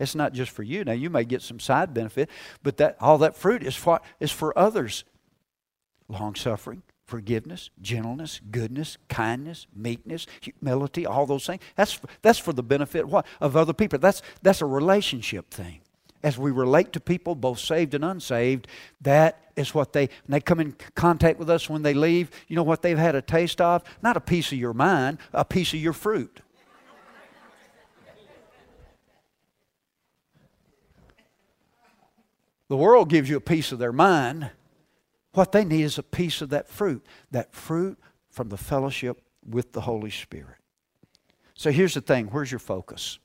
It's 0.00 0.14
not 0.14 0.32
just 0.32 0.50
for 0.50 0.62
you. 0.62 0.82
Now 0.82 0.92
you 0.92 1.10
may 1.10 1.24
get 1.24 1.42
some 1.42 1.60
side 1.60 1.92
benefit, 1.92 2.30
but 2.62 2.78
that 2.78 2.96
all 3.00 3.18
that 3.18 3.36
fruit 3.36 3.62
is 3.62 3.76
for 3.76 4.00
is 4.18 4.32
for 4.32 4.58
others. 4.58 5.04
Long 6.08 6.34
suffering, 6.34 6.82
forgiveness, 7.04 7.68
gentleness, 7.82 8.40
goodness, 8.50 8.96
kindness, 9.08 9.66
meekness, 9.76 10.26
humility, 10.40 11.04
all 11.04 11.26
those 11.26 11.46
things. 11.46 11.62
That's 11.76 12.00
that's 12.22 12.38
for 12.38 12.54
the 12.54 12.62
benefit 12.62 13.06
what, 13.06 13.26
of 13.40 13.56
other 13.56 13.74
people. 13.74 13.98
That's 13.98 14.22
that's 14.42 14.62
a 14.62 14.66
relationship 14.66 15.50
thing. 15.50 15.82
As 16.22 16.38
we 16.38 16.50
relate 16.50 16.92
to 16.94 17.00
people, 17.00 17.34
both 17.34 17.58
saved 17.58 17.94
and 17.94 18.04
unsaved, 18.04 18.68
that 19.02 19.52
is 19.54 19.74
what 19.74 19.92
they 19.92 20.08
they 20.28 20.40
come 20.40 20.60
in 20.60 20.76
contact 20.94 21.38
with 21.38 21.50
us 21.50 21.68
when 21.68 21.82
they 21.82 21.92
leave. 21.92 22.30
You 22.48 22.56
know 22.56 22.62
what 22.62 22.80
they've 22.80 22.98
had 22.98 23.14
a 23.14 23.22
taste 23.22 23.60
of? 23.60 23.82
Not 24.02 24.16
a 24.16 24.20
piece 24.20 24.50
of 24.50 24.58
your 24.58 24.74
mind, 24.74 25.18
a 25.34 25.44
piece 25.44 25.74
of 25.74 25.80
your 25.80 25.92
fruit. 25.92 26.40
The 32.70 32.76
world 32.76 33.08
gives 33.08 33.28
you 33.28 33.36
a 33.36 33.40
piece 33.40 33.72
of 33.72 33.80
their 33.80 33.92
mind. 33.92 34.48
What 35.32 35.50
they 35.50 35.64
need 35.64 35.82
is 35.82 35.98
a 35.98 36.04
piece 36.04 36.40
of 36.40 36.50
that 36.50 36.68
fruit, 36.68 37.04
that 37.32 37.52
fruit 37.52 37.98
from 38.30 38.48
the 38.48 38.56
fellowship 38.56 39.20
with 39.44 39.72
the 39.72 39.80
Holy 39.80 40.10
Spirit. 40.10 40.54
So 41.54 41.72
here's 41.72 41.94
the 41.94 42.00
thing 42.00 42.28
where's 42.28 42.52
your 42.52 42.60
focus? 42.60 43.18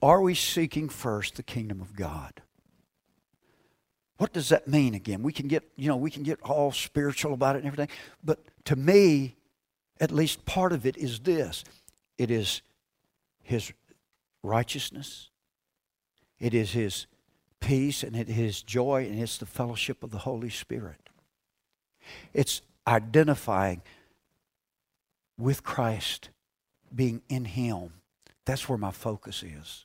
Are 0.00 0.22
we 0.22 0.34
seeking 0.34 0.88
first 0.88 1.36
the 1.36 1.42
kingdom 1.42 1.82
of 1.82 1.94
God? 1.94 2.40
What 4.16 4.32
does 4.32 4.48
that 4.48 4.66
mean 4.66 4.94
again? 4.94 5.22
We 5.22 5.34
can 5.34 5.46
get, 5.46 5.62
you 5.76 5.88
know, 5.88 5.96
we 5.98 6.10
can 6.10 6.22
get 6.22 6.40
all 6.40 6.72
spiritual 6.72 7.34
about 7.34 7.56
it 7.56 7.58
and 7.58 7.66
everything, 7.66 7.94
but 8.24 8.40
to 8.64 8.76
me, 8.76 9.36
at 10.00 10.10
least 10.10 10.46
part 10.46 10.72
of 10.72 10.86
it 10.86 10.96
is 10.96 11.20
this. 11.20 11.64
It 12.16 12.30
is 12.30 12.62
his 13.42 13.74
righteousness. 14.42 15.28
It 16.38 16.54
is 16.54 16.72
his 16.72 17.06
peace 17.60 18.02
and 18.02 18.16
it 18.16 18.28
is 18.28 18.62
joy 18.62 19.06
and 19.08 19.20
it's 19.20 19.38
the 19.38 19.46
fellowship 19.46 20.02
of 20.02 20.10
the 20.10 20.18
Holy 20.18 20.50
Spirit. 20.50 21.10
It's 22.32 22.62
identifying 22.86 23.82
with 25.38 25.62
Christ, 25.62 26.30
being 26.94 27.22
in 27.28 27.44
Him. 27.44 27.92
That's 28.44 28.68
where 28.68 28.78
my 28.78 28.90
focus 28.90 29.42
is. 29.42 29.84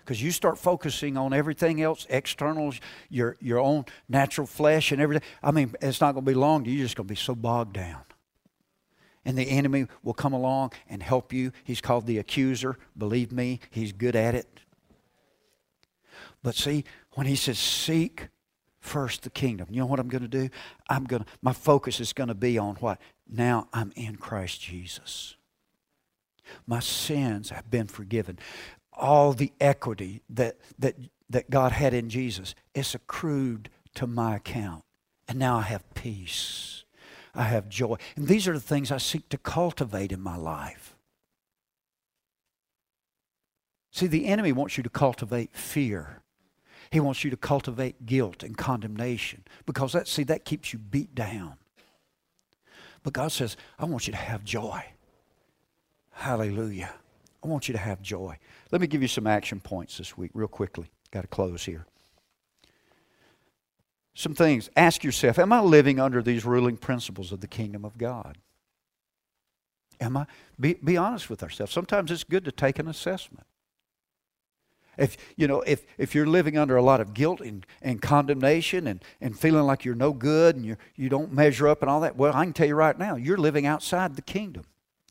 Because 0.00 0.22
you 0.22 0.30
start 0.30 0.58
focusing 0.58 1.16
on 1.16 1.32
everything 1.32 1.80
else, 1.80 2.06
externals, 2.10 2.78
your, 3.08 3.36
your 3.40 3.58
own 3.58 3.86
natural 4.08 4.46
flesh 4.46 4.92
and 4.92 5.00
everything. 5.00 5.26
I 5.42 5.50
mean, 5.50 5.74
it's 5.80 6.00
not 6.00 6.12
going 6.12 6.24
to 6.24 6.30
be 6.30 6.34
long. 6.34 6.66
You're 6.66 6.84
just 6.84 6.94
going 6.94 7.06
to 7.06 7.12
be 7.12 7.16
so 7.16 7.34
bogged 7.34 7.72
down. 7.72 8.02
And 9.24 9.38
the 9.38 9.48
enemy 9.48 9.86
will 10.02 10.12
come 10.12 10.34
along 10.34 10.72
and 10.90 11.02
help 11.02 11.32
you. 11.32 11.52
He's 11.64 11.80
called 11.80 12.06
the 12.06 12.18
accuser. 12.18 12.76
Believe 12.96 13.32
me, 13.32 13.60
he's 13.70 13.92
good 13.92 14.14
at 14.14 14.34
it. 14.34 14.60
But 16.44 16.54
see, 16.54 16.84
when 17.14 17.26
he 17.26 17.34
says 17.34 17.58
seek 17.58 18.28
first 18.78 19.22
the 19.22 19.30
kingdom, 19.30 19.66
you 19.70 19.80
know 19.80 19.86
what 19.86 19.98
I'm 19.98 20.08
going 20.08 20.22
to 20.22 20.28
do? 20.28 20.50
I'm 20.88 21.04
going 21.04 21.24
to 21.24 21.28
my 21.42 21.54
focus 21.54 21.98
is 21.98 22.12
going 22.12 22.28
to 22.28 22.34
be 22.34 22.58
on 22.58 22.76
what? 22.76 23.00
Now 23.28 23.66
I'm 23.72 23.92
in 23.96 24.16
Christ 24.16 24.60
Jesus. 24.60 25.36
My 26.66 26.80
sins 26.80 27.48
have 27.48 27.70
been 27.70 27.86
forgiven. 27.86 28.38
All 28.92 29.32
the 29.32 29.52
equity 29.58 30.20
that 30.28 30.58
that 30.78 30.96
that 31.30 31.48
God 31.48 31.72
had 31.72 31.94
in 31.94 32.10
Jesus, 32.10 32.54
it's 32.74 32.94
accrued 32.94 33.70
to 33.94 34.06
my 34.06 34.36
account. 34.36 34.84
And 35.26 35.38
now 35.38 35.56
I 35.56 35.62
have 35.62 35.94
peace. 35.94 36.84
I 37.34 37.44
have 37.44 37.70
joy. 37.70 37.96
And 38.16 38.28
these 38.28 38.46
are 38.46 38.52
the 38.52 38.60
things 38.60 38.92
I 38.92 38.98
seek 38.98 39.30
to 39.30 39.38
cultivate 39.38 40.12
in 40.12 40.20
my 40.20 40.36
life. 40.36 40.94
See, 43.90 44.06
the 44.06 44.26
enemy 44.26 44.52
wants 44.52 44.76
you 44.76 44.82
to 44.82 44.90
cultivate 44.90 45.56
fear. 45.56 46.20
He 46.90 47.00
wants 47.00 47.24
you 47.24 47.30
to 47.30 47.36
cultivate 47.36 48.06
guilt 48.06 48.42
and 48.42 48.56
condemnation 48.56 49.44
because 49.66 49.92
that 49.92 50.08
see 50.08 50.24
that 50.24 50.44
keeps 50.44 50.72
you 50.72 50.78
beat 50.78 51.14
down. 51.14 51.54
But 53.02 53.12
God 53.12 53.32
says, 53.32 53.56
I 53.78 53.84
want 53.84 54.06
you 54.06 54.12
to 54.12 54.18
have 54.18 54.44
joy. 54.44 54.84
Hallelujah. 56.12 56.92
I 57.42 57.48
want 57.48 57.68
you 57.68 57.72
to 57.72 57.78
have 57.78 58.00
joy. 58.00 58.38
Let 58.70 58.80
me 58.80 58.86
give 58.86 59.02
you 59.02 59.08
some 59.08 59.26
action 59.26 59.60
points 59.60 59.98
this 59.98 60.16
week, 60.16 60.30
real 60.34 60.48
quickly. 60.48 60.90
Got 61.10 61.22
to 61.22 61.26
close 61.28 61.64
here. 61.64 61.86
some 64.14 64.34
things. 64.34 64.70
Ask 64.76 65.04
yourself 65.04 65.38
Am 65.38 65.52
I 65.52 65.60
living 65.60 66.00
under 66.00 66.22
these 66.22 66.44
ruling 66.44 66.76
principles 66.76 67.32
of 67.32 67.40
the 67.40 67.48
kingdom 67.48 67.84
of 67.84 67.98
God? 67.98 68.38
Am 70.00 70.16
I? 70.16 70.26
Be, 70.58 70.74
be 70.74 70.96
honest 70.96 71.28
with 71.30 71.42
ourselves. 71.42 71.72
Sometimes 71.72 72.10
it's 72.10 72.24
good 72.24 72.44
to 72.44 72.52
take 72.52 72.78
an 72.78 72.88
assessment. 72.88 73.46
If 74.96 75.16
you 75.36 75.48
know, 75.48 75.60
if, 75.62 75.84
if 75.98 76.14
you're 76.14 76.26
living 76.26 76.56
under 76.56 76.76
a 76.76 76.82
lot 76.82 77.00
of 77.00 77.14
guilt 77.14 77.40
and, 77.40 77.66
and 77.82 78.00
condemnation 78.00 78.86
and, 78.86 79.02
and 79.20 79.38
feeling 79.38 79.64
like 79.64 79.84
you're 79.84 79.94
no 79.94 80.12
good 80.12 80.56
and 80.56 80.64
you 80.64 80.76
you 80.96 81.08
don't 81.08 81.32
measure 81.32 81.68
up 81.68 81.82
and 81.82 81.90
all 81.90 82.00
that, 82.00 82.16
well, 82.16 82.34
I 82.34 82.44
can 82.44 82.52
tell 82.52 82.66
you 82.66 82.74
right 82.74 82.98
now, 82.98 83.16
you're 83.16 83.36
living 83.36 83.66
outside 83.66 84.16
the 84.16 84.22
kingdom. 84.22 84.64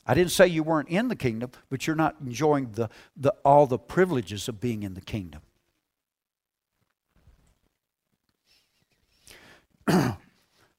I 0.06 0.14
didn't 0.14 0.32
say 0.32 0.48
you 0.48 0.64
weren't 0.64 0.90
in 0.90 1.08
the 1.08 1.16
kingdom, 1.16 1.52
but 1.70 1.88
you're 1.88 1.96
not 1.96 2.18
enjoying 2.20 2.72
the, 2.72 2.90
the, 3.16 3.34
all 3.46 3.68
the 3.68 3.80
privileges 3.80 4.50
of 4.50 4.60
being 4.60 4.84
in 4.84 4.96
the 4.96 5.02
kingdom. 5.02 5.42
I, 9.88 10.18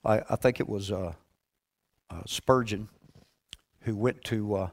I, 0.04 0.36
think 0.36 0.60
it 0.60 0.68
was 0.68 0.90
uh, 0.90 1.14
uh, 2.10 2.22
Spurgeon 2.26 2.88
who 3.80 3.96
went 3.96 4.24
to 4.24 4.54
uh, 4.54 4.68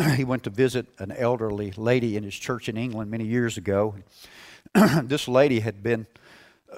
he 0.16 0.24
went 0.24 0.44
to 0.44 0.50
visit 0.50 0.86
an 0.98 1.12
elderly 1.12 1.72
lady 1.76 2.16
in 2.16 2.22
his 2.22 2.34
church 2.34 2.68
in 2.68 2.76
England 2.76 3.10
many 3.10 3.24
years 3.24 3.56
ago. 3.56 3.94
this 5.02 5.28
lady 5.28 5.60
had 5.60 5.82
been 5.82 6.06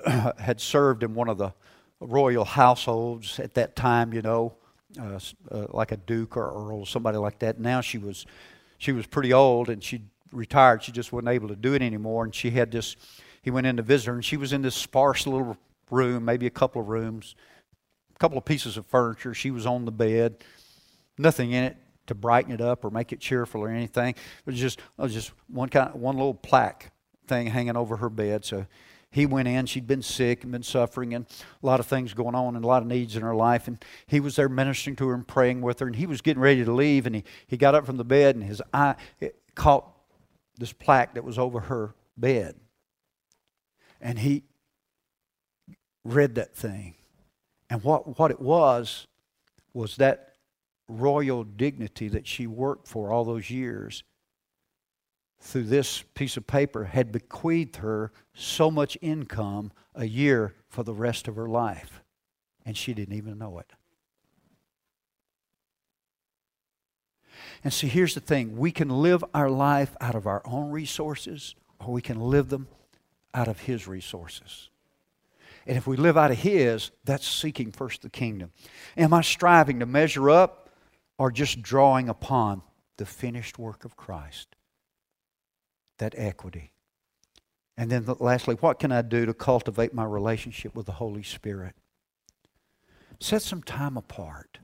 had 0.06 0.60
served 0.60 1.02
in 1.02 1.14
one 1.14 1.28
of 1.28 1.38
the 1.38 1.52
royal 2.00 2.44
households 2.44 3.38
at 3.38 3.54
that 3.54 3.76
time, 3.76 4.12
you 4.12 4.22
know, 4.22 4.54
uh, 5.00 5.18
uh, 5.50 5.66
like 5.70 5.92
a 5.92 5.96
duke 5.96 6.36
or 6.36 6.46
earl, 6.46 6.80
or 6.80 6.86
somebody 6.86 7.18
like 7.18 7.38
that. 7.40 7.60
Now 7.60 7.80
she 7.80 7.98
was 7.98 8.26
she 8.78 8.92
was 8.92 9.06
pretty 9.06 9.32
old 9.32 9.68
and 9.68 9.82
she 9.82 10.02
retired. 10.32 10.82
She 10.82 10.92
just 10.92 11.12
wasn't 11.12 11.28
able 11.28 11.48
to 11.48 11.56
do 11.56 11.74
it 11.74 11.82
anymore. 11.82 12.24
And 12.24 12.34
she 12.34 12.50
had 12.50 12.70
this. 12.70 12.96
He 13.42 13.50
went 13.50 13.66
in 13.66 13.76
to 13.76 13.82
visit 13.82 14.06
her, 14.06 14.14
and 14.14 14.24
she 14.24 14.36
was 14.36 14.52
in 14.52 14.62
this 14.62 14.74
sparse 14.74 15.26
little 15.26 15.56
room, 15.90 16.24
maybe 16.24 16.46
a 16.46 16.50
couple 16.50 16.80
of 16.80 16.88
rooms, 16.88 17.34
a 18.14 18.18
couple 18.18 18.38
of 18.38 18.44
pieces 18.44 18.76
of 18.76 18.86
furniture. 18.86 19.34
She 19.34 19.50
was 19.50 19.66
on 19.66 19.84
the 19.84 19.90
bed, 19.90 20.36
nothing 21.18 21.52
in 21.52 21.64
it 21.64 21.76
to 22.06 22.14
brighten 22.14 22.52
it 22.52 22.60
up 22.60 22.84
or 22.84 22.90
make 22.90 23.12
it 23.12 23.20
cheerful 23.20 23.60
or 23.60 23.68
anything. 23.68 24.10
It 24.10 24.46
was 24.46 24.58
just, 24.58 24.78
it 24.78 25.02
was 25.02 25.12
just 25.12 25.32
one 25.48 25.68
kind, 25.68 25.94
one 25.94 26.16
little 26.16 26.34
plaque 26.34 26.92
thing 27.26 27.46
hanging 27.46 27.76
over 27.76 27.96
her 27.98 28.08
bed. 28.10 28.44
So 28.44 28.66
he 29.10 29.26
went 29.26 29.46
in. 29.46 29.66
She'd 29.66 29.86
been 29.86 30.02
sick 30.02 30.42
and 30.42 30.50
been 30.50 30.62
suffering, 30.62 31.14
and 31.14 31.26
a 31.62 31.66
lot 31.66 31.80
of 31.80 31.86
things 31.86 32.14
going 32.14 32.34
on, 32.34 32.56
and 32.56 32.64
a 32.64 32.68
lot 32.68 32.82
of 32.82 32.88
needs 32.88 33.14
in 33.14 33.22
her 33.22 33.34
life. 33.34 33.68
And 33.68 33.82
he 34.06 34.20
was 34.20 34.36
there 34.36 34.48
ministering 34.48 34.96
to 34.96 35.08
her 35.08 35.14
and 35.14 35.28
praying 35.28 35.60
with 35.60 35.80
her. 35.80 35.86
And 35.86 35.96
he 35.96 36.06
was 36.06 36.22
getting 36.22 36.42
ready 36.42 36.64
to 36.64 36.72
leave, 36.72 37.06
and 37.06 37.16
he, 37.16 37.24
he 37.46 37.56
got 37.56 37.74
up 37.74 37.84
from 37.84 37.98
the 37.98 38.04
bed, 38.04 38.36
and 38.36 38.44
his 38.44 38.62
eye 38.72 38.96
caught 39.54 39.86
this 40.58 40.72
plaque 40.72 41.14
that 41.14 41.24
was 41.24 41.38
over 41.38 41.60
her 41.60 41.94
bed. 42.16 42.56
And 44.00 44.18
he 44.18 44.44
read 46.04 46.34
that 46.36 46.56
thing. 46.56 46.94
And 47.68 47.84
what, 47.84 48.18
what 48.18 48.30
it 48.30 48.40
was, 48.40 49.06
was 49.74 49.96
that 49.96 50.31
royal 50.88 51.44
dignity 51.44 52.08
that 52.08 52.26
she 52.26 52.46
worked 52.46 52.86
for 52.88 53.10
all 53.10 53.24
those 53.24 53.50
years 53.50 54.02
through 55.40 55.64
this 55.64 56.04
piece 56.14 56.36
of 56.36 56.46
paper 56.46 56.84
had 56.84 57.10
bequeathed 57.10 57.76
her 57.76 58.12
so 58.32 58.70
much 58.70 58.96
income 59.02 59.72
a 59.94 60.04
year 60.04 60.54
for 60.68 60.84
the 60.84 60.94
rest 60.94 61.26
of 61.26 61.36
her 61.36 61.48
life. 61.48 62.02
And 62.64 62.76
she 62.76 62.94
didn't 62.94 63.16
even 63.16 63.38
know 63.38 63.58
it. 63.58 63.72
And 67.64 67.72
see, 67.72 67.88
here's 67.88 68.14
the 68.14 68.20
thing 68.20 68.56
we 68.56 68.70
can 68.70 68.88
live 68.88 69.24
our 69.34 69.50
life 69.50 69.96
out 70.00 70.14
of 70.14 70.26
our 70.26 70.42
own 70.44 70.70
resources, 70.70 71.54
or 71.80 71.92
we 71.92 72.02
can 72.02 72.20
live 72.20 72.48
them 72.48 72.68
out 73.34 73.48
of 73.48 73.60
His 73.60 73.88
resources. 73.88 74.68
And 75.66 75.76
if 75.76 75.86
we 75.86 75.96
live 75.96 76.16
out 76.16 76.30
of 76.30 76.38
His, 76.38 76.90
that's 77.04 77.26
seeking 77.26 77.72
first 77.72 78.02
the 78.02 78.10
kingdom. 78.10 78.50
Am 78.96 79.12
I 79.12 79.22
striving 79.22 79.80
to 79.80 79.86
measure 79.86 80.30
up 80.30 80.61
or 81.18 81.30
just 81.30 81.62
drawing 81.62 82.08
upon 82.08 82.62
the 82.96 83.06
finished 83.06 83.58
work 83.58 83.84
of 83.84 83.96
Christ. 83.96 84.54
That 85.98 86.14
equity. 86.16 86.72
And 87.76 87.90
then 87.90 88.06
lastly, 88.18 88.56
what 88.56 88.78
can 88.78 88.92
I 88.92 89.02
do 89.02 89.26
to 89.26 89.34
cultivate 89.34 89.94
my 89.94 90.04
relationship 90.04 90.74
with 90.74 90.86
the 90.86 90.92
Holy 90.92 91.22
Spirit? 91.22 91.74
Set 93.18 93.42
some 93.42 93.62
time 93.62 93.96
apart. 93.96 94.58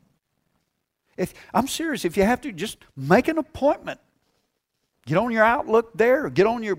If 1.16 1.34
I'm 1.52 1.66
serious, 1.66 2.04
if 2.04 2.16
you 2.16 2.24
have 2.24 2.40
to, 2.42 2.52
just 2.52 2.78
make 2.96 3.28
an 3.28 3.38
appointment. 3.38 4.00
Get 5.06 5.16
on 5.16 5.30
your 5.30 5.44
Outlook 5.44 5.96
there, 5.96 6.28
get 6.30 6.46
on 6.46 6.62
your 6.62 6.78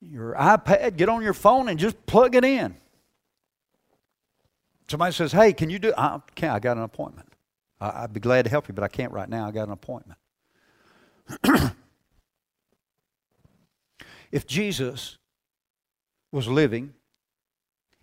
your 0.00 0.34
iPad, 0.34 0.96
get 0.96 1.08
on 1.08 1.22
your 1.22 1.34
phone 1.34 1.68
and 1.68 1.78
just 1.78 2.06
plug 2.06 2.34
it 2.34 2.44
in. 2.44 2.76
Somebody 4.88 5.12
says, 5.12 5.32
"Hey, 5.32 5.52
can 5.52 5.70
you 5.70 5.78
do?" 5.78 5.92
I 5.96 6.20
can't. 6.34 6.54
I 6.54 6.58
got 6.58 6.76
an 6.76 6.82
appointment. 6.82 7.31
I, 7.82 8.02
would 8.02 8.12
be 8.12 8.20
glad 8.20 8.44
to 8.44 8.50
help 8.50 8.68
you, 8.68 8.74
but 8.74 8.84
I 8.84 8.88
can't 8.88 9.12
right 9.12 9.28
now. 9.28 9.48
I 9.48 9.50
got 9.50 9.66
an 9.66 9.72
appointment. 9.72 10.18
if 14.30 14.46
Jesus 14.46 15.18
was 16.30 16.46
living 16.46 16.94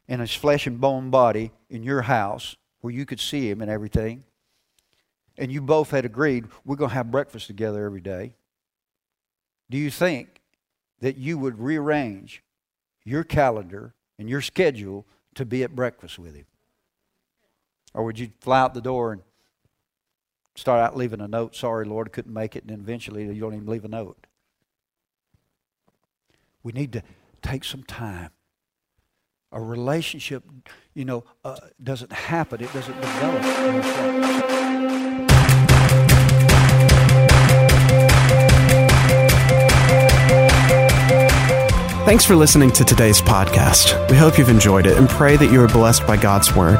in 0.07 0.19
his 0.19 0.33
flesh 0.33 0.67
and 0.67 0.81
bone 0.81 1.09
body 1.09 1.51
in 1.69 1.83
your 1.83 2.01
house 2.01 2.57
where 2.81 2.93
you 2.93 3.05
could 3.05 3.19
see 3.19 3.49
him 3.49 3.61
and 3.61 3.71
everything, 3.71 4.23
and 5.37 5.51
you 5.51 5.61
both 5.61 5.91
had 5.91 6.03
agreed 6.03 6.47
we're 6.65 6.75
going 6.75 6.89
to 6.89 6.95
have 6.95 7.09
breakfast 7.09 7.47
together 7.47 7.85
every 7.85 8.01
day, 8.01 8.33
do 9.69 9.77
you 9.77 9.89
think 9.89 10.41
that 10.99 11.15
you 11.17 11.37
would 11.37 11.57
rearrange 11.57 12.43
your 13.05 13.23
calendar 13.23 13.93
and 14.17 14.29
your 14.29 14.41
schedule 14.41 15.05
to 15.35 15.45
be 15.45 15.63
at 15.63 15.73
breakfast 15.73 16.19
with 16.19 16.35
him? 16.35 16.45
Or 17.93 18.03
would 18.03 18.19
you 18.19 18.31
fly 18.41 18.59
out 18.59 18.73
the 18.73 18.81
door 18.81 19.13
and 19.13 19.21
start 20.59 20.81
out 20.81 20.95
leaving 20.97 21.21
a 21.21 21.27
note, 21.27 21.55
sorry, 21.55 21.85
Lord, 21.85 22.11
couldn't 22.11 22.33
make 22.33 22.55
it, 22.55 22.63
and 22.63 22.71
then 22.71 22.79
eventually 22.81 23.23
you 23.23 23.39
don't 23.39 23.53
even 23.53 23.67
leave 23.67 23.85
a 23.85 23.87
note. 23.87 24.27
We 26.63 26.73
need 26.73 26.91
to 26.93 27.03
take 27.41 27.63
some 27.63 27.83
time. 27.83 28.31
A 29.51 29.61
relationship, 29.61 30.43
you 30.93 31.05
know, 31.05 31.23
uh, 31.43 31.57
doesn't 31.81 32.11
happen, 32.11 32.61
it 32.61 32.71
doesn't 32.73 32.99
develop. 32.99 33.41
Thanks 42.05 42.25
for 42.25 42.35
listening 42.35 42.71
to 42.71 42.83
today's 42.83 43.21
podcast. 43.21 44.09
We 44.09 44.17
hope 44.17 44.37
you've 44.37 44.49
enjoyed 44.49 44.87
it 44.87 44.97
and 44.97 45.07
pray 45.07 45.37
that 45.37 45.51
you 45.51 45.61
are 45.61 45.67
blessed 45.67 46.05
by 46.05 46.17
God's 46.17 46.55
Word. 46.55 46.79